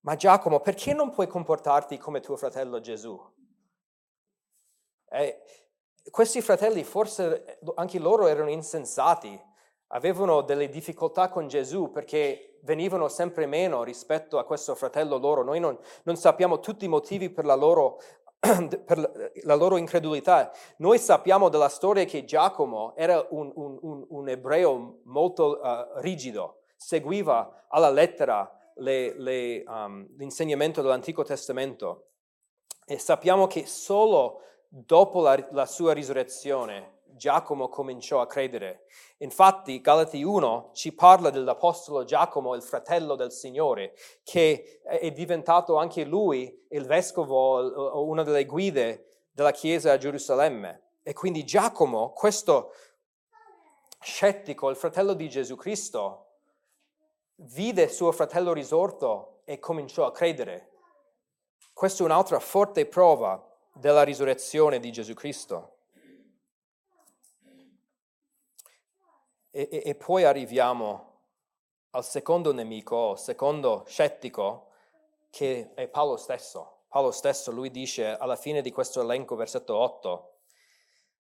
ma 0.00 0.16
Giacomo, 0.16 0.60
perché 0.60 0.92
non 0.92 1.10
puoi 1.10 1.26
comportarti 1.26 1.98
come 1.98 2.20
tuo 2.20 2.36
fratello 2.36 2.80
Gesù? 2.80 3.18
E 5.08 5.42
questi 6.10 6.40
fratelli 6.40 6.84
forse 6.84 7.58
anche 7.74 7.98
loro 7.98 8.26
erano 8.26 8.50
insensati, 8.50 9.40
avevano 9.92 10.42
delle 10.42 10.68
difficoltà 10.68 11.28
con 11.28 11.48
Gesù 11.48 11.90
perché 11.90 12.58
venivano 12.62 13.08
sempre 13.08 13.46
meno 13.46 13.82
rispetto 13.82 14.38
a 14.38 14.44
questo 14.44 14.74
fratello 14.74 15.16
loro. 15.16 15.42
Noi 15.42 15.60
non, 15.60 15.78
non 16.04 16.16
sappiamo 16.16 16.60
tutti 16.60 16.84
i 16.84 16.88
motivi 16.88 17.30
per 17.30 17.44
la, 17.44 17.54
loro, 17.54 18.00
per 18.38 19.32
la 19.42 19.54
loro 19.54 19.76
incredulità. 19.76 20.52
Noi 20.78 20.98
sappiamo 20.98 21.48
della 21.48 21.68
storia 21.68 22.04
che 22.04 22.24
Giacomo 22.24 22.94
era 22.96 23.26
un, 23.30 23.50
un, 23.54 23.78
un, 23.80 24.06
un 24.08 24.28
ebreo 24.28 25.00
molto 25.04 25.60
uh, 25.60 25.98
rigido, 26.00 26.62
seguiva 26.76 27.66
alla 27.68 27.90
lettera 27.90 28.50
le, 28.76 29.14
le, 29.18 29.64
um, 29.66 30.06
l'insegnamento 30.16 30.82
dell'Antico 30.82 31.24
Testamento 31.24 32.06
e 32.86 32.98
sappiamo 32.98 33.46
che 33.46 33.66
solo 33.66 34.42
dopo 34.68 35.20
la, 35.20 35.48
la 35.50 35.66
sua 35.66 35.92
risurrezione 35.92 36.98
Giacomo 37.20 37.68
cominciò 37.68 38.22
a 38.22 38.26
credere. 38.26 38.86
Infatti 39.18 39.82
Galati 39.82 40.22
1 40.22 40.70
ci 40.72 40.94
parla 40.94 41.28
dell'Apostolo 41.28 42.04
Giacomo, 42.04 42.54
il 42.54 42.62
fratello 42.62 43.14
del 43.14 43.30
Signore, 43.30 43.94
che 44.24 44.80
è 44.82 45.10
diventato 45.12 45.76
anche 45.76 46.04
lui 46.04 46.66
il 46.70 46.86
vescovo 46.86 47.60
o 47.60 48.04
una 48.06 48.22
delle 48.22 48.46
guide 48.46 49.26
della 49.32 49.50
Chiesa 49.50 49.92
a 49.92 49.98
Gerusalemme. 49.98 50.94
E 51.02 51.12
quindi 51.12 51.44
Giacomo, 51.44 52.12
questo 52.12 52.72
scettico, 54.00 54.70
il 54.70 54.76
fratello 54.76 55.12
di 55.12 55.28
Gesù 55.28 55.56
Cristo, 55.56 56.38
vide 57.34 57.88
suo 57.88 58.12
fratello 58.12 58.54
risorto 58.54 59.42
e 59.44 59.58
cominciò 59.58 60.06
a 60.06 60.12
credere. 60.12 60.70
Questa 61.74 62.02
è 62.02 62.06
un'altra 62.06 62.40
forte 62.40 62.86
prova 62.86 63.46
della 63.74 64.04
risurrezione 64.04 64.80
di 64.80 64.90
Gesù 64.90 65.12
Cristo. 65.12 65.79
E, 69.50 69.68
e, 69.70 69.82
e 69.84 69.94
poi 69.94 70.24
arriviamo 70.24 71.10
al 71.90 72.04
secondo 72.04 72.52
nemico, 72.52 73.16
secondo 73.16 73.84
scettico, 73.86 74.68
che 75.30 75.72
è 75.74 75.88
Paolo 75.88 76.16
stesso. 76.16 76.84
Paolo 76.88 77.10
stesso, 77.10 77.50
lui 77.50 77.70
dice 77.70 78.16
alla 78.16 78.36
fine 78.36 78.62
di 78.62 78.70
questo 78.70 79.00
elenco, 79.00 79.34
versetto 79.36 79.76
8, 79.76 80.38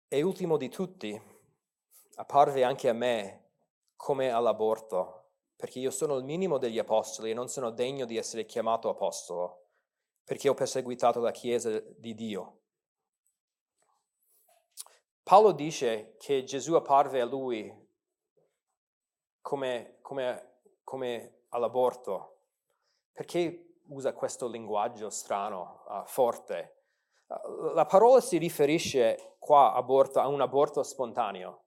e 0.08 0.22
ultimo 0.22 0.56
di 0.56 0.68
tutti, 0.68 1.20
apparve 2.16 2.64
anche 2.64 2.88
a 2.88 2.92
me 2.92 3.50
come 3.96 4.30
all'aborto, 4.30 5.30
perché 5.54 5.78
io 5.78 5.90
sono 5.90 6.16
il 6.16 6.24
minimo 6.24 6.58
degli 6.58 6.78
apostoli 6.78 7.30
e 7.30 7.34
non 7.34 7.48
sono 7.48 7.70
degno 7.70 8.06
di 8.06 8.16
essere 8.16 8.44
chiamato 8.44 8.88
apostolo, 8.88 9.66
perché 10.24 10.48
ho 10.48 10.54
perseguitato 10.54 11.20
la 11.20 11.30
Chiesa 11.30 11.80
di 11.80 12.14
Dio. 12.14 12.58
Paolo 15.22 15.52
dice 15.52 16.16
che 16.18 16.42
Gesù 16.42 16.74
apparve 16.74 17.20
a 17.20 17.24
lui 17.24 17.88
come, 19.40 19.98
come, 20.00 20.60
come 20.84 21.44
all'aborto. 21.50 22.36
Perché 23.12 23.82
usa 23.88 24.12
questo 24.12 24.48
linguaggio 24.48 25.10
strano, 25.10 25.84
uh, 25.88 26.04
forte? 26.06 26.84
Uh, 27.26 27.72
la 27.74 27.86
parola 27.86 28.20
si 28.20 28.38
riferisce 28.38 29.36
qua 29.38 29.72
aborto, 29.72 30.20
a 30.20 30.28
un 30.28 30.40
aborto 30.40 30.82
spontaneo. 30.82 31.64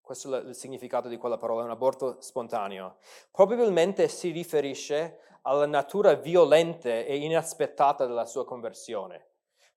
Questo 0.00 0.34
è 0.34 0.40
il 0.40 0.54
significato 0.54 1.08
di 1.08 1.16
quella 1.16 1.36
parola, 1.36 1.64
un 1.64 1.70
aborto 1.70 2.20
spontaneo. 2.20 2.96
Probabilmente 3.30 4.08
si 4.08 4.30
riferisce 4.30 5.20
alla 5.42 5.66
natura 5.66 6.14
violenta 6.14 6.88
e 6.88 7.16
inaspettata 7.16 8.06
della 8.06 8.26
sua 8.26 8.44
conversione. 8.44 9.28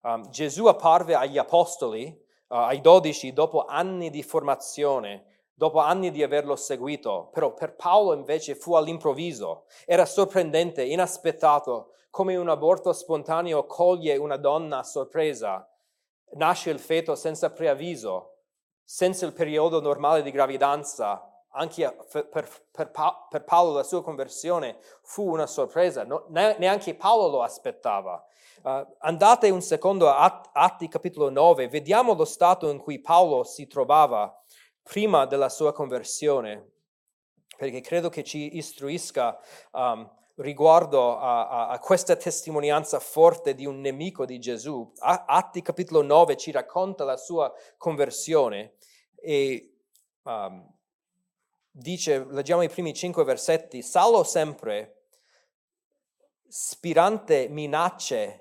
Um, 0.01 0.27
Gesù 0.29 0.65
apparve 0.65 1.15
agli 1.15 1.37
apostoli, 1.37 2.07
uh, 2.47 2.55
ai 2.55 2.81
dodici, 2.81 3.31
dopo 3.31 3.65
anni 3.65 4.09
di 4.09 4.23
formazione, 4.23 5.32
dopo 5.53 5.79
anni 5.79 6.11
di 6.11 6.23
averlo 6.23 6.55
seguito, 6.55 7.29
però 7.31 7.53
per 7.53 7.75
Paolo 7.75 8.13
invece 8.13 8.55
fu 8.55 8.75
all'improvviso, 8.75 9.65
era 9.85 10.05
sorprendente, 10.05 10.83
inaspettato, 10.83 11.91
come 12.09 12.35
un 12.35 12.49
aborto 12.49 12.93
spontaneo 12.93 13.65
coglie 13.65 14.17
una 14.17 14.37
donna 14.37 14.79
a 14.79 14.83
sorpresa, 14.83 15.67
nasce 16.33 16.69
il 16.69 16.79
feto 16.79 17.15
senza 17.15 17.51
preavviso, 17.51 18.37
senza 18.83 19.25
il 19.25 19.33
periodo 19.33 19.81
normale 19.81 20.21
di 20.21 20.31
gravidanza, 20.31 21.33
anche 21.55 21.95
per, 22.11 22.27
per, 22.71 22.91
per, 23.29 23.43
Paolo 23.43 23.73
la 23.73 23.83
sua 23.83 24.01
conversione 24.01 24.77
fu 25.03 25.29
una 25.29 25.45
sorpresa, 25.45 26.03
no, 26.03 26.25
neanche 26.29 26.95
Paolo 26.95 27.29
lo 27.29 27.43
aspettava. 27.43 28.23
Uh, 28.63 28.85
andate 28.99 29.49
un 29.49 29.61
secondo 29.61 30.09
a 30.09 30.41
Atti 30.53 30.87
capitolo 30.87 31.29
9, 31.29 31.67
vediamo 31.67 32.13
lo 32.13 32.25
stato 32.25 32.69
in 32.69 32.79
cui 32.79 33.01
Paolo 33.01 33.43
si 33.43 33.67
trovava 33.67 34.42
prima 34.83 35.25
della 35.25 35.49
sua 35.49 35.71
conversione, 35.73 36.71
perché 37.57 37.81
credo 37.81 38.09
che 38.09 38.23
ci 38.23 38.57
istruisca 38.57 39.39
um, 39.71 40.09
riguardo 40.35 41.17
a, 41.17 41.47
a, 41.47 41.67
a, 41.69 41.79
questa 41.79 42.15
testimonianza 42.15 42.99
forte 42.99 43.53
di 43.55 43.65
un 43.65 43.79
nemico 43.79 44.25
di 44.25 44.39
Gesù. 44.39 44.91
Atti 44.99 45.61
capitolo 45.61 46.01
9 46.01 46.37
ci 46.37 46.51
racconta 46.51 47.03
la 47.03 47.17
sua 47.17 47.53
conversione 47.77 48.75
e 49.15 49.77
um, 50.23 50.71
dice, 51.69 52.25
leggiamo 52.29 52.63
i 52.63 52.69
primi 52.69 52.93
cinque 52.93 53.23
versetti, 53.23 53.81
Saulo 53.81 54.23
sempre, 54.23 55.07
spirante 56.47 57.47
minacce 57.49 58.39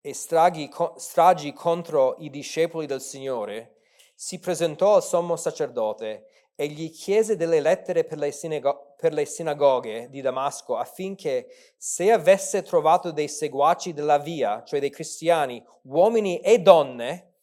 e 0.00 0.14
stragi, 0.14 0.70
stragi 0.96 1.52
contro 1.52 2.16
i 2.18 2.30
discepoli 2.30 2.86
del 2.86 3.00
Signore, 3.00 3.75
si 4.18 4.38
presentò 4.38 4.94
al 4.94 5.02
sommo 5.04 5.36
sacerdote 5.36 6.24
e 6.54 6.68
gli 6.68 6.90
chiese 6.90 7.36
delle 7.36 7.60
lettere 7.60 8.04
per 8.04 8.16
le, 8.16 8.32
sinago- 8.32 8.94
per 8.96 9.12
le, 9.12 9.26
sinagoghe 9.26 10.08
di 10.08 10.22
Damasco 10.22 10.78
affinché 10.78 11.48
se 11.76 12.10
avesse 12.10 12.62
trovato 12.62 13.10
dei 13.10 13.28
seguaci 13.28 13.92
della 13.92 14.16
via, 14.16 14.64
cioè 14.64 14.80
dei 14.80 14.88
cristiani, 14.88 15.62
uomini 15.82 16.40
e 16.40 16.58
donne, 16.60 17.34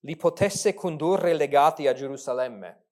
li 0.00 0.14
potesse 0.14 0.74
condurre 0.74 1.32
legati 1.32 1.86
a 1.86 1.94
Gerusalemme. 1.94 2.84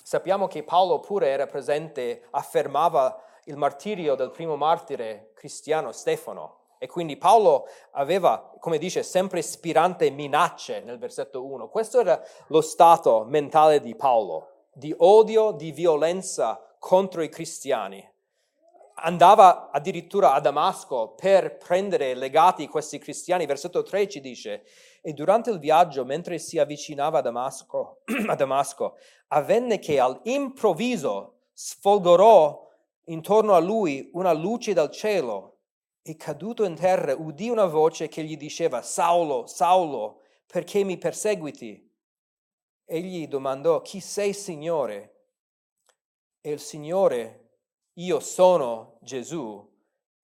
Sappiamo 0.00 0.46
che 0.46 0.62
Paolo 0.62 1.00
pure 1.00 1.28
era 1.28 1.46
presente, 1.46 2.28
affermava 2.30 3.20
il 3.46 3.56
martirio 3.56 4.14
del 4.14 4.30
primo 4.30 4.54
martire 4.54 5.32
cristiano 5.34 5.90
Stefano. 5.90 6.59
E 6.82 6.86
quindi 6.86 7.18
Paolo 7.18 7.66
aveva, 7.90 8.54
come 8.58 8.78
dice, 8.78 9.02
sempre 9.02 9.40
ispirante 9.40 10.08
minacce 10.08 10.80
nel 10.80 10.96
versetto 10.96 11.44
1. 11.44 11.68
Questo 11.68 12.00
era 12.00 12.18
lo 12.46 12.62
stato 12.62 13.22
mentale 13.24 13.82
di 13.82 13.94
Paolo, 13.94 14.68
di 14.72 14.94
odio, 14.96 15.50
di 15.52 15.72
violenza 15.72 16.58
contro 16.78 17.20
i 17.20 17.28
cristiani. 17.28 18.02
Andava 18.94 19.68
addirittura 19.70 20.32
a 20.32 20.40
Damasco 20.40 21.10
per 21.10 21.58
prendere 21.58 22.14
legati 22.14 22.66
questi 22.66 22.96
cristiani. 22.96 23.44
Versetto 23.44 23.82
3 23.82 24.08
ci 24.08 24.20
dice, 24.22 24.64
e 25.02 25.12
durante 25.12 25.50
il 25.50 25.58
viaggio, 25.58 26.06
mentre 26.06 26.38
si 26.38 26.58
avvicinava 26.58 27.18
a 27.18 27.22
Damasco, 27.22 27.98
a 28.26 28.34
Damasco 28.34 28.96
avvenne 29.28 29.78
che 29.78 30.00
all'improvviso 30.00 31.40
sfolgorò 31.52 32.68
intorno 33.04 33.52
a 33.52 33.58
lui 33.58 34.08
una 34.14 34.32
luce 34.32 34.72
dal 34.72 34.90
cielo 34.90 35.49
e 36.10 36.16
caduto 36.16 36.64
in 36.64 36.74
terra 36.74 37.14
udì 37.16 37.48
una 37.48 37.66
voce 37.66 38.08
che 38.08 38.24
gli 38.24 38.36
diceva, 38.36 38.82
Saulo, 38.82 39.46
Saulo, 39.46 40.22
perché 40.44 40.82
mi 40.82 40.98
perseguiti? 40.98 41.88
Egli 42.84 43.28
domandò, 43.28 43.80
chi 43.80 44.00
sei 44.00 44.32
Signore? 44.32 45.28
E 46.40 46.50
il 46.50 46.58
Signore, 46.58 47.50
io 47.94 48.18
sono 48.18 48.98
Gesù 49.02 49.68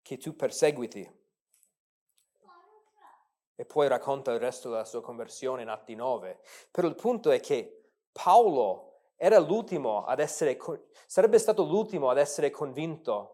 che 0.00 0.16
tu 0.16 0.34
perseguiti. 0.34 1.22
E 3.56 3.64
poi 3.66 3.86
racconta 3.86 4.32
il 4.32 4.40
resto 4.40 4.70
della 4.70 4.86
sua 4.86 5.02
conversione 5.02 5.62
in 5.62 5.68
Atti 5.68 5.94
9. 5.94 6.40
Però 6.70 6.88
il 6.88 6.94
punto 6.94 7.30
è 7.30 7.40
che 7.40 7.90
Paolo 8.10 9.00
era 9.16 9.38
l'ultimo 9.38 10.04
ad 10.04 10.18
essere, 10.18 10.58
sarebbe 11.06 11.38
stato 11.38 11.64
l'ultimo 11.64 12.08
ad 12.08 12.16
essere 12.16 12.50
convinto 12.50 13.33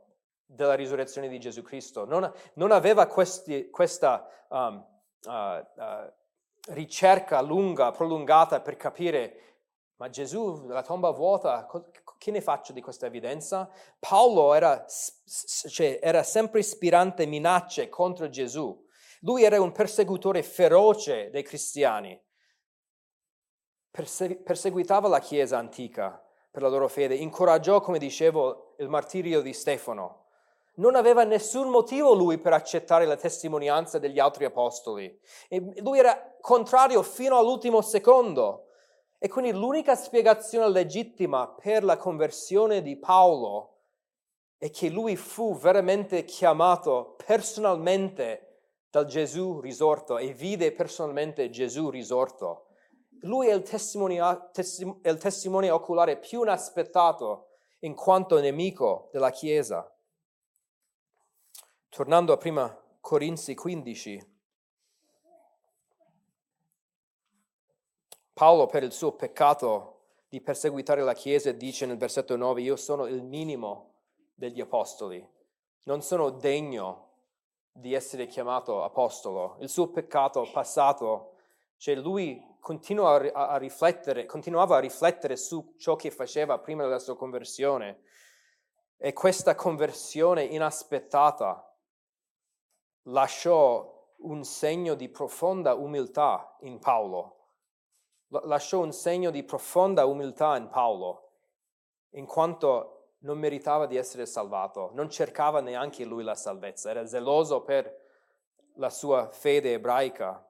della 0.52 0.74
risurrezione 0.74 1.28
di 1.28 1.38
Gesù 1.38 1.62
Cristo. 1.62 2.04
Non, 2.04 2.30
non 2.54 2.72
aveva 2.72 3.06
questi, 3.06 3.70
questa 3.70 4.26
um, 4.48 4.84
uh, 5.24 5.30
uh, 5.30 6.12
ricerca 6.68 7.40
lunga, 7.40 7.90
prolungata 7.92 8.60
per 8.60 8.76
capire, 8.76 9.50
ma 9.96 10.08
Gesù, 10.08 10.66
la 10.66 10.82
tomba 10.82 11.10
vuota, 11.10 11.66
co- 11.66 11.90
che 12.18 12.30
ne 12.30 12.40
faccio 12.40 12.72
di 12.72 12.80
questa 12.80 13.06
evidenza? 13.06 13.70
Paolo 13.98 14.54
era, 14.54 14.84
cioè, 15.68 16.00
era 16.02 16.22
sempre 16.22 16.60
ispirante 16.60 17.26
minacce 17.26 17.88
contro 17.88 18.28
Gesù. 18.28 18.86
Lui 19.20 19.44
era 19.44 19.60
un 19.60 19.72
persecutore 19.72 20.42
feroce 20.42 21.30
dei 21.30 21.42
cristiani. 21.42 22.20
Perse- 23.90 24.36
perseguitava 24.36 25.08
la 25.08 25.20
Chiesa 25.20 25.58
antica 25.58 26.22
per 26.50 26.62
la 26.62 26.68
loro 26.68 26.88
fede, 26.88 27.14
incoraggiò, 27.14 27.80
come 27.80 27.98
dicevo, 27.98 28.74
il 28.78 28.88
martirio 28.88 29.40
di 29.40 29.52
Stefano. 29.52 30.19
Non 30.80 30.94
aveva 30.94 31.24
nessun 31.24 31.68
motivo 31.68 32.14
lui 32.14 32.38
per 32.38 32.54
accettare 32.54 33.04
la 33.04 33.16
testimonianza 33.16 33.98
degli 33.98 34.18
altri 34.18 34.46
apostoli. 34.46 35.20
E 35.48 35.60
lui 35.82 35.98
era 35.98 36.36
contrario 36.40 37.02
fino 37.02 37.36
all'ultimo 37.36 37.82
secondo. 37.82 38.68
E 39.18 39.28
quindi 39.28 39.52
l'unica 39.52 39.94
spiegazione 39.94 40.70
legittima 40.70 41.46
per 41.48 41.84
la 41.84 41.98
conversione 41.98 42.80
di 42.80 42.96
Paolo 42.96 43.76
è 44.56 44.70
che 44.70 44.88
lui 44.88 45.16
fu 45.16 45.54
veramente 45.58 46.24
chiamato 46.24 47.16
personalmente 47.26 48.62
dal 48.88 49.04
Gesù 49.04 49.60
risorto 49.60 50.16
e 50.16 50.32
vide 50.32 50.72
personalmente 50.72 51.50
Gesù 51.50 51.90
risorto. 51.90 52.68
Lui 53.20 53.48
è 53.48 53.52
il 53.52 53.62
testim- 53.62 55.00
è 55.02 55.10
il 55.10 55.18
testimone 55.18 55.70
oculare 55.70 56.18
più 56.18 56.40
inaspettato 56.40 57.48
in 57.80 57.94
quanto 57.94 58.40
nemico 58.40 59.10
della 59.12 59.30
Chiesa. 59.30 59.94
Tornando 61.90 62.32
a 62.32 62.36
prima 62.36 62.72
Corinzi 63.00 63.56
15, 63.56 64.38
Paolo 68.32 68.66
per 68.66 68.84
il 68.84 68.92
suo 68.92 69.10
peccato 69.14 70.02
di 70.28 70.40
perseguitare 70.40 71.02
la 71.02 71.14
Chiesa 71.14 71.50
dice 71.50 71.86
nel 71.86 71.96
versetto 71.96 72.36
9, 72.36 72.62
io 72.62 72.76
sono 72.76 73.06
il 73.06 73.24
minimo 73.24 73.94
degli 74.32 74.60
apostoli, 74.60 75.28
non 75.82 76.00
sono 76.00 76.30
degno 76.30 77.08
di 77.72 77.92
essere 77.92 78.28
chiamato 78.28 78.84
apostolo. 78.84 79.56
Il 79.58 79.68
suo 79.68 79.88
peccato 79.88 80.48
passato, 80.52 81.38
cioè 81.76 81.96
lui 81.96 82.40
continua 82.60 83.32
a, 83.32 83.56
riflettere, 83.56 84.26
continuava 84.26 84.76
a 84.76 84.80
riflettere 84.80 85.34
su 85.34 85.74
ciò 85.76 85.96
che 85.96 86.12
faceva 86.12 86.60
prima 86.60 86.84
della 86.84 87.00
sua 87.00 87.16
conversione 87.16 88.02
e 88.96 89.12
questa 89.12 89.56
conversione 89.56 90.44
inaspettata 90.44 91.64
lasciò 93.04 93.98
un 94.18 94.44
segno 94.44 94.94
di 94.94 95.08
profonda 95.08 95.74
umiltà 95.74 96.56
in 96.60 96.78
Paolo. 96.78 97.36
Lasciò 98.28 98.80
un 98.80 98.92
segno 98.92 99.30
di 99.30 99.42
profonda 99.42 100.04
umiltà 100.06 100.56
in 100.56 100.68
Paolo, 100.68 101.32
in 102.10 102.26
quanto 102.26 103.14
non 103.20 103.38
meritava 103.38 103.86
di 103.86 103.96
essere 103.96 104.24
salvato, 104.24 104.90
non 104.94 105.10
cercava 105.10 105.60
neanche 105.60 106.04
lui 106.04 106.22
la 106.22 106.34
salvezza, 106.34 106.90
era 106.90 107.06
zeloso 107.06 107.62
per 107.62 107.98
la 108.74 108.90
sua 108.90 109.28
fede 109.30 109.72
ebraica. 109.74 110.46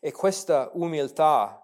E 0.00 0.12
questa 0.12 0.70
umiltà 0.74 1.58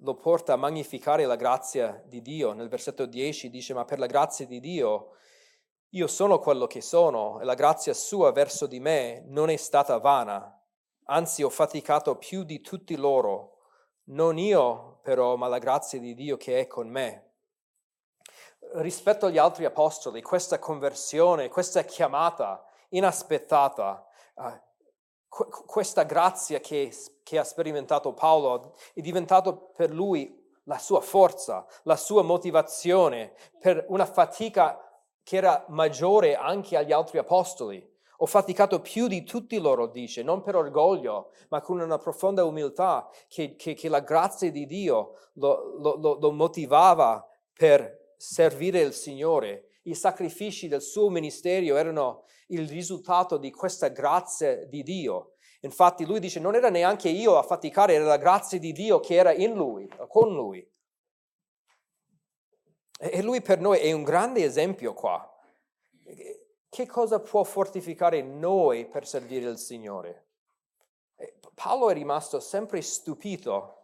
lo 0.00 0.14
porta 0.14 0.54
a 0.54 0.56
magnificare 0.56 1.24
la 1.24 1.36
grazia 1.36 2.02
di 2.06 2.20
Dio. 2.20 2.52
Nel 2.52 2.68
versetto 2.68 3.06
10 3.06 3.50
dice, 3.50 3.72
ma 3.72 3.84
per 3.84 3.98
la 3.98 4.06
grazia 4.06 4.46
di 4.46 4.60
Dio 4.60 5.12
io 5.94 6.08
sono 6.08 6.40
quello 6.40 6.66
che 6.66 6.80
sono 6.80 7.40
e 7.40 7.44
la 7.44 7.54
grazia 7.54 7.94
sua 7.94 8.32
verso 8.32 8.66
di 8.66 8.80
me 8.80 9.22
non 9.26 9.48
è 9.48 9.56
stata 9.56 9.98
vana, 9.98 10.60
anzi 11.04 11.42
ho 11.42 11.50
faticato 11.50 12.16
più 12.16 12.42
di 12.42 12.60
tutti 12.60 12.96
loro, 12.96 13.58
non 14.06 14.36
io 14.36 14.98
però, 15.02 15.36
ma 15.36 15.46
la 15.46 15.58
grazia 15.58 16.00
di 16.00 16.14
Dio 16.14 16.36
che 16.36 16.58
è 16.58 16.66
con 16.66 16.88
me. 16.88 17.32
Rispetto 18.74 19.26
agli 19.26 19.38
altri 19.38 19.66
apostoli, 19.66 20.20
questa 20.20 20.58
conversione, 20.58 21.48
questa 21.48 21.82
chiamata 21.82 22.64
inaspettata, 22.88 24.04
qu- 25.28 25.64
questa 25.64 26.02
grazia 26.02 26.58
che, 26.58 26.92
che 27.22 27.38
ha 27.38 27.44
sperimentato 27.44 28.14
Paolo 28.14 28.74
è 28.94 29.00
diventato 29.00 29.70
per 29.76 29.92
lui 29.92 30.42
la 30.64 30.78
sua 30.78 31.00
forza, 31.00 31.66
la 31.84 31.96
sua 31.96 32.22
motivazione 32.22 33.34
per 33.60 33.84
una 33.88 34.06
fatica 34.06 34.84
che 35.24 35.36
era 35.36 35.64
maggiore 35.68 36.36
anche 36.36 36.76
agli 36.76 36.92
altri 36.92 37.18
apostoli. 37.18 37.92
Ho 38.18 38.26
faticato 38.26 38.80
più 38.80 39.08
di 39.08 39.24
tutti 39.24 39.58
loro, 39.58 39.88
dice, 39.88 40.22
non 40.22 40.42
per 40.42 40.54
orgoglio, 40.54 41.32
ma 41.48 41.60
con 41.60 41.80
una 41.80 41.98
profonda 41.98 42.44
umiltà 42.44 43.08
che, 43.26 43.56
che, 43.56 43.74
che 43.74 43.88
la 43.88 44.00
grazia 44.00 44.50
di 44.52 44.66
Dio 44.66 45.14
lo, 45.34 45.78
lo, 45.80 46.18
lo 46.20 46.30
motivava 46.30 47.26
per 47.52 48.12
servire 48.16 48.80
il 48.80 48.92
Signore. 48.92 49.80
I 49.84 49.94
sacrifici 49.94 50.68
del 50.68 50.80
suo 50.80 51.10
ministero 51.10 51.76
erano 51.76 52.24
il 52.48 52.68
risultato 52.68 53.36
di 53.36 53.50
questa 53.50 53.88
grazia 53.88 54.64
di 54.64 54.82
Dio. 54.82 55.32
Infatti 55.60 56.04
lui 56.04 56.20
dice 56.20 56.40
non 56.40 56.54
era 56.54 56.68
neanche 56.68 57.08
io 57.08 57.36
a 57.36 57.42
faticare, 57.42 57.94
era 57.94 58.04
la 58.04 58.18
grazia 58.18 58.58
di 58.58 58.72
Dio 58.72 59.00
che 59.00 59.14
era 59.14 59.32
in 59.32 59.54
lui, 59.54 59.88
con 60.08 60.32
lui. 60.32 60.66
E 62.98 63.22
lui 63.22 63.40
per 63.42 63.60
noi 63.60 63.78
è 63.78 63.92
un 63.92 64.02
grande 64.02 64.44
esempio 64.44 64.94
qua. 64.94 65.28
Che 66.68 66.86
cosa 66.86 67.20
può 67.20 67.44
fortificare 67.44 68.22
noi 68.22 68.86
per 68.86 69.06
servire 69.06 69.48
il 69.48 69.58
Signore? 69.58 70.26
Paolo 71.54 71.90
è 71.90 71.94
rimasto 71.94 72.40
sempre 72.40 72.82
stupito 72.82 73.82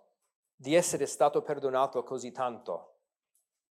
di 0.56 0.74
essere 0.74 1.06
stato 1.06 1.42
perdonato 1.42 2.02
così 2.02 2.32
tanto. 2.32 2.96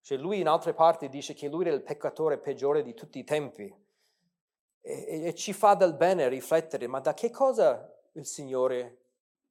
Cioè 0.01 0.17
lui 0.17 0.39
in 0.39 0.47
altre 0.47 0.73
parti 0.73 1.09
dice 1.09 1.33
che 1.33 1.49
lui 1.49 1.65
era 1.65 1.75
il 1.75 1.83
peccatore 1.83 2.37
peggiore 2.37 2.81
di 2.81 2.93
tutti 2.93 3.19
i 3.19 3.23
tempi 3.23 3.71
e, 4.81 5.25
e, 5.25 5.35
ci 5.35 5.53
fa 5.53 5.75
del 5.75 5.93
bene 5.93 6.27
riflettere, 6.29 6.87
ma 6.87 6.99
da 6.99 7.13
che 7.13 7.29
cosa 7.29 7.93
il 8.13 8.25
Signore 8.25 8.97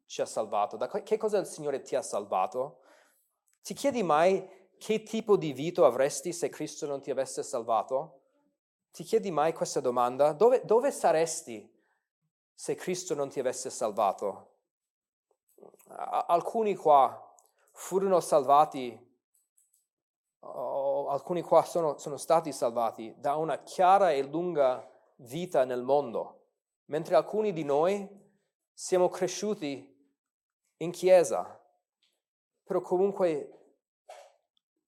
ci 0.06 0.22
ha 0.22 0.26
salvato? 0.26 0.76
Da 0.76 0.88
che 0.88 1.16
cosa 1.16 1.38
il 1.38 1.46
Signore 1.46 1.82
ti 1.82 1.94
ha 1.94 2.02
salvato? 2.02 2.80
Ti 3.62 3.74
chiedi 3.74 4.02
mai 4.02 4.48
che 4.78 5.02
tipo 5.02 5.36
di 5.36 5.52
vita 5.52 5.84
avresti 5.84 6.32
se 6.32 6.48
Cristo 6.48 6.86
non 6.86 7.00
ti 7.00 7.10
avesse 7.10 7.42
salvato? 7.42 8.20
Ti 8.92 9.04
chiedi 9.04 9.30
mai 9.30 9.52
questa 9.52 9.80
domanda? 9.80 10.32
Dove, 10.32 10.64
dove 10.64 10.90
saresti 10.90 11.70
se 12.54 12.74
Cristo 12.74 13.14
non 13.14 13.28
ti 13.28 13.40
avesse 13.40 13.70
salvato? 13.70 14.54
Alcuni 15.88 16.74
qua 16.74 17.34
furono 17.72 18.20
salvati 18.20 19.06
oh, 20.40 21.08
alcuni 21.08 21.42
qua 21.42 21.62
sono, 21.62 21.98
sono 21.98 22.16
stati 22.16 22.52
salvati 22.52 23.14
da 23.18 23.36
una 23.36 23.58
chiara 23.62 24.12
e 24.12 24.22
lunga 24.22 24.88
vita 25.16 25.64
nel 25.64 25.82
mondo, 25.82 26.46
mentre 26.86 27.16
alcuni 27.16 27.52
di 27.52 27.64
noi 27.64 28.08
siamo 28.72 29.08
cresciuti 29.08 29.96
in 30.78 30.90
chiesa, 30.92 31.60
però 32.62 32.80
comunque 32.80 33.67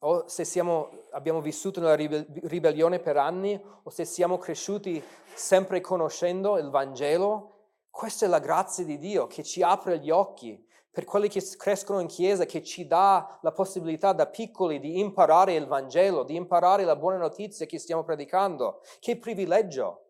o 0.02 0.28
se 0.28 0.44
siamo, 0.44 1.06
abbiamo 1.10 1.40
vissuto 1.40 1.80
nella 1.80 1.94
ribellione 1.94 3.00
per 3.00 3.16
anni 3.16 3.60
o 3.82 3.90
se 3.90 4.04
siamo 4.04 4.38
cresciuti 4.38 5.02
sempre 5.34 5.80
conoscendo 5.80 6.58
il 6.58 6.70
Vangelo, 6.70 7.56
questa 7.90 8.26
è 8.26 8.28
la 8.28 8.38
grazia 8.38 8.84
di 8.84 8.98
Dio 8.98 9.26
che 9.26 9.42
ci 9.42 9.62
apre 9.62 9.98
gli 9.98 10.10
occhi 10.10 10.66
per 10.90 11.04
quelli 11.04 11.28
che 11.28 11.42
crescono 11.56 12.00
in 12.00 12.08
chiesa, 12.08 12.46
che 12.46 12.62
ci 12.62 12.86
dà 12.86 13.38
la 13.42 13.52
possibilità 13.52 14.12
da 14.12 14.26
piccoli 14.26 14.80
di 14.80 14.98
imparare 14.98 15.54
il 15.54 15.66
Vangelo, 15.66 16.24
di 16.24 16.34
imparare 16.34 16.84
la 16.84 16.96
buona 16.96 17.16
notizia 17.16 17.64
che 17.66 17.78
stiamo 17.78 18.02
predicando. 18.02 18.80
Che 18.98 19.16
privilegio 19.16 20.06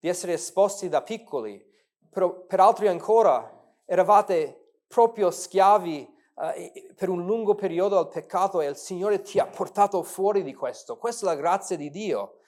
di 0.00 0.08
essere 0.08 0.32
esposti 0.32 0.88
da 0.88 1.02
piccoli. 1.02 1.64
Però 2.10 2.44
per 2.46 2.58
altri 2.58 2.88
ancora 2.88 3.48
eravate 3.84 4.80
proprio 4.88 5.30
schiavi 5.30 6.13
uh, 6.34 6.94
per 6.94 7.08
un 7.08 7.24
lungo 7.24 7.54
periodo 7.54 7.98
al 7.98 8.08
peccato 8.08 8.60
e 8.60 8.66
il 8.66 8.76
Signore 8.76 9.22
ti 9.22 9.38
ha 9.38 9.46
portato 9.46 10.02
fuori 10.02 10.42
di 10.42 10.54
questo. 10.54 10.96
Questa 10.96 11.26
è 11.26 11.28
la 11.28 11.40
grazia 11.40 11.76
di 11.76 11.90
Dio. 11.90 12.40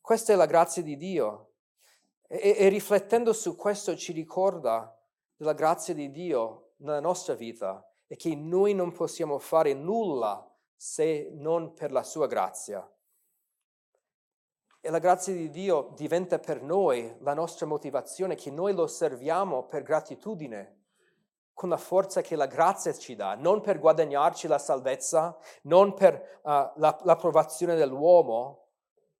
Questa 0.00 0.32
è 0.32 0.36
la 0.36 0.46
grazia 0.46 0.82
di 0.82 0.96
Dio. 0.96 1.52
E, 2.26 2.56
e 2.58 2.68
riflettendo 2.68 3.32
su 3.32 3.56
questo 3.56 3.96
ci 3.96 4.12
ricorda 4.12 4.96
della 5.36 5.54
grazia 5.54 5.94
di 5.94 6.10
Dio 6.10 6.72
nella 6.78 7.00
nostra 7.00 7.34
vita 7.34 7.84
è 8.06 8.16
che 8.16 8.34
noi 8.34 8.74
non 8.74 8.92
possiamo 8.92 9.38
fare 9.38 9.72
nulla 9.72 10.44
se 10.74 11.30
non 11.34 11.74
per 11.74 11.92
la 11.92 12.02
sua 12.02 12.26
grazia. 12.26 12.84
E 14.80 14.90
la 14.90 14.98
grazia 14.98 15.34
di 15.34 15.50
Dio 15.50 15.92
diventa 15.94 16.38
per 16.38 16.62
noi 16.62 17.14
la 17.20 17.34
nostra 17.34 17.66
motivazione, 17.66 18.34
che 18.34 18.50
noi 18.50 18.72
lo 18.72 18.86
serviamo 18.86 19.66
per 19.66 19.82
gratitudine, 19.82 20.79
con 21.60 21.68
la 21.68 21.76
forza 21.76 22.22
che 22.22 22.36
la 22.36 22.46
grazia 22.46 22.90
ci 22.94 23.14
dà, 23.14 23.34
non 23.34 23.60
per 23.60 23.78
guadagnarci 23.78 24.48
la 24.48 24.56
salvezza, 24.56 25.36
non 25.64 25.92
per 25.92 26.40
uh, 26.42 26.48
la, 26.76 26.98
l'approvazione 27.02 27.74
dell'uomo, 27.74 28.68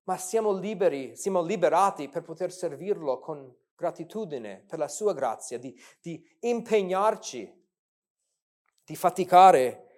ma 0.05 0.17
siamo 0.17 0.51
liberi, 0.51 1.15
siamo 1.17 1.43
liberati 1.43 2.09
per 2.09 2.23
poter 2.23 2.51
servirlo 2.51 3.19
con 3.19 3.55
gratitudine 3.77 4.65
per 4.67 4.79
la 4.79 4.89
sua 4.89 5.13
grazia, 5.13 5.59
di, 5.59 5.79
di 6.01 6.27
impegnarci, 6.41 7.63
di 8.87 8.97
faticare 8.97 9.89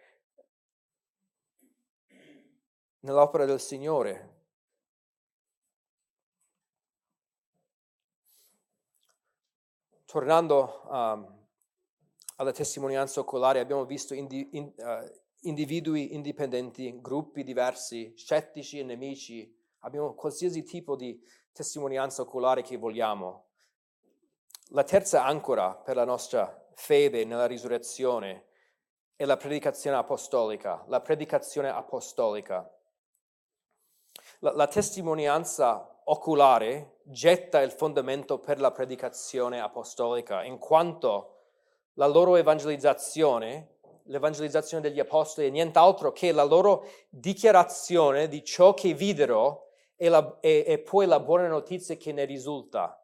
nell'opera 3.03 3.45
del 3.45 3.61
Signore. 3.61 4.31
Tornando 10.07 10.83
um, 10.91 11.41
alla 12.43 12.53
testimonianza 12.53 13.21
oculare, 13.21 13.61
abbiamo 13.61 13.85
visto 13.85 14.15
indi, 14.15 14.49
in, 14.53 14.73
uh, 14.77 15.21
individui 15.43 16.15
indipendenti, 16.15 17.01
gruppi 17.01 17.45
diversi, 17.45 18.13
scettici 18.17 18.81
e 18.81 18.83
nemici. 18.83 19.57
Abbiamo 19.81 20.15
qualsiasi 20.15 20.63
tipo 20.65 20.97
di 20.97 21.21
testimonianza 21.53 22.23
oculare 22.23 22.63
che 22.63 22.77
vogliamo. 22.77 23.47
La 24.71 24.85
terza 24.85 25.25
ancora 25.25 25.75
per 25.75 25.97
la 25.97 26.05
nostra 26.05 26.69
fede 26.75 27.25
nella 27.25 27.47
risurrezione 27.47 28.47
è 29.15 29.25
la 29.25 29.37
predicazione 29.37 29.97
apostolica, 29.97 30.85
la 30.89 31.01
predicazione 31.01 31.69
apostolica. 31.69 32.69
La, 34.41 34.53
la 34.53 34.67
testimonianza 34.67 36.01
oculare 36.05 36.99
getta 37.05 37.61
il 37.61 37.71
fondamento 37.71 38.41
per 38.41 38.59
la 38.59 38.73
predicazione 38.73 39.61
apostolica, 39.61 40.43
in 40.43 40.59
quanto 40.59 41.42
la 41.95 42.07
loro 42.07 42.37
evangelizzazione, 42.37 43.79
l'evangelizzazione 44.05 44.83
degli 44.83 45.01
apostoli, 45.01 45.49
è 45.49 45.51
nient'altro 45.51 46.13
che 46.13 46.33
la 46.33 46.45
loro 46.45 46.87
dichiarazione 47.09 48.29
di 48.29 48.45
ciò 48.45 48.75
che 48.75 48.95
videro 48.95 49.69
e, 49.97 50.09
la, 50.09 50.39
e, 50.41 50.65
e 50.67 50.79
poi 50.79 51.07
la 51.07 51.21
buona 51.21 51.49
notizia 51.49 51.97
che 51.97 52.13
ne 52.13 52.25
risulta. 52.25 52.99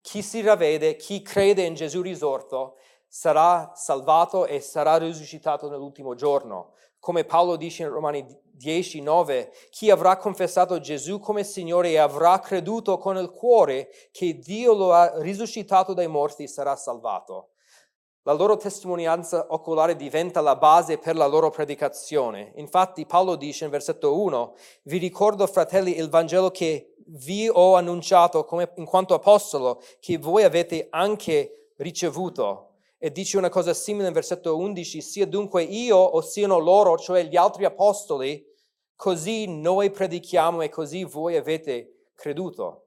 Chi 0.00 0.22
si 0.22 0.40
ravvede, 0.40 0.96
chi 0.96 1.22
crede 1.22 1.62
in 1.62 1.74
Gesù 1.74 2.02
risorto, 2.02 2.76
sarà 3.06 3.72
salvato 3.74 4.46
e 4.46 4.60
sarà 4.60 4.96
risuscitato 4.96 5.68
nell'ultimo 5.68 6.14
giorno. 6.14 6.72
Come 6.98 7.24
Paolo 7.24 7.56
dice 7.56 7.82
in 7.82 7.90
Romani 7.90 8.24
10, 8.52 9.02
9, 9.02 9.52
chi 9.70 9.90
avrà 9.90 10.16
confessato 10.16 10.80
Gesù 10.80 11.18
come 11.18 11.44
Signore 11.44 11.90
e 11.90 11.98
avrà 11.98 12.38
creduto 12.38 12.96
con 12.96 13.16
il 13.16 13.30
cuore 13.30 13.90
che 14.12 14.38
Dio 14.38 14.72
lo 14.72 14.92
ha 14.92 15.20
risuscitato 15.20 15.94
dai 15.94 16.06
morti 16.06 16.48
sarà 16.48 16.74
salvato. 16.76 17.51
La 18.24 18.32
loro 18.32 18.56
testimonianza 18.56 19.46
oculare 19.48 19.96
diventa 19.96 20.40
la 20.40 20.54
base 20.54 20.96
per 20.96 21.16
la 21.16 21.26
loro 21.26 21.50
predicazione. 21.50 22.52
Infatti 22.54 23.04
Paolo 23.04 23.34
dice 23.34 23.64
in 23.64 23.70
versetto 23.70 24.20
1, 24.20 24.54
vi 24.84 24.98
ricordo 24.98 25.44
fratelli 25.48 25.96
il 25.96 26.08
Vangelo 26.08 26.52
che 26.52 26.94
vi 27.06 27.48
ho 27.48 27.74
annunciato 27.74 28.44
come, 28.44 28.70
in 28.76 28.84
quanto 28.84 29.14
apostolo, 29.14 29.82
che 29.98 30.18
voi 30.18 30.44
avete 30.44 30.86
anche 30.90 31.72
ricevuto. 31.78 32.74
E 32.96 33.10
dice 33.10 33.38
una 33.38 33.48
cosa 33.48 33.74
simile 33.74 34.06
in 34.06 34.12
versetto 34.12 34.56
11, 34.56 35.00
sia 35.00 35.26
dunque 35.26 35.64
io 35.64 35.96
o 35.96 36.20
siano 36.20 36.58
loro, 36.58 36.96
cioè 36.96 37.24
gli 37.24 37.36
altri 37.36 37.64
apostoli, 37.64 38.46
così 38.94 39.46
noi 39.48 39.90
predichiamo 39.90 40.62
e 40.62 40.68
così 40.68 41.02
voi 41.02 41.34
avete 41.34 42.10
creduto. 42.14 42.81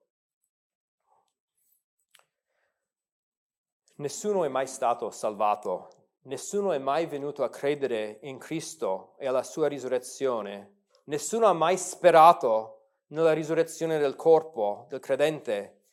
Nessuno 3.97 4.43
è 4.43 4.49
mai 4.49 4.67
stato 4.67 5.09
salvato, 5.09 5.87
nessuno 6.23 6.73
è 6.73 6.77
mai 6.77 7.05
venuto 7.05 7.43
a 7.43 7.49
credere 7.49 8.19
in 8.23 8.37
Cristo 8.37 9.15
e 9.17 9.25
alla 9.25 9.41
sua 9.41 9.69
risurrezione, 9.69 10.79
nessuno 11.05 11.45
ha 11.45 11.53
mai 11.53 11.77
sperato 11.77 12.87
nella 13.07 13.31
risurrezione 13.31 13.97
del 13.97 14.17
corpo 14.17 14.85
del 14.89 14.99
credente 14.99 15.83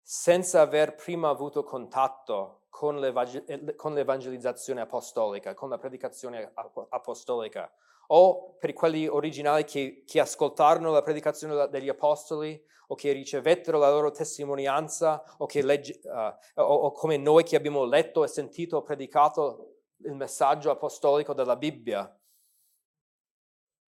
senza 0.00 0.62
aver 0.62 0.94
prima 0.94 1.28
avuto 1.28 1.62
contatto 1.62 2.62
con, 2.70 2.98
l'evangelizzazione 2.98 4.80
apostolica, 4.80 5.52
con 5.52 5.68
la 5.68 5.76
predicazione 5.76 6.52
apostolica 6.88 7.70
o 8.12 8.56
per 8.58 8.72
quelli 8.72 9.06
originali 9.06 9.64
che, 9.64 10.02
che 10.06 10.20
ascoltarono 10.20 10.90
la 10.90 11.02
predicazione 11.02 11.68
degli 11.68 11.88
apostoli 11.88 12.60
o 12.88 12.94
che 12.94 13.12
ricevettero 13.12 13.78
la 13.78 13.90
loro 13.90 14.10
testimonianza 14.10 15.22
o, 15.38 15.46
legge, 15.52 16.00
uh, 16.02 16.60
o, 16.60 16.74
o 16.74 16.92
come 16.92 17.16
noi 17.16 17.44
che 17.44 17.56
abbiamo 17.56 17.84
letto 17.84 18.24
e 18.24 18.28
sentito 18.28 18.80
e 18.80 18.82
predicato 18.82 19.76
il 20.04 20.14
messaggio 20.14 20.70
apostolico 20.70 21.32
della 21.32 21.56
Bibbia. 21.56 22.12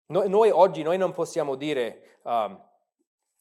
Noi, 0.06 0.28
noi 0.28 0.50
oggi 0.50 0.82
noi 0.82 0.98
non 0.98 1.12
possiamo 1.12 1.56
dire, 1.56 2.18
um, 2.22 2.60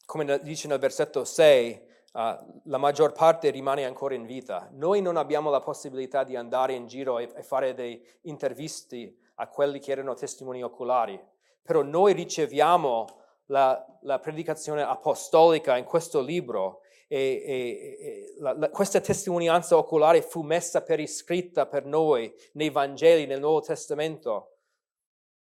come 0.04 0.40
dice 0.42 0.66
nel 0.66 0.80
versetto 0.80 1.24
6, 1.24 1.88
uh, 2.12 2.20
la 2.64 2.78
maggior 2.78 3.12
parte 3.12 3.50
rimane 3.50 3.84
ancora 3.84 4.14
in 4.14 4.26
vita. 4.26 4.68
Noi 4.72 5.00
non 5.00 5.16
abbiamo 5.16 5.48
la 5.48 5.60
possibilità 5.60 6.24
di 6.24 6.34
andare 6.34 6.72
in 6.72 6.86
giro 6.88 7.18
e, 7.18 7.30
e 7.36 7.42
fare 7.44 7.72
dei 7.72 8.04
intervisti 8.22 9.21
a 9.42 9.48
quelli 9.48 9.80
che 9.80 9.90
erano 9.90 10.14
testimoni 10.14 10.62
oculari, 10.62 11.20
però 11.62 11.82
noi 11.82 12.12
riceviamo 12.12 13.06
la, 13.46 13.84
la 14.02 14.20
predicazione 14.20 14.82
apostolica 14.82 15.76
in 15.76 15.84
questo 15.84 16.20
libro 16.20 16.80
e, 17.08 17.42
e, 17.44 17.98
e 18.00 18.34
la, 18.38 18.54
la, 18.56 18.70
questa 18.70 19.00
testimonianza 19.00 19.76
oculare 19.76 20.22
fu 20.22 20.42
messa 20.42 20.82
per 20.82 21.00
iscritta 21.00 21.66
per 21.66 21.84
noi 21.84 22.32
nei 22.52 22.70
Vangeli, 22.70 23.26
nel 23.26 23.40
Nuovo 23.40 23.60
Testamento, 23.60 24.58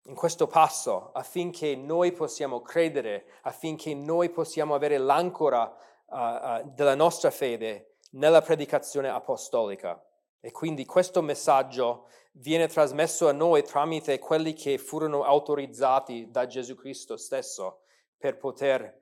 in 0.05 0.15
questo 0.15 0.47
passo, 0.47 1.11
affinché 1.13 1.75
noi 1.75 2.11
possiamo 2.11 2.61
credere, 2.61 3.25
affinché 3.43 3.93
noi 3.93 4.31
possiamo 4.31 4.73
avere 4.73 4.97
l'ancora 4.97 5.71
uh, 6.07 6.15
uh, 6.17 6.71
della 6.73 6.95
nostra 6.95 7.29
fede 7.29 7.97
nella 8.13 8.41
predicazione 8.41 9.09
apostolica. 9.09 10.03
E 10.41 10.51
quindi 10.51 10.85
questo 10.85 11.21
messaggio 11.21 12.09
viene 12.33 12.67
trasmesso 12.67 13.27
a 13.27 13.31
noi 13.31 13.63
tramite 13.63 14.17
quelli 14.17 14.53
che 14.53 14.79
furono 14.79 15.23
autorizzati 15.23 16.31
da 16.31 16.47
Gesù 16.47 16.75
Cristo 16.75 17.15
stesso 17.15 17.83
per 18.17 18.37
poter 18.37 18.99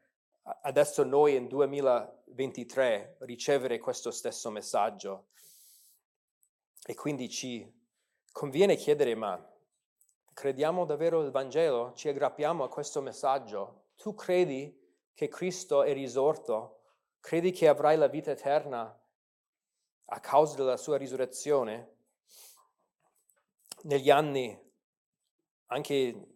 adesso 0.63 1.03
noi 1.03 1.35
in 1.35 1.47
2023 1.47 3.17
ricevere 3.19 3.79
questo 3.79 4.11
stesso 4.11 4.49
messaggio. 4.49 5.27
E 6.85 6.95
quindi 6.95 7.29
ci 7.29 7.71
conviene 8.31 8.75
chiedere, 8.75 9.15
ma 9.15 9.41
crediamo 10.33 10.85
davvero 10.85 11.21
il 11.21 11.31
Vangelo? 11.31 11.93
Ci 11.93 12.09
aggrappiamo 12.09 12.63
a 12.63 12.69
questo 12.69 13.01
messaggio? 13.01 13.91
Tu 13.95 14.13
credi 14.15 14.75
che 15.13 15.27
Cristo 15.27 15.83
è 15.83 15.93
risorto? 15.93 16.81
Credi 17.19 17.51
che 17.51 17.67
avrai 17.67 17.97
la 17.97 18.07
vita 18.07 18.31
eterna 18.31 18.98
a 20.09 20.19
causa 20.19 20.55
della 20.55 20.77
sua 20.77 20.97
risurrezione? 20.97 21.97
negli 23.83 24.09
anni, 24.09 24.57
anche 25.67 26.27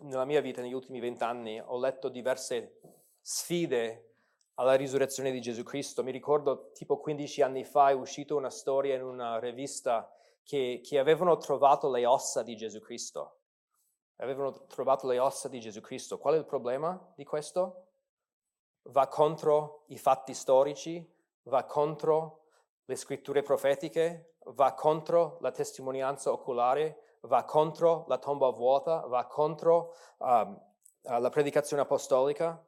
nella 0.00 0.24
mia 0.24 0.40
vita, 0.40 0.60
negli 0.60 0.72
ultimi 0.72 1.00
vent'anni, 1.00 1.60
ho 1.60 1.78
letto 1.78 2.08
diverse 2.08 2.80
sfide 3.20 4.10
alla 4.54 4.74
risurrezione 4.74 5.30
di 5.30 5.40
Gesù 5.40 5.62
Cristo. 5.62 6.02
Mi 6.02 6.10
ricordo 6.10 6.70
tipo 6.72 6.98
15 6.98 7.42
anni 7.42 7.64
fa 7.64 7.90
è 7.90 7.94
uscita 7.94 8.34
una 8.34 8.50
storia 8.50 8.94
in 8.94 9.02
una 9.02 9.38
rivista 9.38 10.10
che, 10.42 10.80
che 10.84 10.98
avevano 10.98 11.36
trovato 11.38 11.90
le 11.90 12.06
ossa 12.06 12.42
di 12.42 12.56
Gesù 12.56 12.80
Cristo. 12.80 13.38
Avevano 14.16 14.66
trovato 14.66 15.06
le 15.06 15.18
ossa 15.18 15.48
di 15.48 15.58
Gesù 15.58 15.80
Cristo. 15.80 16.18
Qual 16.18 16.34
è 16.34 16.38
il 16.38 16.44
problema 16.44 17.12
di 17.16 17.24
questo? 17.24 17.86
Va 18.82 19.08
contro 19.08 19.84
i 19.88 19.98
fatti 19.98 20.34
storici, 20.34 21.04
va 21.44 21.64
contro 21.64 22.41
le 22.84 22.96
scritture 22.96 23.42
profetiche, 23.42 24.36
va 24.54 24.74
contro 24.74 25.38
la 25.40 25.50
testimonianza 25.50 26.32
oculare, 26.32 27.18
va 27.22 27.44
contro 27.44 28.04
la 28.08 28.18
tomba 28.18 28.50
vuota, 28.50 29.06
va 29.06 29.26
contro 29.26 29.94
um, 30.18 30.60
la 31.02 31.30
predicazione 31.30 31.82
apostolica. 31.82 32.64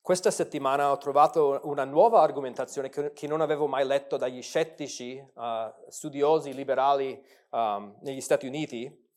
Questa 0.00 0.30
settimana 0.30 0.90
ho 0.90 0.98
trovato 0.98 1.60
una 1.64 1.84
nuova 1.84 2.22
argomentazione 2.22 2.88
che, 2.88 3.12
che 3.12 3.26
non 3.26 3.40
avevo 3.40 3.66
mai 3.66 3.86
letto 3.86 4.16
dagli 4.16 4.42
scettici, 4.42 5.22
uh, 5.34 5.72
studiosi 5.88 6.54
liberali 6.54 7.24
um, 7.50 7.96
negli 8.00 8.20
Stati 8.20 8.46
Uniti, 8.46 9.10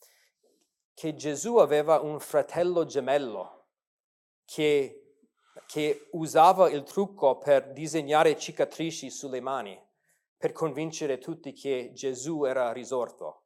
che 0.93 1.15
Gesù 1.15 1.57
aveva 1.57 1.99
un 1.99 2.19
fratello 2.19 2.85
gemello 2.85 3.65
che, 4.45 5.04
che 5.65 6.07
usava 6.11 6.69
il 6.69 6.83
trucco 6.83 7.37
per 7.37 7.71
disegnare 7.71 8.37
cicatrici 8.37 9.09
sulle 9.09 9.39
mani 9.39 9.79
per 10.37 10.51
convincere 10.51 11.17
tutti 11.17 11.53
che 11.53 11.91
Gesù 11.93 12.43
era 12.43 12.71
risorto. 12.71 13.43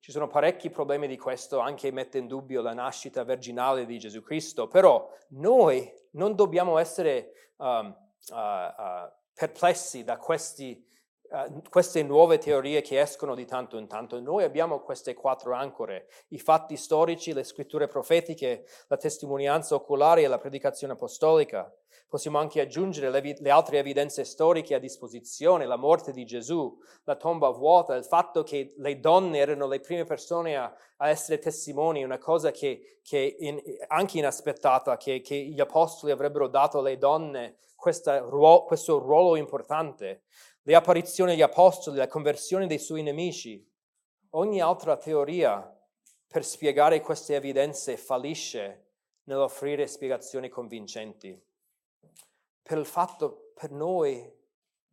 Ci 0.00 0.12
sono 0.12 0.26
parecchi 0.28 0.70
problemi 0.70 1.06
di 1.06 1.16
questo, 1.16 1.58
anche 1.58 1.90
mette 1.90 2.18
in 2.18 2.26
dubbio 2.26 2.60
la 2.60 2.74
nascita 2.74 3.24
virginale 3.24 3.86
di 3.86 3.98
Gesù 3.98 4.22
Cristo, 4.22 4.68
però 4.68 5.10
noi 5.30 5.90
non 6.12 6.34
dobbiamo 6.34 6.78
essere 6.78 7.52
um, 7.56 7.94
uh, 8.28 8.34
uh, 8.34 9.10
perplessi 9.32 10.04
da 10.04 10.18
questi 10.18 10.86
uh, 11.30 11.62
queste 11.68 12.02
nuove 12.02 12.38
teorie 12.38 12.80
che 12.82 13.00
escono 13.00 13.34
di 13.34 13.44
tanto 13.44 13.76
in 13.76 13.86
tanto. 13.86 14.20
Noi 14.20 14.44
abbiamo 14.44 14.80
queste 14.80 15.14
quattro 15.14 15.54
ancore, 15.54 16.08
i 16.28 16.38
fatti 16.38 16.76
storici, 16.76 17.32
le 17.32 17.44
scritture 17.44 17.86
profetiche, 17.86 18.66
la 18.88 18.96
testimonianza 18.96 19.74
oculare 19.74 20.22
e 20.22 20.28
la 20.28 20.38
predicazione 20.38 20.94
apostolica. 20.94 21.72
Possiamo 22.08 22.38
anche 22.38 22.60
aggiungere 22.60 23.10
le, 23.10 23.36
le, 23.38 23.50
altre 23.50 23.78
evidenze 23.78 24.24
storiche 24.24 24.74
a 24.74 24.78
disposizione, 24.78 25.66
la 25.66 25.76
morte 25.76 26.12
di 26.12 26.24
Gesù, 26.24 26.78
la 27.04 27.16
tomba 27.16 27.48
vuota, 27.50 27.96
il 27.96 28.04
fatto 28.04 28.44
che 28.44 28.74
le 28.76 29.00
donne 29.00 29.38
erano 29.38 29.66
le 29.66 29.80
prime 29.80 30.04
persone 30.04 30.56
a, 30.56 30.72
a 30.98 31.08
essere 31.08 31.38
testimoni, 31.38 32.04
una 32.04 32.18
cosa 32.18 32.52
che, 32.52 33.00
che 33.02 33.36
in, 33.40 33.60
anche 33.88 34.18
inaspettata, 34.18 34.96
che, 34.96 35.20
che, 35.22 35.34
gli 35.34 35.58
apostoli 35.58 36.12
avrebbero 36.12 36.46
dato 36.46 36.78
alle 36.78 36.98
donne 36.98 37.56
questa, 37.74 38.22
questo 38.22 38.98
ruolo 38.98 39.36
importante. 39.36 40.22
Le 40.64 40.74
apparizioni 40.74 41.30
degli 41.30 41.42
apostoli, 41.42 41.96
la 41.96 42.06
conversione 42.06 42.66
dei 42.66 42.78
suoi 42.78 43.02
nemici, 43.02 43.66
ogni 44.30 44.60
altra 44.60 44.96
teoria 44.96 45.70
per 46.26 46.44
spiegare 46.44 47.00
queste 47.00 47.34
evidenze 47.34 47.96
fallisce 47.96 48.88
nell'offrire 49.24 49.86
spiegazioni 49.86 50.48
convincenti 50.48 51.40
per 52.64 52.78
il 52.78 52.86
fatto, 52.86 53.52
per 53.54 53.70
noi, 53.70 54.32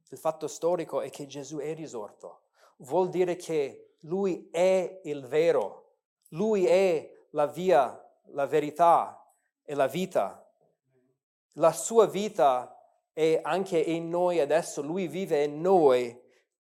il 0.10 0.18
fatto 0.18 0.48
storico 0.50 1.00
è 1.00 1.10
che 1.10 1.26
Gesù 1.26 1.60
è 1.60 1.74
risorto. 1.74 2.42
Vuol 2.80 3.08
dire 3.08 3.38
che 3.38 3.96
Lui 4.02 4.50
è 4.52 5.00
il 5.06 5.26
vero, 5.26 5.94
Lui 6.30 6.66
è 6.66 7.10
la 7.30 7.48
via, 7.48 7.98
la 8.26 8.46
verità 8.46 9.26
e 9.64 9.74
la 9.74 9.88
vita. 9.88 10.46
La 11.54 11.72
sua 11.72 12.08
vita 12.08 12.81
è 13.14 13.40
anche 13.44 13.78
in 13.78 14.10
noi 14.10 14.40
adesso, 14.40 14.82
Lui 14.82 15.08
vive 15.08 15.44
in 15.44 15.62
noi, 15.62 16.20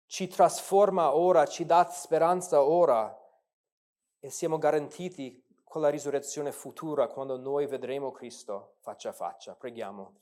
ci 0.07 0.27
trasforma 0.29 1.15
ora, 1.15 1.47
ci 1.47 1.65
dà 1.67 1.89
speranza 1.91 2.63
ora 2.63 3.15
e 4.21 4.31
siamo 4.31 4.59
garantiti 4.59 5.45
con 5.65 5.83
la 5.83 5.91
risurrezione 5.91 6.51
futura 6.51 7.09
quando 7.09 7.37
noi 7.37 7.67
vedremo 7.67 8.11
Cristo 8.11 8.77
faccia 8.81 9.11
a 9.11 9.13
faccia. 9.13 9.55
Preghiamo. 9.55 10.15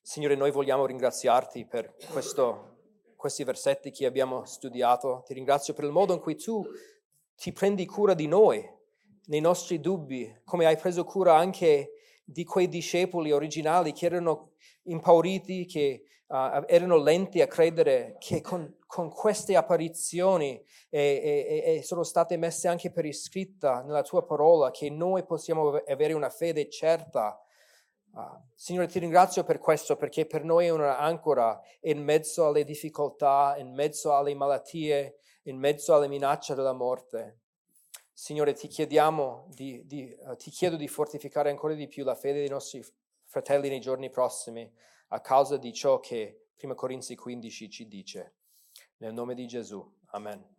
Signore, 0.00 0.36
noi 0.36 0.50
vogliamo 0.50 0.86
ringraziarti 0.86 1.64
per 1.64 1.96
questo, 2.12 2.76
questi 3.16 3.42
versetti 3.42 3.90
che 3.90 4.06
abbiamo 4.06 4.44
studiato. 4.44 5.22
Ti 5.26 5.34
ringrazio 5.34 5.74
per 5.74 5.84
il 5.84 5.90
modo 5.90 6.12
in 6.12 6.20
cui 6.20 6.36
tu 6.36 6.64
ti 7.34 7.52
prendi 7.52 7.86
cura 7.86 8.14
di 8.14 8.28
noi, 8.28 8.64
nei 9.26 9.40
nostri 9.40 9.80
dubbi, 9.80 10.42
come 10.44 10.66
hai 10.66 10.76
preso 10.76 11.04
cura 11.04 11.34
anche 11.36 11.93
di 12.24 12.44
quei 12.44 12.68
discepoli 12.68 13.30
originali 13.30 13.92
che 13.92 14.06
erano 14.06 14.52
impauriti, 14.84 15.66
che 15.66 16.04
uh, 16.26 16.64
erano 16.66 16.96
lenti 16.96 17.40
a 17.40 17.46
credere, 17.46 18.16
che 18.18 18.40
con, 18.40 18.78
con 18.86 19.10
queste 19.10 19.56
apparizioni 19.56 20.62
e, 20.88 21.62
e, 21.64 21.76
e 21.76 21.82
sono 21.82 22.02
state 22.02 22.36
messe 22.36 22.68
anche 22.68 22.90
per 22.90 23.04
iscritta 23.04 23.82
nella 23.82 24.02
tua 24.02 24.24
parola, 24.24 24.70
che 24.70 24.90
noi 24.90 25.24
possiamo 25.24 25.80
avere 25.86 26.12
una 26.14 26.30
fede 26.30 26.68
certa 26.68 27.38
Uh, 28.14 28.40
Signore, 28.54 28.86
ti 28.86 29.00
ringrazio 29.00 29.42
per 29.42 29.58
questo 29.58 29.96
perché 29.96 30.24
per 30.24 30.44
noi 30.44 30.66
è 30.66 30.70
un'ancora 30.70 31.60
in 31.80 32.00
mezzo 32.00 32.46
alle 32.46 32.62
difficoltà, 32.62 33.56
in 33.58 33.74
mezzo 33.74 34.14
alle 34.14 34.32
malattie, 34.36 35.16
in 35.44 35.58
mezzo 35.58 35.94
alle 35.94 36.06
minacce 36.06 36.54
della 36.54 36.72
morte. 36.72 37.40
Signore, 38.16 38.52
ti, 38.52 38.68
chiediamo 38.68 39.48
di, 39.48 39.84
di, 39.86 40.16
uh, 40.20 40.36
ti 40.36 40.50
chiedo 40.50 40.76
di 40.76 40.86
fortificare 40.86 41.50
ancora 41.50 41.74
di 41.74 41.88
più 41.88 42.04
la 42.04 42.14
fede 42.14 42.38
dei 42.38 42.48
nostri 42.48 42.82
fratelli 43.24 43.68
nei 43.68 43.80
giorni 43.80 44.08
prossimi 44.08 44.72
a 45.08 45.20
causa 45.20 45.56
di 45.56 45.72
ciò 45.72 45.98
che 45.98 46.46
1 46.60 46.74
Corinzi 46.76 47.16
15 47.16 47.68
ci 47.68 47.88
dice. 47.88 48.34
Nel 48.98 49.12
nome 49.12 49.34
di 49.34 49.46
Gesù. 49.48 49.84
Amen. 50.12 50.53